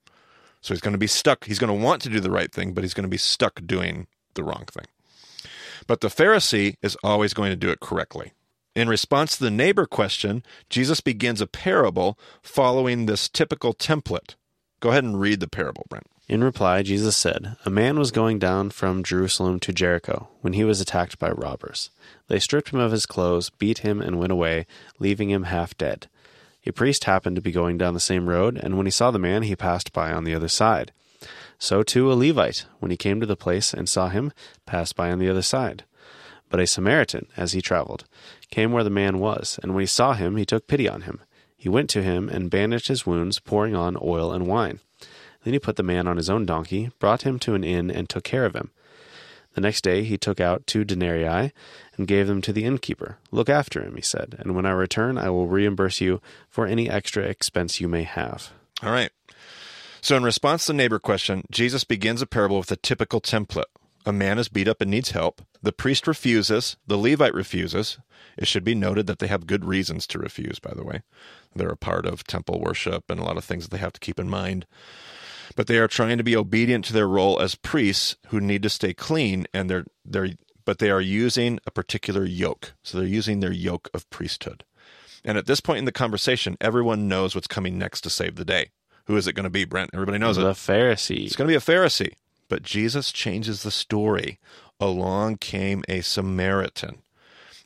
So 0.60 0.72
he's 0.72 0.80
going 0.80 0.92
to 0.92 0.98
be 0.98 1.06
stuck. 1.06 1.44
He's 1.44 1.58
going 1.58 1.76
to 1.76 1.84
want 1.84 2.00
to 2.02 2.08
do 2.08 2.20
the 2.20 2.30
right 2.30 2.50
thing, 2.50 2.72
but 2.72 2.84
he's 2.84 2.94
going 2.94 3.04
to 3.04 3.08
be 3.08 3.18
stuck 3.18 3.60
doing 3.66 4.06
the 4.34 4.42
wrong 4.42 4.64
thing. 4.70 4.86
But 5.86 6.00
the 6.00 6.08
Pharisee 6.08 6.76
is 6.80 6.96
always 7.04 7.34
going 7.34 7.50
to 7.50 7.56
do 7.56 7.68
it 7.68 7.80
correctly. 7.80 8.32
In 8.74 8.88
response 8.88 9.36
to 9.36 9.44
the 9.44 9.52
neighbor 9.52 9.86
question, 9.86 10.42
Jesus 10.68 11.00
begins 11.00 11.40
a 11.40 11.46
parable 11.46 12.18
following 12.42 13.06
this 13.06 13.28
typical 13.28 13.72
template. 13.72 14.34
Go 14.80 14.90
ahead 14.90 15.04
and 15.04 15.20
read 15.20 15.38
the 15.38 15.46
parable, 15.46 15.86
Brent. 15.88 16.08
In 16.26 16.42
reply, 16.42 16.82
Jesus 16.82 17.16
said, 17.16 17.56
A 17.64 17.70
man 17.70 17.98
was 17.98 18.10
going 18.10 18.38
down 18.40 18.70
from 18.70 19.04
Jerusalem 19.04 19.60
to 19.60 19.72
Jericho 19.72 20.28
when 20.40 20.54
he 20.54 20.64
was 20.64 20.80
attacked 20.80 21.20
by 21.20 21.30
robbers. 21.30 21.90
They 22.28 22.40
stripped 22.40 22.70
him 22.70 22.80
of 22.80 22.92
his 22.92 23.06
clothes, 23.06 23.50
beat 23.50 23.78
him, 23.78 24.00
and 24.00 24.18
went 24.18 24.32
away, 24.32 24.66
leaving 24.98 25.30
him 25.30 25.44
half 25.44 25.76
dead. 25.76 26.08
A 26.66 26.72
priest 26.72 27.04
happened 27.04 27.36
to 27.36 27.42
be 27.42 27.52
going 27.52 27.78
down 27.78 27.94
the 27.94 28.00
same 28.00 28.28
road, 28.28 28.58
and 28.60 28.76
when 28.76 28.86
he 28.86 28.90
saw 28.90 29.10
the 29.10 29.18
man, 29.18 29.42
he 29.42 29.54
passed 29.54 29.92
by 29.92 30.12
on 30.12 30.24
the 30.24 30.34
other 30.34 30.48
side. 30.48 30.92
So 31.58 31.82
too 31.82 32.10
a 32.10 32.14
Levite, 32.14 32.66
when 32.80 32.90
he 32.90 32.96
came 32.96 33.20
to 33.20 33.26
the 33.26 33.36
place 33.36 33.72
and 33.72 33.88
saw 33.88 34.08
him, 34.08 34.32
passed 34.66 34.96
by 34.96 35.12
on 35.12 35.18
the 35.18 35.28
other 35.28 35.42
side. 35.42 35.84
But 36.54 36.62
a 36.62 36.68
Samaritan, 36.68 37.26
as 37.36 37.52
he 37.52 37.60
traveled, 37.60 38.04
came 38.48 38.70
where 38.70 38.84
the 38.84 38.88
man 38.88 39.18
was, 39.18 39.58
and 39.60 39.74
when 39.74 39.82
he 39.82 39.88
saw 39.88 40.12
him, 40.12 40.36
he 40.36 40.44
took 40.44 40.68
pity 40.68 40.88
on 40.88 41.00
him. 41.00 41.20
He 41.56 41.68
went 41.68 41.90
to 41.90 42.00
him 42.00 42.28
and 42.28 42.48
bandaged 42.48 42.86
his 42.86 43.04
wounds, 43.04 43.40
pouring 43.40 43.74
on 43.74 43.98
oil 44.00 44.32
and 44.32 44.46
wine. 44.46 44.78
Then 45.42 45.52
he 45.52 45.58
put 45.58 45.74
the 45.74 45.82
man 45.82 46.06
on 46.06 46.16
his 46.16 46.30
own 46.30 46.46
donkey, 46.46 46.92
brought 47.00 47.22
him 47.22 47.40
to 47.40 47.54
an 47.54 47.64
inn, 47.64 47.90
and 47.90 48.08
took 48.08 48.22
care 48.22 48.44
of 48.44 48.54
him. 48.54 48.70
The 49.54 49.62
next 49.62 49.82
day 49.82 50.04
he 50.04 50.16
took 50.16 50.38
out 50.38 50.64
two 50.64 50.84
denarii 50.84 51.50
and 51.96 52.06
gave 52.06 52.28
them 52.28 52.40
to 52.42 52.52
the 52.52 52.62
innkeeper. 52.62 53.18
Look 53.32 53.48
after 53.48 53.82
him, 53.82 53.96
he 53.96 54.02
said, 54.02 54.36
and 54.38 54.54
when 54.54 54.64
I 54.64 54.70
return 54.70 55.18
I 55.18 55.30
will 55.30 55.48
reimburse 55.48 56.00
you 56.00 56.22
for 56.48 56.68
any 56.68 56.88
extra 56.88 57.24
expense 57.24 57.80
you 57.80 57.88
may 57.88 58.04
have. 58.04 58.52
All 58.80 58.92
right. 58.92 59.10
So, 60.00 60.16
in 60.16 60.22
response 60.22 60.66
to 60.66 60.72
the 60.72 60.76
neighbor 60.76 61.00
question, 61.00 61.42
Jesus 61.50 61.82
begins 61.82 62.22
a 62.22 62.28
parable 62.28 62.58
with 62.58 62.70
a 62.70 62.76
typical 62.76 63.20
template. 63.20 63.64
A 64.06 64.12
man 64.12 64.38
is 64.38 64.48
beat 64.48 64.68
up 64.68 64.80
and 64.80 64.92
needs 64.92 65.10
help. 65.10 65.42
The 65.64 65.72
priest 65.72 66.06
refuses. 66.06 66.76
The 66.86 66.98
Levite 66.98 67.32
refuses. 67.32 67.96
It 68.36 68.46
should 68.46 68.64
be 68.64 68.74
noted 68.74 69.06
that 69.06 69.18
they 69.18 69.28
have 69.28 69.46
good 69.46 69.64
reasons 69.64 70.06
to 70.08 70.18
refuse, 70.18 70.58
by 70.58 70.74
the 70.76 70.84
way. 70.84 71.00
They're 71.56 71.70
a 71.70 71.76
part 71.76 72.04
of 72.04 72.22
temple 72.24 72.60
worship 72.60 73.04
and 73.08 73.18
a 73.18 73.24
lot 73.24 73.38
of 73.38 73.44
things 73.44 73.64
that 73.64 73.70
they 73.70 73.80
have 73.80 73.94
to 73.94 74.00
keep 74.00 74.20
in 74.20 74.28
mind. 74.28 74.66
But 75.56 75.66
they 75.66 75.78
are 75.78 75.88
trying 75.88 76.18
to 76.18 76.24
be 76.24 76.36
obedient 76.36 76.84
to 76.86 76.92
their 76.92 77.08
role 77.08 77.40
as 77.40 77.54
priests 77.54 78.16
who 78.26 78.42
need 78.42 78.62
to 78.64 78.68
stay 78.68 78.92
clean, 78.92 79.46
and 79.54 79.70
they're, 79.70 79.86
they're, 80.04 80.32
but 80.66 80.80
they 80.80 80.90
are 80.90 81.00
using 81.00 81.58
a 81.66 81.70
particular 81.70 82.26
yoke. 82.26 82.74
So 82.82 82.98
they're 82.98 83.06
using 83.06 83.40
their 83.40 83.52
yoke 83.52 83.88
of 83.94 84.10
priesthood. 84.10 84.64
And 85.24 85.38
at 85.38 85.46
this 85.46 85.60
point 85.60 85.78
in 85.78 85.86
the 85.86 85.92
conversation, 85.92 86.58
everyone 86.60 87.08
knows 87.08 87.34
what's 87.34 87.46
coming 87.46 87.78
next 87.78 88.02
to 88.02 88.10
save 88.10 88.34
the 88.36 88.44
day. 88.44 88.68
Who 89.06 89.16
is 89.16 89.26
it 89.26 89.32
going 89.32 89.44
to 89.44 89.50
be, 89.50 89.64
Brent? 89.64 89.92
Everybody 89.94 90.18
knows 90.18 90.36
it. 90.36 90.42
the. 90.42 90.52
Pharisee. 90.52 91.24
It's 91.24 91.36
going 91.36 91.48
to 91.48 91.52
be 91.52 91.56
a 91.56 91.58
Pharisee. 91.58 92.16
But 92.48 92.62
Jesus 92.62 93.10
changes 93.10 93.62
the 93.62 93.70
story. 93.70 94.38
Along 94.84 95.38
came 95.38 95.82
a 95.88 96.02
Samaritan. 96.02 96.98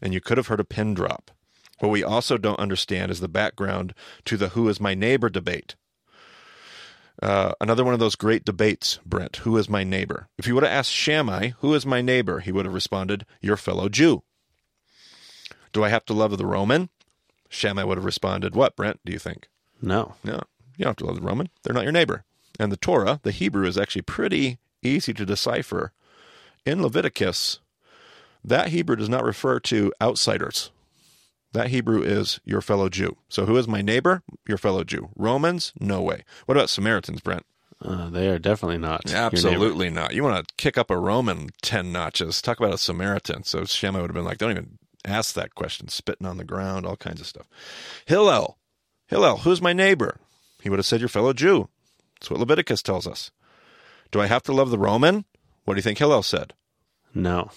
And 0.00 0.14
you 0.14 0.20
could 0.20 0.36
have 0.36 0.46
heard 0.46 0.60
a 0.60 0.64
pin 0.64 0.94
drop. 0.94 1.32
What 1.80 1.88
we 1.88 2.04
also 2.04 2.38
don't 2.38 2.60
understand 2.60 3.10
is 3.10 3.18
the 3.18 3.26
background 3.26 3.92
to 4.26 4.36
the 4.36 4.50
who 4.50 4.68
is 4.68 4.80
my 4.80 4.94
neighbor 4.94 5.28
debate. 5.28 5.74
Uh, 7.20 7.54
another 7.60 7.84
one 7.84 7.92
of 7.92 7.98
those 7.98 8.14
great 8.14 8.44
debates, 8.44 9.00
Brent. 9.04 9.38
Who 9.38 9.56
is 9.56 9.68
my 9.68 9.82
neighbor? 9.82 10.28
If 10.38 10.46
you 10.46 10.54
would 10.54 10.62
have 10.62 10.72
asked 10.72 10.92
Shammai, 10.92 11.50
who 11.58 11.74
is 11.74 11.84
my 11.84 12.00
neighbor? 12.00 12.38
He 12.38 12.52
would 12.52 12.66
have 12.66 12.74
responded, 12.74 13.26
your 13.40 13.56
fellow 13.56 13.88
Jew. 13.88 14.22
Do 15.72 15.82
I 15.82 15.88
have 15.88 16.04
to 16.04 16.12
love 16.12 16.38
the 16.38 16.46
Roman? 16.46 16.88
Shammai 17.48 17.82
would 17.82 17.98
have 17.98 18.04
responded, 18.04 18.54
what, 18.54 18.76
Brent, 18.76 19.00
do 19.04 19.12
you 19.12 19.18
think? 19.18 19.48
No. 19.82 20.14
No, 20.22 20.42
you 20.76 20.84
don't 20.84 20.90
have 20.90 20.96
to 20.98 21.06
love 21.06 21.16
the 21.16 21.26
Roman. 21.26 21.48
They're 21.64 21.74
not 21.74 21.82
your 21.82 21.90
neighbor. 21.90 22.22
And 22.60 22.70
the 22.70 22.76
Torah, 22.76 23.18
the 23.24 23.32
Hebrew, 23.32 23.66
is 23.66 23.76
actually 23.76 24.02
pretty 24.02 24.58
easy 24.84 25.12
to 25.14 25.26
decipher. 25.26 25.92
In 26.68 26.82
Leviticus, 26.82 27.60
that 28.44 28.68
Hebrew 28.68 28.94
does 28.96 29.08
not 29.08 29.24
refer 29.24 29.58
to 29.60 29.90
outsiders. 30.02 30.70
That 31.52 31.68
Hebrew 31.68 32.02
is 32.02 32.40
your 32.44 32.60
fellow 32.60 32.90
Jew. 32.90 33.16
So 33.30 33.46
who 33.46 33.56
is 33.56 33.66
my 33.66 33.80
neighbor? 33.80 34.22
Your 34.46 34.58
fellow 34.58 34.84
Jew. 34.84 35.08
Romans? 35.16 35.72
No 35.80 36.02
way. 36.02 36.24
What 36.44 36.58
about 36.58 36.68
Samaritans, 36.68 37.22
Brent? 37.22 37.46
Uh, 37.82 38.10
they 38.10 38.28
are 38.28 38.38
definitely 38.38 38.76
not. 38.76 39.10
Absolutely 39.10 39.88
not. 39.88 40.12
You 40.12 40.22
want 40.22 40.46
to 40.46 40.54
kick 40.56 40.76
up 40.76 40.90
a 40.90 40.98
Roman 40.98 41.48
10 41.62 41.90
notches. 41.90 42.42
Talk 42.42 42.60
about 42.60 42.74
a 42.74 42.78
Samaritan. 42.78 43.44
So 43.44 43.64
Shammai 43.64 44.02
would 44.02 44.10
have 44.10 44.14
been 44.14 44.26
like, 44.26 44.36
don't 44.36 44.50
even 44.50 44.78
ask 45.06 45.34
that 45.36 45.54
question, 45.54 45.88
spitting 45.88 46.26
on 46.26 46.36
the 46.36 46.44
ground, 46.44 46.84
all 46.84 46.96
kinds 46.96 47.22
of 47.22 47.26
stuff. 47.26 47.48
Hillel. 48.04 48.58
Hillel, 49.06 49.38
who's 49.38 49.62
my 49.62 49.72
neighbor? 49.72 50.18
He 50.62 50.68
would 50.68 50.78
have 50.78 50.84
said, 50.84 51.00
your 51.00 51.08
fellow 51.08 51.32
Jew. 51.32 51.70
That's 52.20 52.30
what 52.30 52.40
Leviticus 52.40 52.82
tells 52.82 53.06
us. 53.06 53.30
Do 54.10 54.20
I 54.20 54.26
have 54.26 54.42
to 54.42 54.52
love 54.52 54.68
the 54.68 54.78
Roman? 54.78 55.24
What 55.64 55.74
do 55.74 55.78
you 55.78 55.82
think 55.82 55.98
Hillel 55.98 56.22
said? 56.22 56.54
No. 57.18 57.50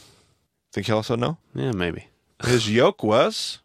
Think 0.74 0.88
Hillel 0.88 1.04
said 1.04 1.20
no? 1.20 1.38
Yeah, 1.54 1.72
maybe. 1.72 2.08
His 2.46 2.70
yoke 2.74 3.04
was 3.04 3.60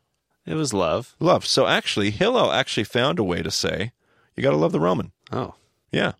It 0.44 0.54
was 0.54 0.74
love. 0.74 1.14
love. 1.20 1.46
So 1.46 1.66
actually, 1.66 2.10
Hillel 2.10 2.52
actually 2.52 2.84
found 2.84 3.18
a 3.18 3.24
way 3.24 3.42
to 3.42 3.50
say, 3.50 3.92
you 4.36 4.42
got 4.42 4.50
to 4.50 4.56
love 4.56 4.72
the 4.72 4.80
Roman. 4.80 5.12
Oh. 5.32 5.54
Yeah. 5.90 6.12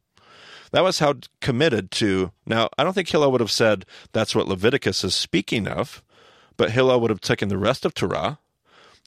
That 0.72 0.82
was 0.84 0.98
how 0.98 1.14
committed 1.40 1.90
to. 1.92 2.32
Now, 2.46 2.68
I 2.78 2.84
don't 2.84 2.92
think 2.92 3.08
Hillel 3.08 3.30
would 3.32 3.40
have 3.40 3.50
said 3.50 3.84
that's 4.12 4.34
what 4.34 4.48
Leviticus 4.48 5.04
is 5.04 5.14
speaking 5.14 5.68
of, 5.68 6.02
but 6.56 6.70
Hillel 6.72 7.00
would 7.00 7.10
have 7.10 7.20
taken 7.20 7.48
the 7.48 7.58
rest 7.58 7.84
of 7.84 7.94
Torah, 7.94 8.38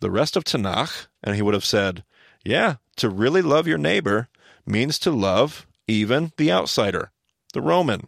the 0.02 0.12
rest 0.12 0.36
of 0.38 0.44
Tanakh, 0.44 1.08
and 1.24 1.36
he 1.36 1.42
would 1.42 1.54
have 1.54 1.66
said, 1.66 2.04
yeah, 2.46 2.76
to 2.98 3.10
really 3.10 3.42
love 3.42 3.68
your 3.68 3.78
neighbor 3.78 4.30
means 4.66 4.98
to 5.00 5.12
love 5.12 5.66
even 5.88 6.32
the 6.38 6.52
outsider, 6.52 7.12
the 7.54 7.62
Roman. 7.62 8.08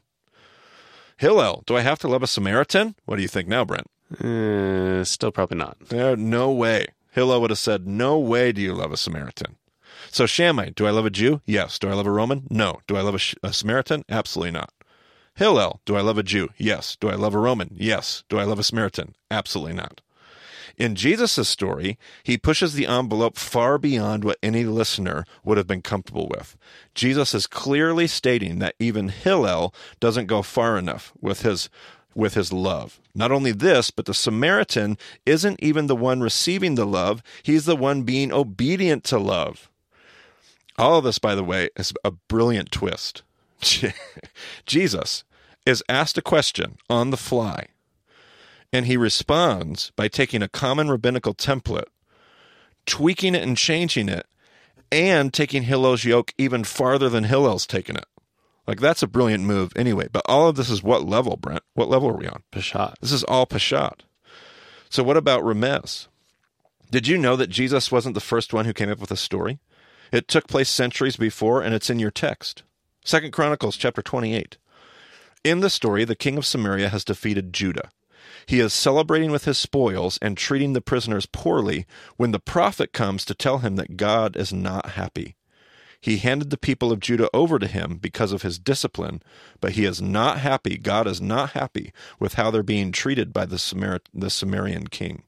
Hillel, 1.21 1.61
do 1.67 1.77
I 1.77 1.81
have 1.81 1.99
to 1.99 2.07
love 2.07 2.23
a 2.23 2.27
Samaritan? 2.27 2.95
What 3.05 3.17
do 3.17 3.21
you 3.21 3.27
think 3.27 3.47
now, 3.47 3.63
Brent? 3.63 3.85
Uh, 4.19 5.03
still 5.03 5.31
probably 5.31 5.55
not. 5.55 5.77
There, 5.79 6.15
no 6.17 6.51
way. 6.51 6.87
Hillel 7.11 7.41
would 7.41 7.51
have 7.51 7.59
said, 7.59 7.85
No 7.85 8.17
way 8.17 8.51
do 8.51 8.59
you 8.59 8.73
love 8.73 8.91
a 8.91 8.97
Samaritan. 8.97 9.57
So 10.09 10.25
Shammai, 10.25 10.71
do 10.75 10.87
I 10.87 10.89
love 10.89 11.05
a 11.05 11.11
Jew? 11.11 11.39
Yes. 11.45 11.77
Do 11.77 11.89
I 11.89 11.93
love 11.93 12.07
a 12.07 12.11
Roman? 12.11 12.47
No. 12.49 12.79
Do 12.87 12.97
I 12.97 13.01
love 13.01 13.13
a, 13.13 13.47
a 13.47 13.53
Samaritan? 13.53 14.03
Absolutely 14.09 14.49
not. 14.49 14.73
Hillel, 15.35 15.79
do 15.85 15.95
I 15.95 16.01
love 16.01 16.17
a 16.17 16.23
Jew? 16.23 16.49
Yes. 16.57 16.97
Do 16.99 17.07
I 17.07 17.13
love 17.13 17.35
a 17.35 17.39
Roman? 17.39 17.69
Yes. 17.75 18.23
Do 18.27 18.39
I 18.39 18.43
love 18.43 18.57
a 18.57 18.63
Samaritan? 18.63 19.13
Absolutely 19.29 19.75
not. 19.75 20.01
In 20.81 20.95
Jesus' 20.95 21.47
story, 21.47 21.99
he 22.23 22.39
pushes 22.39 22.73
the 22.73 22.87
envelope 22.87 23.37
far 23.37 23.77
beyond 23.77 24.23
what 24.23 24.39
any 24.41 24.63
listener 24.63 25.25
would 25.43 25.59
have 25.59 25.67
been 25.67 25.83
comfortable 25.83 26.27
with. 26.27 26.57
Jesus 26.95 27.35
is 27.35 27.45
clearly 27.45 28.07
stating 28.07 28.57
that 28.57 28.73
even 28.79 29.09
Hillel 29.09 29.75
doesn't 29.99 30.25
go 30.25 30.41
far 30.41 30.79
enough 30.79 31.13
with 31.21 31.43
his 31.43 31.69
with 32.15 32.33
his 32.33 32.51
love. 32.51 32.99
Not 33.13 33.31
only 33.31 33.51
this, 33.51 33.91
but 33.91 34.05
the 34.07 34.15
Samaritan 34.15 34.97
isn't 35.23 35.61
even 35.61 35.85
the 35.85 35.95
one 35.95 36.19
receiving 36.19 36.73
the 36.73 36.85
love, 36.85 37.21
he's 37.43 37.65
the 37.65 37.75
one 37.75 38.01
being 38.01 38.33
obedient 38.33 39.03
to 39.03 39.19
love. 39.19 39.69
All 40.79 40.97
of 40.97 41.03
this, 41.03 41.19
by 41.19 41.35
the 41.35 41.43
way, 41.43 41.69
is 41.77 41.93
a 42.03 42.09
brilliant 42.09 42.71
twist. 42.71 43.21
Jesus 44.65 45.25
is 45.63 45.83
asked 45.87 46.17
a 46.17 46.23
question 46.23 46.77
on 46.89 47.11
the 47.11 47.17
fly, 47.17 47.67
and 48.73 48.85
he 48.85 48.97
responds 48.97 49.91
by 49.95 50.07
taking 50.07 50.41
a 50.41 50.49
common 50.49 50.89
rabbinical 50.89 51.33
template, 51.33 51.87
tweaking 52.85 53.35
it 53.35 53.43
and 53.43 53.57
changing 53.57 54.09
it, 54.09 54.25
and 54.91 55.33
taking 55.33 55.63
Hillel's 55.63 56.03
yoke 56.03 56.33
even 56.37 56.63
farther 56.63 57.09
than 57.09 57.23
Hillel's 57.25 57.65
taken 57.65 57.95
it. 57.95 58.05
Like 58.67 58.79
that's 58.79 59.03
a 59.03 59.07
brilliant 59.07 59.43
move 59.43 59.71
anyway. 59.75 60.07
But 60.11 60.23
all 60.27 60.47
of 60.47 60.55
this 60.55 60.69
is 60.69 60.83
what 60.83 61.03
level, 61.03 61.37
Brent? 61.37 61.63
What 61.73 61.89
level 61.89 62.09
are 62.09 62.17
we 62.17 62.27
on? 62.27 62.43
Peshat. 62.51 62.95
This 63.01 63.11
is 63.11 63.23
all 63.23 63.45
Peshat. 63.45 64.01
So 64.89 65.03
what 65.03 65.17
about 65.17 65.43
Remez? 65.43 66.07
Did 66.91 67.07
you 67.07 67.17
know 67.17 67.35
that 67.37 67.49
Jesus 67.49 67.91
wasn't 67.91 68.15
the 68.15 68.21
first 68.21 68.53
one 68.53 68.65
who 68.65 68.73
came 68.73 68.89
up 68.89 68.99
with 68.99 69.11
a 69.11 69.17
story? 69.17 69.59
It 70.11 70.27
took 70.27 70.47
place 70.47 70.69
centuries 70.69 71.15
before, 71.15 71.61
and 71.61 71.73
it's 71.73 71.89
in 71.89 71.99
your 71.99 72.11
text. 72.11 72.63
Second 73.05 73.31
Chronicles 73.31 73.77
chapter 73.77 74.01
28. 74.01 74.57
In 75.43 75.61
the 75.61 75.69
story, 75.69 76.03
the 76.03 76.15
king 76.15 76.37
of 76.37 76.45
Samaria 76.45 76.89
has 76.89 77.05
defeated 77.05 77.53
Judah. 77.53 77.89
He 78.45 78.59
is 78.59 78.73
celebrating 78.73 79.31
with 79.31 79.45
his 79.45 79.57
spoils 79.57 80.17
and 80.21 80.37
treating 80.37 80.73
the 80.73 80.81
prisoners 80.81 81.25
poorly 81.25 81.85
when 82.17 82.31
the 82.31 82.39
prophet 82.39 82.93
comes 82.93 83.25
to 83.25 83.35
tell 83.35 83.59
him 83.59 83.75
that 83.77 83.97
God 83.97 84.35
is 84.35 84.51
not 84.51 84.91
happy. 84.91 85.35
He 86.01 86.17
handed 86.17 86.49
the 86.49 86.57
people 86.57 86.91
of 86.91 86.99
Judah 86.99 87.29
over 87.31 87.59
to 87.59 87.67
him 87.67 87.97
because 87.97 88.31
of 88.31 88.41
his 88.41 88.57
discipline, 88.57 89.21
but 89.59 89.73
he 89.73 89.85
is 89.85 90.01
not 90.01 90.39
happy. 90.39 90.77
God 90.77 91.07
is 91.07 91.21
not 91.21 91.51
happy 91.51 91.93
with 92.19 92.33
how 92.33 92.49
they're 92.49 92.63
being 92.63 92.91
treated 92.91 93.31
by 93.31 93.45
the, 93.45 93.59
Samar- 93.59 94.01
the 94.11 94.31
Sumerian 94.31 94.87
king. 94.87 95.23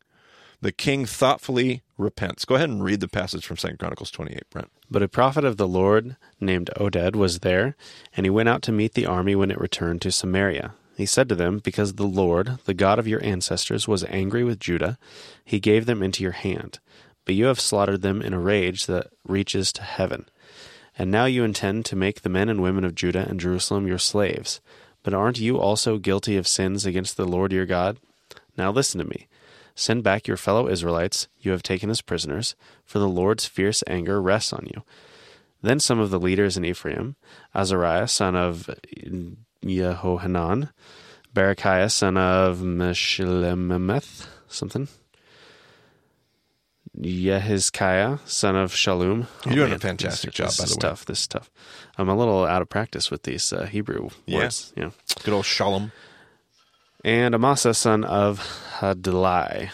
The 0.62 0.71
king 0.71 1.06
thoughtfully 1.06 1.84
repents. 1.97 2.45
Go 2.45 2.56
ahead 2.56 2.69
and 2.69 2.84
read 2.84 3.01
the 3.01 3.08
passage 3.08 3.45
from 3.45 3.58
2 3.58 3.77
Chronicles 3.77 4.10
28, 4.10 4.49
Brent. 4.49 4.71
But 4.89 5.03
a 5.03 5.08
prophet 5.08 5.43
of 5.43 5.58
the 5.58 5.67
Lord 5.67 6.15
named 6.39 6.71
Oded 6.77 7.15
was 7.15 7.39
there, 7.39 7.75
and 8.15 8.25
he 8.25 8.29
went 8.32 8.49
out 8.49 8.62
to 8.63 8.71
meet 8.71 8.93
the 8.93 9.06
army 9.06 9.36
when 9.36 9.51
it 9.51 9.60
returned 9.60 10.01
to 10.01 10.12
Samaria. 10.12 10.73
He 10.95 11.06
said 11.06 11.27
to 11.29 11.36
them, 11.36 11.60
Because 11.60 11.93
the 11.93 12.03
Lord, 12.08 12.60
the 12.65 12.73
God 12.73 12.99
of 12.99 13.08
your 13.08 13.23
ancestors, 13.23 13.88
was 13.88 14.03
angry 14.06 14.43
with 14.43 14.60
Judah, 14.60 14.97
he 15.43 15.60
gave 15.60 15.86
them 15.86 16.03
into 16.03 16.23
your 16.23 16.34
hand. 16.34 16.79
But 17.25 17.36
you 17.36 17.45
have 17.45 17.60
slaughtered 17.60 18.01
them 18.01 18.21
in 18.21 18.34
a 18.34 18.39
rage 18.39 18.86
that 18.86 19.08
reaches 19.27 19.71
to 19.73 19.84
heaven. 19.84 20.25
And 20.97 21.10
now 21.10 21.25
you 21.25 21.43
intend 21.43 21.86
to 21.86 21.95
make 21.95 22.21
the 22.21 22.29
men 22.29 22.49
and 22.49 22.62
women 22.62 22.84
of 22.84 22.95
Judah 22.95 23.25
and 23.27 23.39
Jerusalem 23.39 23.88
your 23.88 23.97
slaves. 23.97 24.62
But 25.01 25.13
aren't 25.13 25.39
you 25.39 25.60
also 25.60 25.97
guilty 25.97 26.38
of 26.38 26.47
sins 26.47 26.86
against 26.86 27.17
the 27.17 27.25
Lord 27.25 27.51
your 27.51 27.65
God? 27.65 27.97
Now 28.58 28.71
listen 28.71 28.99
to 28.99 29.08
me. 29.08 29.27
Send 29.75 30.03
back 30.03 30.27
your 30.27 30.38
fellow 30.38 30.69
Israelites 30.69 31.27
you 31.39 31.51
have 31.51 31.63
taken 31.63 31.89
as 31.89 32.01
prisoners, 32.01 32.56
for 32.86 32.99
the 32.99 33.08
Lord's 33.08 33.45
fierce 33.45 33.84
anger 33.88 34.21
rests 34.21 34.53
on 34.53 34.67
you. 34.71 34.84
Then 35.63 35.79
some 35.79 35.99
of 35.99 36.12
the 36.12 36.19
leaders 36.19 36.58
in 36.58 36.65
Ephraim, 36.65 37.15
Azariah 37.56 38.08
son 38.08 38.35
of 38.35 38.69
Jehohanan, 39.64 40.70
Berechiah 41.34 41.92
son 41.92 42.18
of 42.18 42.60
Meshilemeth, 42.60 44.28
something, 44.48 44.88
Yehizkiah 47.00 48.20
son 48.28 48.56
of 48.56 48.74
Shalom. 48.74 49.28
You're 49.46 49.56
doing 49.56 49.74
a 49.74 49.80
fantastic 49.80 50.32
this, 50.32 50.36
job, 50.38 50.48
this 50.50 50.58
by 50.60 50.64
is 50.66 50.70
the 50.72 50.76
way. 50.76 50.90
tough. 50.92 51.06
This 51.06 51.22
is 51.22 51.28
tough. 51.28 51.50
I'm 51.98 52.08
a 52.10 52.16
little 52.16 52.46
out 52.46 52.62
of 52.62 52.70
practice 52.70 53.10
with 53.10 53.24
these 53.24 53.52
uh, 53.52 53.66
Hebrew 53.66 54.10
Yeah. 54.28 54.38
words. 54.40 54.74
You 54.76 54.84
know. 54.84 54.94
Good 55.24 55.34
old 55.34 55.46
Shalom. 55.46 55.92
And 57.04 57.34
Amasa, 57.36 57.74
son 57.74 58.04
of 58.04 58.40
Hadlai, 58.80 59.72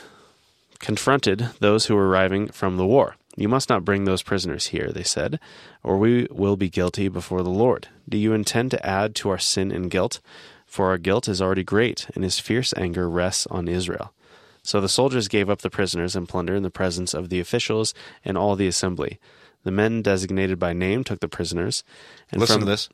confronted 0.80 1.50
those 1.60 1.86
who 1.88 1.96
were 1.96 2.08
arriving 2.08 2.48
from 2.48 2.78
the 2.78 2.86
war. 2.86 3.16
You 3.36 3.48
must 3.48 3.70
not 3.70 3.86
bring 3.86 4.04
those 4.06 4.24
prisoners 4.24 4.68
here, 4.68 4.92
they 4.92 5.04
said, 5.04 5.40
or 5.84 5.98
we 5.98 6.28
will 6.32 6.58
be 6.58 6.70
guilty 6.70 7.08
before 7.08 7.42
the 7.44 7.50
Lord. 7.50 7.88
Do 8.08 8.18
you 8.18 8.34
intend 8.34 8.72
to 8.72 8.86
add 8.86 9.16
to 9.16 9.30
our 9.30 9.38
sin 9.38 9.72
and 9.72 9.90
guilt? 9.90 10.20
For 10.66 10.90
our 10.90 10.98
guilt 10.98 11.28
is 11.28 11.42
already 11.42 11.64
great, 11.64 12.08
and 12.16 12.24
his 12.24 12.40
fierce 12.40 12.74
anger 12.78 13.10
rests 13.10 13.48
on 13.48 13.68
Israel. 13.68 14.14
So 14.62 14.82
the 14.82 14.90
soldiers 14.90 15.28
gave 15.28 15.50
up 15.50 15.62
the 15.62 15.70
prisoners 15.70 16.16
and 16.16 16.28
plunder 16.30 16.54
in 16.56 16.64
the 16.64 16.70
presence 16.70 17.14
of 17.14 17.30
the 17.30 17.40
officials 17.40 17.94
and 18.26 18.38
all 18.38 18.56
the 18.56 18.68
assembly. 18.68 19.20
The 19.64 19.72
men 19.72 20.02
designated 20.02 20.60
by 20.60 20.74
name 20.74 21.04
took 21.04 21.22
the 21.22 21.28
prisoners. 21.28 21.84
And 22.32 22.40
Listen 22.42 22.56
from, 22.56 22.66
to 22.66 22.72
this. 22.72 22.90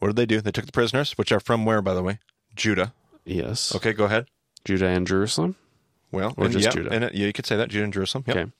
What 0.00 0.08
did 0.08 0.16
they 0.16 0.26
do? 0.26 0.40
They 0.40 0.50
took 0.50 0.66
the 0.66 0.72
prisoners, 0.72 1.12
which 1.12 1.32
are 1.32 1.40
from 1.40 1.64
where, 1.64 1.80
by 1.80 1.94
the 1.94 2.02
way? 2.02 2.18
Judah. 2.56 2.92
Yes. 3.24 3.74
Okay, 3.74 3.92
go 3.92 4.04
ahead. 4.04 4.26
Judah 4.64 4.86
and 4.88 5.06
Jerusalem. 5.06 5.56
Well, 6.10 6.34
Or 6.36 6.44
and 6.44 6.52
just 6.52 6.64
yeah, 6.66 6.70
Judah? 6.72 6.90
and 6.92 7.04
it- 7.04 7.14
yeah, 7.14 7.26
you 7.26 7.32
could 7.32 7.46
say 7.46 7.56
that 7.56 7.68
Judah 7.70 7.84
and 7.84 7.92
Jerusalem. 7.92 8.24
Yep. 8.26 8.36
Okay. 8.36 8.50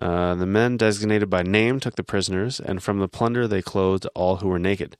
Uh, 0.00 0.34
the 0.34 0.46
men 0.46 0.76
designated 0.76 1.28
by 1.28 1.42
name 1.42 1.78
took 1.78 1.96
the 1.96 2.02
prisoners, 2.02 2.58
and 2.58 2.82
from 2.82 2.98
the 2.98 3.08
plunder 3.08 3.46
they 3.46 3.62
clothed 3.62 4.06
all 4.14 4.36
who 4.36 4.48
were 4.48 4.58
naked. 4.58 4.96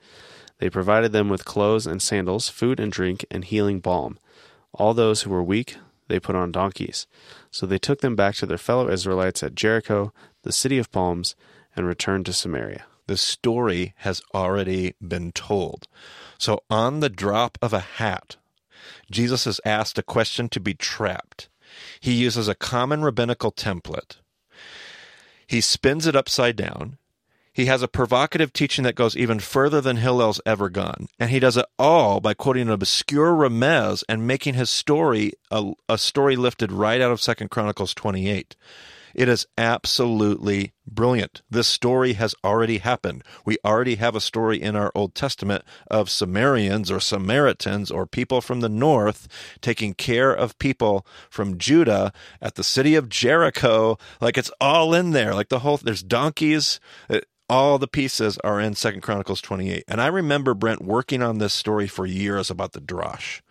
They 0.58 0.70
provided 0.70 1.12
them 1.12 1.28
with 1.28 1.44
clothes 1.44 1.86
and 1.86 2.00
sandals, 2.00 2.48
food 2.48 2.78
and 2.78 2.92
drink, 2.92 3.24
and 3.30 3.44
healing 3.44 3.80
balm. 3.80 4.18
All 4.72 4.94
those 4.94 5.22
who 5.22 5.30
were 5.30 5.42
weak 5.42 5.76
they 6.08 6.20
put 6.20 6.36
on 6.36 6.52
donkeys. 6.52 7.06
So 7.50 7.64
they 7.64 7.78
took 7.78 8.00
them 8.00 8.14
back 8.14 8.34
to 8.36 8.46
their 8.46 8.58
fellow 8.58 8.90
Israelites 8.90 9.42
at 9.42 9.54
Jericho, 9.54 10.12
the 10.42 10.52
city 10.52 10.78
of 10.78 10.92
palms, 10.92 11.34
and 11.74 11.86
returned 11.86 12.26
to 12.26 12.34
Samaria. 12.34 12.84
The 13.06 13.16
story 13.16 13.94
has 13.98 14.22
already 14.34 14.94
been 15.00 15.32
told. 15.32 15.88
So, 16.38 16.62
on 16.70 17.00
the 17.00 17.08
drop 17.08 17.58
of 17.60 17.72
a 17.72 17.80
hat, 17.80 18.36
Jesus 19.10 19.46
is 19.46 19.60
asked 19.64 19.98
a 19.98 20.02
question 20.02 20.48
to 20.50 20.60
be 20.60 20.74
trapped. 20.74 21.48
He 21.98 22.12
uses 22.12 22.46
a 22.46 22.54
common 22.54 23.02
rabbinical 23.02 23.50
template. 23.50 24.18
He 25.46 25.60
spins 25.60 26.06
it 26.06 26.16
upside 26.16 26.56
down. 26.56 26.98
He 27.54 27.66
has 27.66 27.82
a 27.82 27.88
provocative 27.88 28.52
teaching 28.52 28.84
that 28.84 28.94
goes 28.94 29.14
even 29.14 29.38
further 29.38 29.82
than 29.82 29.98
Hillel's 29.98 30.40
ever 30.46 30.70
gone. 30.70 31.08
And 31.18 31.30
he 31.30 31.38
does 31.38 31.58
it 31.58 31.66
all 31.78 32.18
by 32.18 32.32
quoting 32.32 32.62
an 32.62 32.70
obscure 32.70 33.34
Remez 33.34 34.02
and 34.08 34.26
making 34.26 34.54
his 34.54 34.70
story 34.70 35.32
a, 35.50 35.72
a 35.86 35.98
story 35.98 36.34
lifted 36.34 36.72
right 36.72 37.00
out 37.00 37.12
of 37.12 37.20
Second 37.20 37.50
Chronicles 37.50 37.92
28. 37.92 38.56
It 39.14 39.28
is 39.28 39.46
absolutely 39.56 40.72
brilliant. 40.86 41.42
This 41.50 41.66
story 41.66 42.14
has 42.14 42.34
already 42.44 42.78
happened. 42.78 43.22
We 43.44 43.58
already 43.64 43.96
have 43.96 44.16
a 44.16 44.20
story 44.20 44.60
in 44.60 44.76
our 44.76 44.92
Old 44.94 45.14
Testament 45.14 45.64
of 45.90 46.10
Samaritans 46.10 46.90
or 46.90 47.00
Samaritans 47.00 47.90
or 47.90 48.06
people 48.06 48.40
from 48.40 48.60
the 48.60 48.68
north 48.68 49.28
taking 49.60 49.94
care 49.94 50.32
of 50.32 50.58
people 50.58 51.06
from 51.30 51.58
Judah 51.58 52.12
at 52.40 52.54
the 52.54 52.64
city 52.64 52.94
of 52.94 53.08
Jericho. 53.08 53.98
Like 54.20 54.38
it's 54.38 54.50
all 54.60 54.94
in 54.94 55.10
there. 55.10 55.34
Like 55.34 55.48
the 55.48 55.60
whole 55.60 55.76
there's 55.76 56.02
donkeys. 56.02 56.80
It, 57.08 57.26
all 57.48 57.78
the 57.78 57.88
pieces 57.88 58.38
are 58.38 58.60
in 58.60 58.74
Second 58.74 59.02
Chronicles 59.02 59.42
28. 59.42 59.84
And 59.86 60.00
I 60.00 60.06
remember 60.06 60.54
Brent 60.54 60.82
working 60.82 61.22
on 61.22 61.36
this 61.36 61.52
story 61.52 61.86
for 61.86 62.06
years 62.06 62.50
about 62.50 62.72
the 62.72 62.80
drosh. 62.80 63.42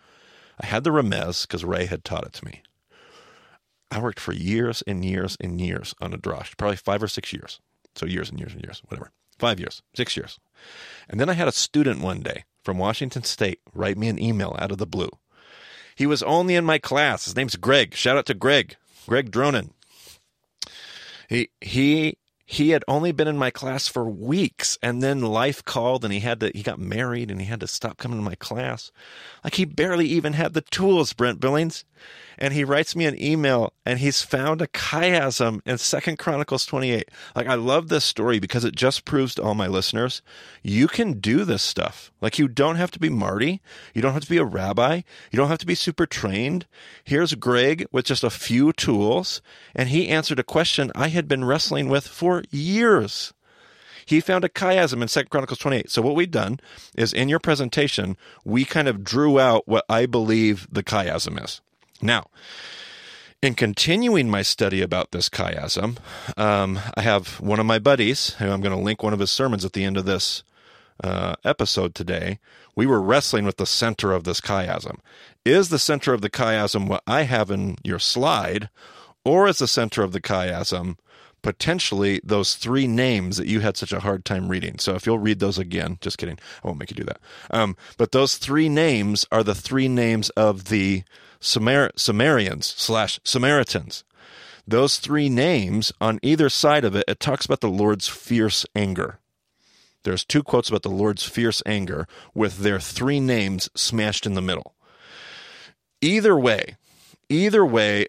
I 0.60 0.66
had 0.66 0.82
the 0.82 0.90
Remez 0.90 1.42
because 1.42 1.64
Ray 1.64 1.86
had 1.86 2.04
taught 2.04 2.26
it 2.26 2.32
to 2.34 2.44
me. 2.44 2.62
I 3.92 4.00
worked 4.00 4.20
for 4.20 4.32
years 4.32 4.82
and 4.86 5.04
years 5.04 5.36
and 5.38 5.60
years 5.60 5.94
on 6.00 6.14
a 6.14 6.18
drosh, 6.18 6.56
probably 6.56 6.78
five 6.78 7.02
or 7.02 7.08
six 7.08 7.30
years. 7.30 7.60
So 7.94 8.06
years 8.06 8.30
and 8.30 8.38
years 8.38 8.54
and 8.54 8.62
years, 8.62 8.80
whatever. 8.88 9.10
Five 9.38 9.60
years, 9.60 9.82
six 9.94 10.16
years. 10.16 10.38
And 11.10 11.20
then 11.20 11.28
I 11.28 11.34
had 11.34 11.46
a 11.46 11.52
student 11.52 12.00
one 12.00 12.20
day 12.20 12.44
from 12.64 12.78
Washington 12.78 13.22
State 13.22 13.60
write 13.74 13.98
me 13.98 14.08
an 14.08 14.18
email 14.18 14.56
out 14.58 14.72
of 14.72 14.78
the 14.78 14.86
blue. 14.86 15.10
He 15.94 16.06
was 16.06 16.22
only 16.22 16.54
in 16.54 16.64
my 16.64 16.78
class. 16.78 17.26
His 17.26 17.36
name's 17.36 17.56
Greg. 17.56 17.94
Shout 17.94 18.16
out 18.16 18.24
to 18.26 18.34
Greg. 18.34 18.76
Greg 19.06 19.30
Dronin. 19.30 19.72
He 21.28 21.50
he 21.60 22.16
he 22.52 22.70
had 22.70 22.84
only 22.86 23.12
been 23.12 23.28
in 23.28 23.38
my 23.38 23.48
class 23.48 23.88
for 23.88 24.04
weeks 24.04 24.76
and 24.82 25.02
then 25.02 25.22
life 25.22 25.64
called 25.64 26.04
and 26.04 26.12
he 26.12 26.20
had 26.20 26.38
to 26.38 26.50
he 26.54 26.62
got 26.62 26.78
married 26.78 27.30
and 27.30 27.40
he 27.40 27.46
had 27.46 27.60
to 27.60 27.66
stop 27.66 27.96
coming 27.96 28.18
to 28.18 28.22
my 28.22 28.34
class. 28.34 28.92
Like 29.42 29.54
he 29.54 29.64
barely 29.64 30.06
even 30.08 30.34
had 30.34 30.52
the 30.52 30.60
tools 30.60 31.14
brent 31.14 31.40
billings. 31.40 31.86
And 32.36 32.52
he 32.52 32.64
writes 32.64 32.94
me 32.94 33.06
an 33.06 33.20
email 33.22 33.72
and 33.86 34.00
he's 34.00 34.20
found 34.20 34.60
a 34.60 34.66
chiasm 34.66 35.60
in 35.64 35.78
second 35.78 36.18
chronicles 36.18 36.66
28 36.66 37.08
like 37.36 37.46
i 37.46 37.54
love 37.54 37.88
this 37.88 38.04
story 38.04 38.40
because 38.40 38.64
it 38.64 38.74
just 38.74 39.04
proves 39.04 39.36
to 39.36 39.42
all 39.42 39.54
my 39.54 39.68
listeners 39.68 40.20
you 40.62 40.88
can 40.88 41.20
do 41.20 41.44
this 41.44 41.62
stuff. 41.62 42.12
Like 42.20 42.38
you 42.38 42.48
don't 42.48 42.76
have 42.76 42.90
to 42.92 42.98
be 42.98 43.08
marty. 43.08 43.60
You 43.94 44.02
don't 44.02 44.12
have 44.12 44.24
to 44.24 44.30
be 44.30 44.38
a 44.38 44.44
rabbi. 44.44 45.02
You 45.30 45.36
don't 45.36 45.48
have 45.48 45.58
to 45.58 45.66
be 45.66 45.74
super 45.74 46.06
trained. 46.06 46.66
Here's 47.04 47.34
greg 47.34 47.86
with 47.92 48.04
just 48.04 48.24
a 48.24 48.30
few 48.30 48.72
tools. 48.72 49.40
And 49.74 49.88
he 49.88 50.08
answered 50.08 50.38
a 50.38 50.44
question 50.44 50.92
i 50.94 51.08
had 51.08 51.28
been 51.28 51.44
wrestling 51.44 51.88
with 51.88 52.06
for 52.06 52.41
years 52.50 53.32
he 54.06 54.20
found 54.20 54.44
a 54.44 54.48
chiasm 54.48 55.02
in 55.02 55.08
Second 55.08 55.30
Chronicles 55.30 55.58
28. 55.58 55.90
So 55.90 56.02
what 56.02 56.14
we've 56.14 56.30
done 56.30 56.60
is 56.96 57.12
in 57.12 57.28
your 57.28 57.38
presentation, 57.38 58.16
we 58.44 58.64
kind 58.64 58.88
of 58.88 59.04
drew 59.04 59.38
out 59.38 59.66
what 59.66 59.84
I 59.88 60.06
believe 60.06 60.66
the 60.70 60.82
chiasm 60.82 61.42
is. 61.42 61.60
Now, 62.00 62.26
in 63.40 63.54
continuing 63.54 64.28
my 64.30 64.42
study 64.42 64.82
about 64.82 65.10
this 65.10 65.28
chiasm, 65.28 65.98
um, 66.36 66.78
I 66.96 67.02
have 67.02 67.40
one 67.40 67.60
of 67.60 67.66
my 67.66 67.78
buddies, 67.78 68.34
who 68.34 68.50
I'm 68.50 68.60
going 68.60 68.76
to 68.76 68.82
link 68.82 69.02
one 69.02 69.12
of 69.12 69.20
his 69.20 69.30
sermons 69.30 69.64
at 69.64 69.72
the 69.72 69.84
end 69.84 69.96
of 69.96 70.04
this 70.04 70.42
uh, 71.02 71.34
episode 71.44 71.94
today. 71.94 72.38
We 72.76 72.86
were 72.86 73.00
wrestling 73.00 73.44
with 73.44 73.56
the 73.56 73.66
center 73.66 74.12
of 74.12 74.24
this 74.24 74.40
chiasm. 74.40 74.98
Is 75.44 75.68
the 75.68 75.78
center 75.78 76.14
of 76.14 76.20
the 76.20 76.30
chiasm 76.30 76.86
what 76.86 77.02
I 77.06 77.22
have 77.22 77.50
in 77.50 77.76
your 77.82 77.98
slide, 77.98 78.68
or 79.24 79.48
is 79.48 79.58
the 79.58 79.66
center 79.66 80.02
of 80.02 80.12
the 80.12 80.20
chiasm 80.20 80.96
potentially 81.42 82.20
those 82.22 82.54
three 82.54 82.86
names 82.86 83.36
that 83.36 83.46
you 83.46 83.60
had 83.60 83.76
such 83.76 83.92
a 83.92 84.00
hard 84.00 84.24
time 84.24 84.48
reading. 84.48 84.78
So 84.78 84.94
if 84.94 85.06
you'll 85.06 85.18
read 85.18 85.40
those 85.40 85.58
again, 85.58 85.98
just 86.00 86.18
kidding, 86.18 86.38
I 86.62 86.68
won't 86.68 86.78
make 86.78 86.90
you 86.90 86.96
do 86.96 87.04
that. 87.04 87.20
Um, 87.50 87.76
but 87.96 88.12
those 88.12 88.36
three 88.36 88.68
names 88.68 89.26
are 89.30 89.42
the 89.42 89.54
three 89.54 89.88
names 89.88 90.30
of 90.30 90.66
the 90.66 91.02
Samar- 91.40 91.92
Sumerians 91.96 92.66
slash 92.66 93.20
Samaritans. 93.24 94.04
Those 94.66 94.98
three 94.98 95.28
names 95.28 95.92
on 96.00 96.20
either 96.22 96.48
side 96.48 96.84
of 96.84 96.94
it, 96.94 97.04
it 97.08 97.18
talks 97.18 97.44
about 97.44 97.60
the 97.60 97.68
Lord's 97.68 98.06
fierce 98.06 98.64
anger. 98.76 99.18
There's 100.04 100.24
two 100.24 100.42
quotes 100.42 100.68
about 100.68 100.82
the 100.82 100.88
Lord's 100.88 101.24
fierce 101.24 101.62
anger 101.66 102.06
with 102.34 102.58
their 102.58 102.80
three 102.80 103.20
names 103.20 103.68
smashed 103.74 104.26
in 104.26 104.34
the 104.34 104.42
middle. 104.42 104.74
Either 106.00 106.38
way, 106.38 106.76
either 107.28 107.64
way, 107.64 108.06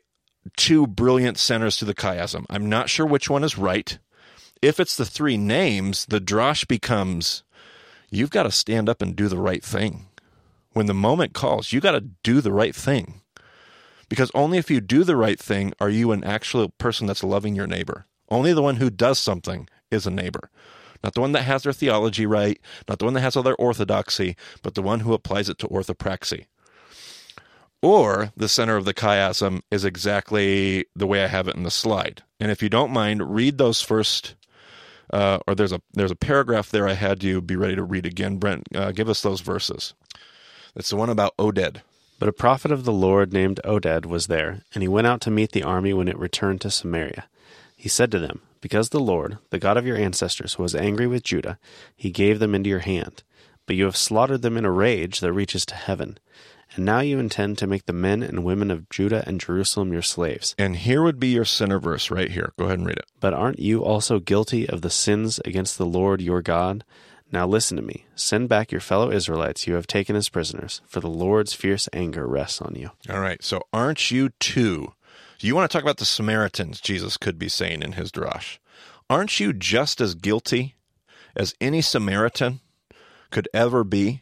two 0.58 0.88
brilliant 0.88 1.38
centers 1.38 1.78
to 1.78 1.86
the 1.86 1.94
chiasm. 1.94 2.46
I'm 2.50 2.70
not 2.70 2.90
sure 2.90 3.06
which 3.06 3.30
one 3.30 3.44
is 3.44 3.58
right. 3.58 3.98
If 4.62 4.80
it's 4.80 4.96
the 4.96 5.06
three 5.06 5.38
names, 5.38 6.06
the 6.06 6.22
drosh 6.22 6.68
becomes 6.68 7.44
you've 8.10 8.30
got 8.30 8.44
to 8.44 8.52
stand 8.52 8.88
up 8.88 9.02
and 9.02 9.16
do 9.16 9.28
the 9.28 9.38
right 9.38 9.64
thing. 9.64 10.08
When 10.72 10.86
the 10.86 10.94
moment 10.94 11.34
calls, 11.34 11.74
you 11.74 11.82
got 11.82 11.92
to 11.92 12.02
do 12.02 12.42
the 12.42 12.54
right 12.54 12.76
thing. 12.76 13.22
Because 14.10 14.32
only 14.34 14.58
if 14.58 14.70
you 14.70 14.82
do 14.82 15.04
the 15.04 15.16
right 15.16 15.40
thing 15.40 15.74
are 15.80 15.90
you 15.90 16.12
an 16.12 16.24
actual 16.24 16.70
person 16.70 17.08
that's 17.08 17.24
loving 17.24 17.56
your 17.56 17.68
neighbor. 17.68 18.06
Only 18.30 18.54
the 18.54 18.62
one 18.62 18.78
who 18.78 18.90
does 18.90 19.20
something 19.20 19.68
is 19.92 20.06
a 20.08 20.12
neighbor. 20.12 20.50
Not 21.04 21.14
the 21.14 21.22
one 21.22 21.34
that 21.34 21.44
has 21.44 21.64
their 21.64 21.74
theology 21.74 22.26
right, 22.26 22.60
not 22.88 23.00
the 23.00 23.06
one 23.06 23.14
that 23.16 23.22
has 23.22 23.36
all 23.36 23.44
their 23.44 23.56
orthodoxy, 23.56 24.36
but 24.62 24.76
the 24.76 24.82
one 24.82 25.02
who 25.02 25.14
applies 25.14 25.50
it 25.50 25.58
to 25.60 25.68
orthopraxy. 25.68 26.46
Or 27.84 28.32
the 28.38 28.48
center 28.48 28.78
of 28.78 28.86
the 28.86 28.94
chiasm 28.94 29.62
is 29.70 29.84
exactly 29.84 30.86
the 30.96 31.06
way 31.06 31.22
I 31.22 31.28
have 31.28 31.50
it 31.50 31.56
in 31.56 31.64
the 31.64 31.70
slide. 31.70 32.24
And 32.40 32.50
if 32.50 32.64
you 32.64 32.70
don't 32.70 32.94
mind, 32.94 33.36
read 33.36 33.58
those 33.58 33.82
first, 33.82 34.36
uh, 35.12 35.40
or 35.46 35.54
there's 35.54 35.74
a 35.74 35.82
there's 35.92 36.10
a 36.10 36.16
paragraph 36.16 36.72
there 36.72 36.88
I 36.88 36.94
had 36.94 37.24
you 37.24 37.42
be 37.42 37.58
ready 37.58 37.76
to 37.76 37.84
read 37.84 38.06
again. 38.06 38.38
Brent, 38.38 38.70
uh, 38.74 38.94
give 38.94 39.10
us 39.10 39.22
those 39.22 39.42
verses. 39.42 39.94
It's 40.78 40.92
the 40.92 40.96
one 40.96 41.10
about 41.10 41.36
Oded. 41.36 41.82
But 42.20 42.30
a 42.30 42.34
prophet 42.34 42.72
of 42.72 42.86
the 42.86 42.94
Lord 42.94 43.34
named 43.34 43.60
Oded 43.66 44.06
was 44.06 44.28
there, 44.28 44.62
and 44.74 44.82
he 44.82 44.88
went 44.88 45.08
out 45.08 45.20
to 45.22 45.32
meet 45.32 45.52
the 45.52 45.64
army 45.64 45.94
when 45.94 46.08
it 46.08 46.18
returned 46.18 46.62
to 46.62 46.72
Samaria. 46.72 47.26
He 47.76 47.90
said 47.90 48.12
to 48.12 48.20
them, 48.20 48.40
Because 48.62 48.90
the 48.90 49.02
Lord, 49.02 49.40
the 49.50 49.60
God 49.60 49.76
of 49.76 49.86
your 49.86 49.98
ancestors, 49.98 50.58
was 50.58 50.74
angry 50.74 51.06
with 51.06 51.24
Judah, 51.24 51.60
he 51.98 52.12
gave 52.12 52.40
them 52.40 52.56
into 52.56 52.70
your 52.70 52.80
hand. 52.80 53.24
But 53.66 53.76
you 53.76 53.84
have 53.84 53.98
slaughtered 53.98 54.42
them 54.42 54.56
in 54.56 54.64
a 54.64 54.72
rage 54.72 55.20
that 55.20 55.34
reaches 55.34 55.66
to 55.66 55.76
heaven. 55.76 56.18
And 56.76 56.86
now 56.86 57.00
you 57.00 57.20
intend 57.20 57.58
to 57.60 57.68
make 57.68 57.86
the 57.86 57.94
men 57.94 58.24
and 58.24 58.44
women 58.44 58.72
of 58.72 58.90
Judah 58.90 59.24
and 59.28 59.40
Jerusalem 59.40 59.94
your 59.94 60.02
slaves. 60.02 60.56
And 60.58 60.76
here 60.76 61.04
would 61.04 61.20
be 61.20 61.30
your 61.30 61.46
center 61.46 61.80
verse 61.80 62.10
right 62.10 62.32
here. 62.32 62.54
Go 62.58 62.66
ahead 62.66 62.80
and 62.80 62.88
read 62.88 62.98
it. 62.98 63.06
But 63.20 63.34
aren't 63.34 63.60
you 63.60 63.84
also 63.84 64.20
guilty 64.20 64.68
of 64.68 64.82
the 64.82 64.90
sins 64.90 65.40
against 65.46 65.78
the 65.78 65.86
Lord 65.86 66.22
your 66.22 66.42
God? 66.42 66.84
Now 67.32 67.48
listen 67.48 67.78
to 67.78 67.84
me. 67.84 68.06
Send 68.16 68.50
back 68.50 68.72
your 68.72 68.82
fellow 68.82 69.12
Israelites 69.12 69.66
you 69.66 69.74
have 69.74 69.88
taken 69.88 70.16
as 70.16 70.30
prisoners, 70.30 70.82
for 70.86 71.00
the 71.00 71.10
Lord's 71.10 71.54
fierce 71.54 71.90
anger 71.92 72.28
rests 72.28 72.62
on 72.62 72.76
you. 72.76 72.92
All 73.10 73.20
right. 73.20 73.44
So 73.44 73.64
aren't 73.72 74.12
you 74.12 74.30
too? 74.40 74.94
You 75.40 75.56
want 75.56 75.70
to 75.70 75.76
talk 75.76 75.84
about 75.84 75.98
the 75.98 76.06
Samaritans, 76.06 76.80
Jesus 76.80 77.18
could 77.18 77.38
be 77.38 77.50
saying 77.50 77.82
in 77.82 77.94
his 77.94 78.12
drosh. 78.12 78.60
Aren't 79.10 79.40
you 79.40 79.52
just 79.52 80.00
as 80.00 80.16
guilty 80.16 80.76
as 81.36 81.54
any 81.60 81.82
Samaritan 81.82 82.62
could 83.30 83.50
ever 83.54 83.84
be? 83.84 84.22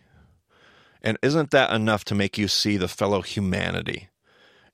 And 1.01 1.17
isn't 1.21 1.51
that 1.51 1.71
enough 1.73 2.03
to 2.05 2.15
make 2.15 2.37
you 2.37 2.47
see 2.47 2.77
the 2.77 2.87
fellow 2.87 3.21
humanity 3.21 4.09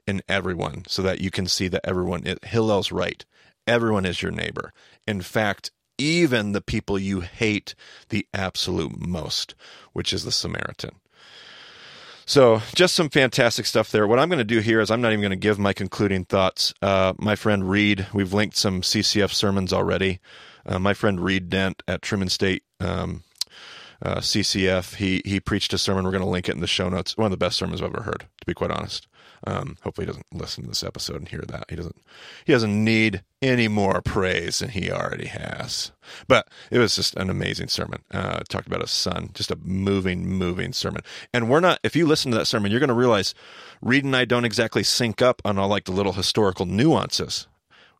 in 0.05 0.21
everyone 0.27 0.83
so 0.87 1.01
that 1.01 1.21
you 1.21 1.31
can 1.31 1.47
see 1.47 1.67
that 1.67 1.81
everyone, 1.83 2.23
Hillel's 2.43 2.91
right, 2.91 3.23
everyone 3.65 4.05
is 4.05 4.21
your 4.21 4.31
neighbor. 4.31 4.73
In 5.07 5.21
fact, 5.21 5.71
even 5.97 6.51
the 6.51 6.61
people 6.61 6.99
you 6.99 7.21
hate 7.21 7.75
the 8.09 8.27
absolute 8.33 8.99
most, 8.99 9.55
which 9.93 10.13
is 10.13 10.23
the 10.23 10.31
Samaritan. 10.31 10.91
So, 12.25 12.61
just 12.75 12.93
some 12.93 13.09
fantastic 13.09 13.65
stuff 13.65 13.89
there. 13.89 14.05
What 14.05 14.19
I'm 14.19 14.27
going 14.27 14.37
to 14.37 14.43
do 14.43 14.59
here 14.59 14.81
is 14.81 14.91
I'm 14.91 14.99
not 14.99 15.13
even 15.13 15.21
going 15.21 15.29
to 15.29 15.37
give 15.37 15.57
my 15.57 15.71
concluding 15.71 16.25
thoughts. 16.25 16.73
Uh, 16.81 17.13
my 17.17 17.37
friend 17.37 17.69
Reed, 17.69 18.07
we've 18.13 18.33
linked 18.33 18.57
some 18.57 18.81
CCF 18.81 19.31
sermons 19.31 19.71
already. 19.71 20.19
Uh, 20.65 20.77
my 20.77 20.93
friend 20.93 21.21
Reed 21.21 21.49
Dent 21.49 21.81
at 21.87 22.01
Truman 22.01 22.27
State 22.27 22.63
um, 22.81 23.23
uh, 24.01 24.17
CCF, 24.17 24.95
he 24.95 25.21
he 25.25 25.39
preached 25.39 25.73
a 25.73 25.77
sermon. 25.77 26.03
We're 26.03 26.11
going 26.11 26.23
to 26.23 26.29
link 26.29 26.49
it 26.49 26.55
in 26.55 26.61
the 26.61 26.67
show 26.67 26.89
notes. 26.89 27.17
One 27.17 27.25
of 27.25 27.31
the 27.31 27.37
best 27.37 27.57
sermons 27.57 27.81
I've 27.81 27.93
ever 27.93 28.03
heard, 28.03 28.27
to 28.39 28.45
be 28.45 28.53
quite 28.53 28.71
honest. 28.71 29.07
Um, 29.45 29.77
hopefully, 29.83 30.05
he 30.05 30.11
doesn't 30.11 30.25
listen 30.33 30.63
to 30.63 30.69
this 30.69 30.83
episode 30.83 31.17
and 31.17 31.27
hear 31.27 31.43
that. 31.47 31.65
He 31.69 31.75
doesn't. 31.75 32.01
He 32.45 32.53
doesn't 32.53 32.83
need 32.83 33.23
any 33.41 33.67
more 33.67 34.01
praise 34.01 34.59
than 34.59 34.69
he 34.69 34.91
already 34.91 35.27
has. 35.27 35.91
But 36.27 36.47
it 36.71 36.79
was 36.79 36.95
just 36.95 37.15
an 37.15 37.29
amazing 37.29 37.67
sermon. 37.67 38.01
Uh, 38.11 38.39
talked 38.49 38.67
about 38.67 38.81
his 38.81 38.91
son, 38.91 39.29
just 39.33 39.51
a 39.51 39.57
moving, 39.61 40.27
moving 40.27 40.73
sermon. 40.73 41.01
And 41.33 41.49
we're 41.49 41.59
not. 41.59 41.79
If 41.83 41.95
you 41.95 42.07
listen 42.07 42.31
to 42.31 42.37
that 42.37 42.45
sermon, 42.45 42.71
you're 42.71 42.79
going 42.79 42.87
to 42.87 42.93
realize 42.95 43.35
Reed 43.81 44.03
and 44.03 44.15
I 44.15 44.25
don't 44.25 44.45
exactly 44.45 44.83
sync 44.83 45.21
up 45.21 45.41
on 45.45 45.57
all 45.57 45.67
like 45.67 45.85
the 45.85 45.91
little 45.91 46.13
historical 46.13 46.65
nuances. 46.65 47.47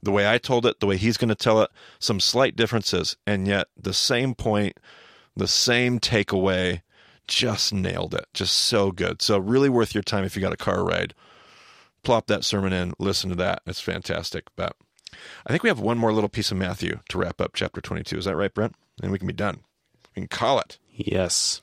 The 0.02 0.12
way 0.12 0.32
I 0.32 0.38
told 0.38 0.66
it, 0.66 0.80
the 0.80 0.86
way 0.86 0.98
he's 0.98 1.18
going 1.18 1.30
to 1.30 1.36
tell 1.36 1.62
it, 1.62 1.72
some 2.00 2.20
slight 2.20 2.56
differences, 2.56 3.18
and 3.26 3.48
yet 3.48 3.68
the 3.76 3.94
same 3.94 4.36
point, 4.36 4.80
the 5.38 5.48
same 5.48 6.00
takeaway. 6.00 6.82
Just 7.28 7.74
nailed 7.74 8.14
it. 8.14 8.26
Just 8.34 8.58
so 8.58 8.92
good. 8.92 9.22
So 9.22 9.38
really 9.38 9.70
worth 9.70 9.94
your 9.94 10.04
time 10.04 10.24
if 10.24 10.36
you 10.36 10.42
got 10.42 10.54
a 10.54 10.58
car 10.58 10.84
ride 10.84 11.14
plop 12.08 12.28
that 12.28 12.46
sermon 12.46 12.72
in, 12.72 12.94
listen 13.00 13.30
to 13.30 13.36
that. 13.36 13.62
It's 13.66 13.82
fantastic. 13.82 14.46
But 14.56 14.78
I 15.46 15.50
think 15.50 15.62
we 15.62 15.68
have 15.68 15.82
one 15.82 15.98
more 15.98 16.14
little 16.14 16.30
piece 16.30 16.52
of 16.52 16.58
Matthew 16.58 17.02
to 17.10 17.18
wrap 17.18 17.42
up 17.42 17.52
chapter 17.54 17.82
22. 17.82 18.20
Is 18.20 18.26
that 18.26 18.38
right, 18.38 18.54
Brent? 18.54 18.76
And 19.04 19.12
we 19.12 19.18
can 19.18 19.28
be 19.28 19.34
done. 19.34 19.60
We 20.16 20.22
can 20.22 20.28
call 20.30 20.58
it. 20.60 20.78
Yes. 20.96 21.62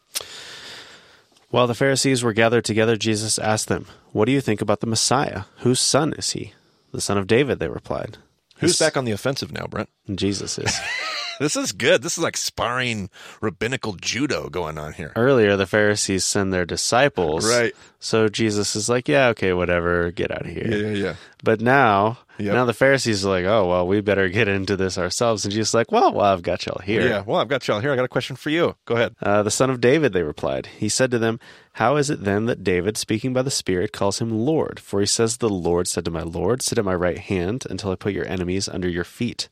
While 1.49 1.67
the 1.67 1.75
Pharisees 1.75 2.23
were 2.23 2.35
gathered 2.35 2.67
together, 2.67 2.95
Jesus 2.95 3.39
asked 3.39 3.69
them, 3.69 3.87
What 4.13 4.27
do 4.27 4.33
you 4.33 4.43
think 4.43 4.61
about 4.61 4.81
the 4.81 4.87
Messiah? 4.87 5.45
Whose 5.61 5.81
son 5.81 6.13
is 6.13 6.33
he? 6.33 6.53
The 6.93 7.01
son 7.01 7.17
of 7.17 7.27
David, 7.27 7.59
they 7.59 7.69
replied. 7.69 8.19
Who's 8.59 8.79
back 8.79 8.99
on 8.99 9.07
the 9.07 9.13
offensive 9.13 9.51
now, 9.51 9.67
Brent? 9.67 9.89
Jesus 10.15 10.59
is. 10.59 10.79
this 11.41 11.57
is 11.57 11.73
good. 11.73 12.03
This 12.03 12.17
is 12.17 12.25
like 12.25 12.37
sparring 12.37 13.11
rabbinical 13.41 13.95
judo 13.95 14.49
going 14.49 14.79
on 14.79 14.93
here. 14.93 15.13
Earlier, 15.17 15.57
the 15.57 15.67
Pharisees 15.67 16.25
send 16.25 16.53
their 16.53 16.65
disciples. 16.65 17.49
Right. 17.49 17.75
So 17.99 18.29
Jesus 18.29 18.77
is 18.77 18.89
like, 18.89 19.09
yeah, 19.09 19.29
okay, 19.29 19.53
whatever, 19.53 20.11
get 20.11 20.31
out 20.31 20.43
of 20.43 20.53
here. 20.53 20.67
Yeah, 20.67 20.89
yeah, 20.89 21.05
yeah. 21.05 21.15
But 21.43 21.61
now, 21.61 22.19
Yep. 22.39 22.55
now 22.55 22.65
the 22.65 22.73
Pharisees 22.75 23.25
are 23.25 23.31
like, 23.31 23.45
oh, 23.45 23.69
well, 23.69 23.87
we 23.87 24.01
better 24.01 24.29
get 24.29 24.49
into 24.49 24.77
this 24.77 24.99
ourselves. 24.99 25.45
And 25.45 25.53
Jesus 25.53 25.71
is 25.71 25.75
like, 25.75 25.93
well, 25.93 26.13
well, 26.13 26.27
I've 26.27 26.43
got 26.43 26.67
y'all 26.67 26.81
here. 26.83 27.09
Yeah. 27.09 27.23
Well, 27.25 27.41
I've 27.41 27.49
got 27.49 27.67
y'all 27.69 27.81
here. 27.81 27.93
I 27.93 27.97
got 27.97 28.05
a 28.05 28.09
question 28.09 28.35
for 28.37 28.51
you. 28.51 28.77
Go 28.87 28.95
ahead. 28.97 29.15
Uh, 29.23 29.43
the 29.43 29.51
son 29.51 29.71
of 29.71 29.81
David, 29.81 30.13
they 30.13 30.23
replied. 30.23 30.67
He 30.67 30.89
said 30.89 31.11
to 31.13 31.19
them, 31.19 31.39
How 31.75 31.97
is 31.97 32.11
it 32.11 32.25
then 32.25 32.47
that 32.47 32.65
David, 32.65 32.97
speaking 32.97 33.33
by 33.33 33.43
the 33.43 33.51
Spirit, 33.51 33.93
calls 33.93 34.21
him 34.21 34.31
Lord? 34.31 34.81
For 34.81 35.01
he 35.01 35.07
says, 35.07 35.37
The 35.37 35.49
Lord 35.49 35.87
said 35.87 36.05
to 36.07 36.11
my 36.11 36.23
Lord, 36.23 36.61
Sit 36.63 36.79
at 36.79 36.85
my 36.85 36.95
right 36.95 37.19
hand 37.19 37.67
until 37.71 37.93
I 37.93 37.95
put 37.97 38.13
your 38.13 38.27
enemies 38.27 38.69
under 38.69 38.89
your 38.89 39.05
feet. 39.05 39.49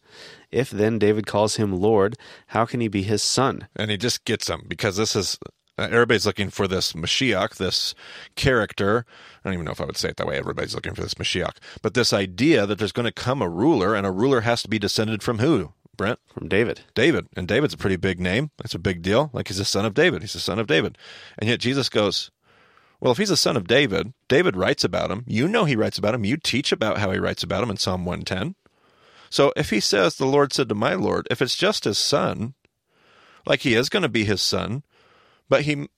If 0.51 0.71
then 0.71 0.99
David 0.99 1.27
calls 1.27 1.57
him 1.57 1.73
Lord, 1.81 2.17
how 2.49 2.65
can 2.67 2.81
he 2.81 2.89
be 2.89 3.03
his 3.03 3.23
son? 3.23 3.69
and 3.77 3.91
he 3.91 3.97
just 3.97 4.25
gets 4.25 4.47
them 4.49 4.65
because 4.69 4.97
this 4.97 5.17
is 5.17 5.39
uh, 5.79 5.89
everybody's 5.91 6.27
looking 6.27 6.51
for 6.51 6.69
this 6.69 6.93
Mashiach, 6.93 7.57
this 7.57 7.95
character. 8.37 9.07
I 9.45 9.49
don't 9.49 9.55
even 9.55 9.65
know 9.65 9.73
if 9.73 9.81
I 9.81 9.85
would 9.85 9.97
say 9.97 10.11
it 10.11 10.17
that 10.19 10.27
way. 10.27 10.39
Everybody's 10.39 10.75
looking 10.75 10.95
for 10.95 11.03
this 11.03 11.15
Mashiach, 11.15 11.57
but 11.83 11.95
this 11.95 12.13
idea 12.13 12.67
that 12.67 12.79
there's 12.79 12.93
going 12.93 13.07
to 13.07 13.13
come 13.13 13.43
a 13.43 13.49
ruler, 13.49 13.95
and 13.95 14.07
a 14.07 14.13
ruler 14.13 14.43
has 14.43 14.63
to 14.63 14.69
be 14.69 14.79
descended 14.79 15.23
from 15.23 15.39
who? 15.39 15.73
Brent, 15.97 16.21
From 16.33 16.49
David. 16.49 16.81
David, 16.95 17.29
and 17.37 17.47
David's 17.47 17.75
a 17.75 17.79
pretty 17.79 17.97
big 17.97 18.19
name. 18.19 18.51
That's 18.59 18.75
a 18.75 18.79
big 18.79 19.03
deal. 19.03 19.31
Like 19.33 19.49
he's 19.49 19.59
a 19.59 19.65
son 19.65 19.85
of 19.85 19.95
David. 19.95 20.23
He's 20.23 20.35
a 20.35 20.41
son 20.41 20.59
of 20.59 20.67
David, 20.67 20.97
and 21.39 21.49
yet 21.49 21.61
Jesus 21.61 21.89
goes. 21.89 22.31
Well, 22.99 23.11
if 23.13 23.19
he's 23.19 23.31
a 23.31 23.37
son 23.37 23.57
of 23.57 23.67
David, 23.67 24.13
David 24.29 24.57
writes 24.57 24.85
about 24.85 25.11
him. 25.11 25.25
You 25.27 25.49
know 25.49 25.65
he 25.65 25.75
writes 25.75 25.99
about 25.99 26.15
him. 26.15 26.25
You 26.25 26.37
teach 26.37 26.71
about 26.71 26.99
how 26.99 27.11
he 27.11 27.19
writes 27.19 27.43
about 27.43 27.65
him 27.65 27.71
in 27.71 27.77
Psalm 27.77 28.05
110. 28.05 28.55
So 29.29 29.53
if 29.57 29.71
he 29.71 29.81
says, 29.81 30.15
The 30.15 30.25
Lord 30.25 30.53
said 30.53 30.69
to 30.69 30.77
my 30.77 30.95
Lord, 30.95 31.27
if 31.29 31.43
it's 31.43 31.57
just 31.57 31.83
his 31.83 31.99
son, 31.99 32.55
like 33.45 33.61
he 33.61 33.75
is 33.75 33.89
going 33.89 34.05
to 34.05 34.09
be 34.09 34.25
his 34.25 34.41
son, 34.41 34.85
but 35.49 35.63
he, 35.63 35.89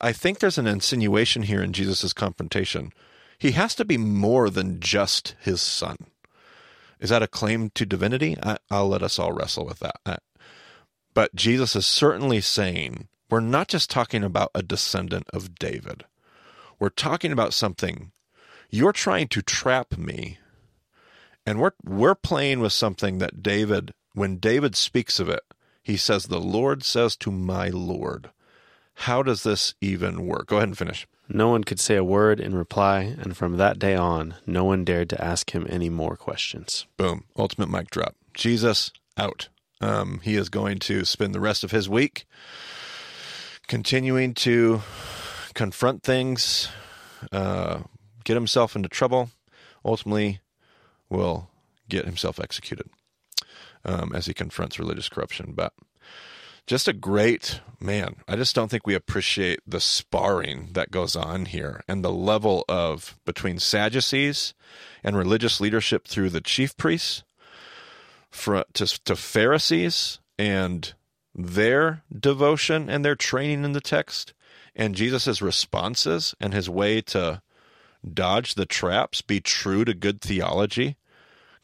I- 0.00 0.12
think 0.12 0.38
there's 0.38 0.58
an 0.58 0.66
insinuation 0.66 1.42
here 1.42 1.62
in 1.62 1.72
Jesus' 1.72 2.12
confrontation. 2.12 2.92
He 3.38 3.52
has 3.52 3.74
to 3.76 3.84
be 3.84 3.98
more 3.98 4.50
than 4.50 4.80
just 4.80 5.36
his 5.40 5.62
son. 5.62 5.96
Is 7.00 7.10
that 7.10 7.22
a 7.22 7.28
claim 7.28 7.70
to 7.70 7.86
divinity? 7.86 8.36
I, 8.42 8.58
I'll 8.70 8.88
let 8.88 9.02
us 9.02 9.18
all 9.18 9.32
wrestle 9.32 9.66
with 9.66 9.80
that. 9.80 10.22
But 11.14 11.34
Jesus 11.34 11.76
is 11.76 11.86
certainly 11.86 12.40
saying 12.40 13.08
we're 13.30 13.40
not 13.40 13.68
just 13.68 13.90
talking 13.90 14.24
about 14.24 14.50
a 14.54 14.62
descendant 14.62 15.28
of 15.32 15.54
David. 15.56 16.04
We're 16.78 16.88
talking 16.88 17.32
about 17.32 17.54
something. 17.54 18.12
You're 18.70 18.92
trying 18.92 19.28
to 19.28 19.42
trap 19.42 19.96
me 19.96 20.38
and 21.48 21.58
we're 21.58 21.72
we're 21.82 22.14
playing 22.14 22.60
with 22.60 22.74
something 22.74 23.18
that 23.18 23.42
David, 23.42 23.94
when 24.12 24.36
David 24.36 24.76
speaks 24.76 25.18
of 25.18 25.30
it, 25.30 25.40
he 25.82 25.96
says, 25.96 26.26
"The 26.26 26.40
Lord 26.40 26.84
says 26.84 27.16
to 27.16 27.30
my 27.32 27.68
Lord." 27.68 28.30
How 29.02 29.22
does 29.22 29.44
this 29.44 29.74
even 29.80 30.26
work? 30.26 30.48
Go 30.48 30.56
ahead 30.56 30.68
and 30.68 30.78
finish. 30.78 31.06
No 31.28 31.48
one 31.48 31.62
could 31.62 31.78
say 31.78 31.96
a 31.96 32.04
word 32.04 32.40
in 32.40 32.54
reply, 32.54 33.14
and 33.20 33.36
from 33.36 33.56
that 33.56 33.78
day 33.78 33.94
on, 33.94 34.34
no 34.46 34.64
one 34.64 34.84
dared 34.84 35.08
to 35.10 35.24
ask 35.24 35.50
him 35.54 35.66
any 35.68 35.88
more 35.88 36.16
questions. 36.16 36.86
Boom. 36.96 37.24
Ultimate 37.36 37.70
mic 37.70 37.90
drop. 37.90 38.16
Jesus 38.34 38.90
out. 39.16 39.48
Um, 39.80 40.20
he 40.24 40.34
is 40.36 40.48
going 40.48 40.78
to 40.80 41.04
spend 41.04 41.34
the 41.34 41.40
rest 41.40 41.62
of 41.62 41.70
his 41.70 41.88
week 41.88 42.26
continuing 43.68 44.34
to 44.34 44.82
confront 45.54 46.02
things, 46.02 46.68
uh, 47.30 47.82
get 48.24 48.34
himself 48.34 48.74
into 48.74 48.88
trouble, 48.88 49.30
ultimately 49.84 50.40
will 51.08 51.50
get 51.88 52.04
himself 52.04 52.40
executed 52.40 52.88
um, 53.84 54.12
as 54.14 54.26
he 54.26 54.34
confronts 54.34 54.78
religious 54.78 55.08
corruption. 55.08 55.52
But 55.54 55.72
just 56.66 56.88
a 56.88 56.92
great 56.92 57.60
man. 57.80 58.16
I 58.26 58.36
just 58.36 58.54
don't 58.54 58.68
think 58.68 58.86
we 58.86 58.94
appreciate 58.94 59.60
the 59.66 59.80
sparring 59.80 60.70
that 60.72 60.90
goes 60.90 61.16
on 61.16 61.46
here 61.46 61.82
and 61.88 62.04
the 62.04 62.12
level 62.12 62.64
of 62.68 63.18
between 63.24 63.58
Sadducees 63.58 64.54
and 65.02 65.16
religious 65.16 65.60
leadership 65.60 66.06
through 66.06 66.30
the 66.30 66.40
chief 66.40 66.76
priests 66.76 67.24
for, 68.30 68.64
to, 68.74 68.86
to 69.04 69.16
Pharisees 69.16 70.18
and 70.38 70.92
their 71.34 72.02
devotion 72.16 72.90
and 72.90 73.04
their 73.04 73.16
training 73.16 73.64
in 73.64 73.72
the 73.72 73.80
text 73.80 74.34
and 74.74 74.94
Jesus' 74.94 75.42
responses 75.42 76.34
and 76.40 76.54
his 76.54 76.70
way 76.70 77.00
to 77.02 77.42
dodge 78.14 78.54
the 78.54 78.66
traps, 78.66 79.22
be 79.22 79.40
true 79.40 79.84
to 79.84 79.92
good 79.92 80.20
theology, 80.20 80.96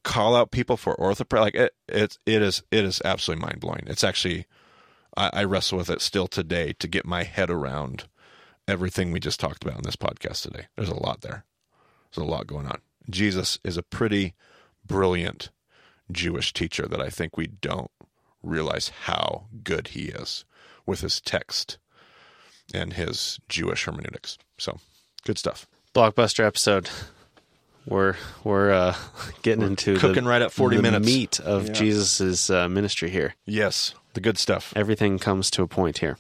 call 0.03 0.35
out 0.35 0.51
people 0.51 0.77
for 0.77 0.97
orthopraxy. 0.97 1.41
Like 1.41 1.55
it, 1.55 1.75
it, 1.89 2.19
it 2.27 2.43
is, 2.43 2.63
it 2.71 2.85
is 2.85 3.01
absolutely 3.05 3.47
mind 3.47 3.61
blowing. 3.61 3.85
It's 3.87 4.05
actually, 4.05 4.47
I, 5.17 5.31
I 5.33 5.45
wrestle 5.45 5.79
with 5.79 5.91
it 5.91 6.01
still 6.01 6.27
today 6.27 6.73
to 6.79 6.89
get 6.89 7.07
my 7.07 7.25
head 7.25 7.51
around 7.51 8.09
everything 8.67 9.13
we 9.13 9.21
just 9.21 9.41
talked 9.41 9.65
about 9.65 9.77
in 9.77 9.83
this 9.83 9.97
podcast 9.97 10.43
today. 10.43 10.67
There's 10.77 10.89
a 10.89 10.95
lot 10.95 11.21
there. 11.21 11.45
There's 12.15 12.27
a 12.27 12.31
lot 12.31 12.47
going 12.47 12.67
on. 12.67 12.81
Jesus 13.11 13.59
is 13.65 13.77
a 13.77 13.83
pretty 13.83 14.35
brilliant 14.87 15.51
Jewish 16.11 16.53
teacher 16.53 16.87
that 16.87 17.01
I 17.01 17.11
think 17.11 17.37
we 17.37 17.47
don't 17.47 17.91
realize 18.43 18.91
how 19.05 19.47
good 19.63 19.89
he 19.89 20.05
is 20.05 20.45
with 20.87 21.01
his 21.01 21.21
text 21.21 21.79
and 22.73 22.95
his 22.95 23.39
Jewish 23.49 23.85
hermeneutics. 23.85 24.39
So 24.59 24.79
good 25.25 25.39
stuff. 25.39 25.67
Blockbuster 25.95 26.47
episode. 26.47 26.89
We're 27.87 28.15
we're 28.45 28.73
uh, 28.73 28.95
getting 29.43 29.63
into 29.65 29.97
cooking 29.97 30.25
the, 30.25 30.31
right 30.31 30.43
at 30.43 30.53
40 30.53 30.77
the 30.77 30.83
minutes. 30.83 31.07
meat 31.07 31.41
of 31.41 31.67
Yeah. 31.69 31.73
Jesus's 31.73 32.51
uh, 32.51 32.69
ministry 32.69 33.11
here. 33.11 33.35
Yes, 33.47 33.95
the 34.15 34.21
good 34.21 34.39
stuff. 34.39 34.73
everything 34.77 35.19
comes 35.19 35.51
to 35.53 35.63
a 35.63 35.67
point 35.67 35.99
here. 35.99 36.19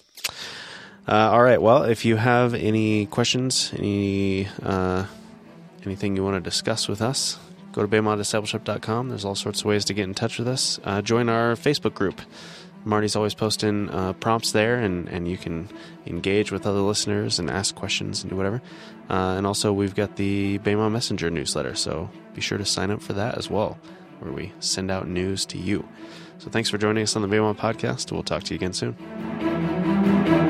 Uh, 1.07 1.31
all 1.33 1.43
right. 1.43 1.61
Well, 1.61 1.85
if 1.85 2.05
you 2.05 2.17
have 2.17 2.55
any 2.55 3.07
questions, 3.07 3.71
any 3.77 4.49
uh, 4.63 5.05
anything 5.85 6.17
you 6.17 6.25
want 6.25 6.37
to 6.37 6.41
discuss 6.51 6.89
with 6.89 7.03
us, 7.03 7.39
go 7.73 7.83
to 7.83 7.89
BEMADiscipleship.com. 7.89 9.09
There's 9.11 9.25
all 9.25 9.35
sorts 9.35 9.61
of 9.61 9.67
ways 9.67 9.85
to 9.87 9.95
get 9.95 10.05
in 10.05 10.15
touch 10.15 10.39
with 10.39 10.49
us. 10.49 10.81
Uh, 10.85 11.03
join 11.03 11.29
our 11.29 11.55
Facebook 11.57 11.95
group. 11.95 12.21
Marty's 12.87 13.17
always 13.17 13.35
posting 13.35 13.89
uh, 13.91 14.13
prompts 14.15 14.53
there, 14.53 14.77
and, 14.79 15.09
and 15.09 15.27
you 15.27 15.39
can 15.39 15.69
engage 16.07 16.53
with 16.53 16.67
other 16.67 16.81
listeners 16.81 17.39
and 17.39 17.51
ask 17.51 17.75
questions 17.75 18.23
and 18.23 18.31
do 18.31 18.37
whatever. 18.37 18.61
Uh, 19.11 19.35
and 19.37 19.47
also, 19.47 19.73
we've 19.73 19.95
got 19.95 20.17
the 20.17 20.59
BEMA 20.61 20.91
Messenger 20.91 21.31
newsletter, 21.31 21.75
so 21.75 22.09
be 22.35 22.41
sure 22.41 22.59
to 22.59 22.65
sign 22.65 22.91
up 22.91 23.03
for 23.03 23.13
that 23.13 23.37
as 23.37 23.51
well, 23.51 23.79
where 24.21 24.33
we 24.33 24.53
send 24.61 24.91
out 24.91 25.09
news 25.09 25.45
to 25.47 25.59
you. 25.59 25.87
So 26.39 26.51
thanks 26.51 26.71
for 26.71 26.79
joining 26.79 27.03
us 27.03 27.15
on 27.17 27.23
the 27.23 27.29
BEMA 27.29 27.57
podcast. 27.57 28.13
We'll 28.13 28.23
talk 28.23 28.45
to 28.45 28.55
you 28.55 28.57
again 28.57 28.73
soon. 28.73 30.43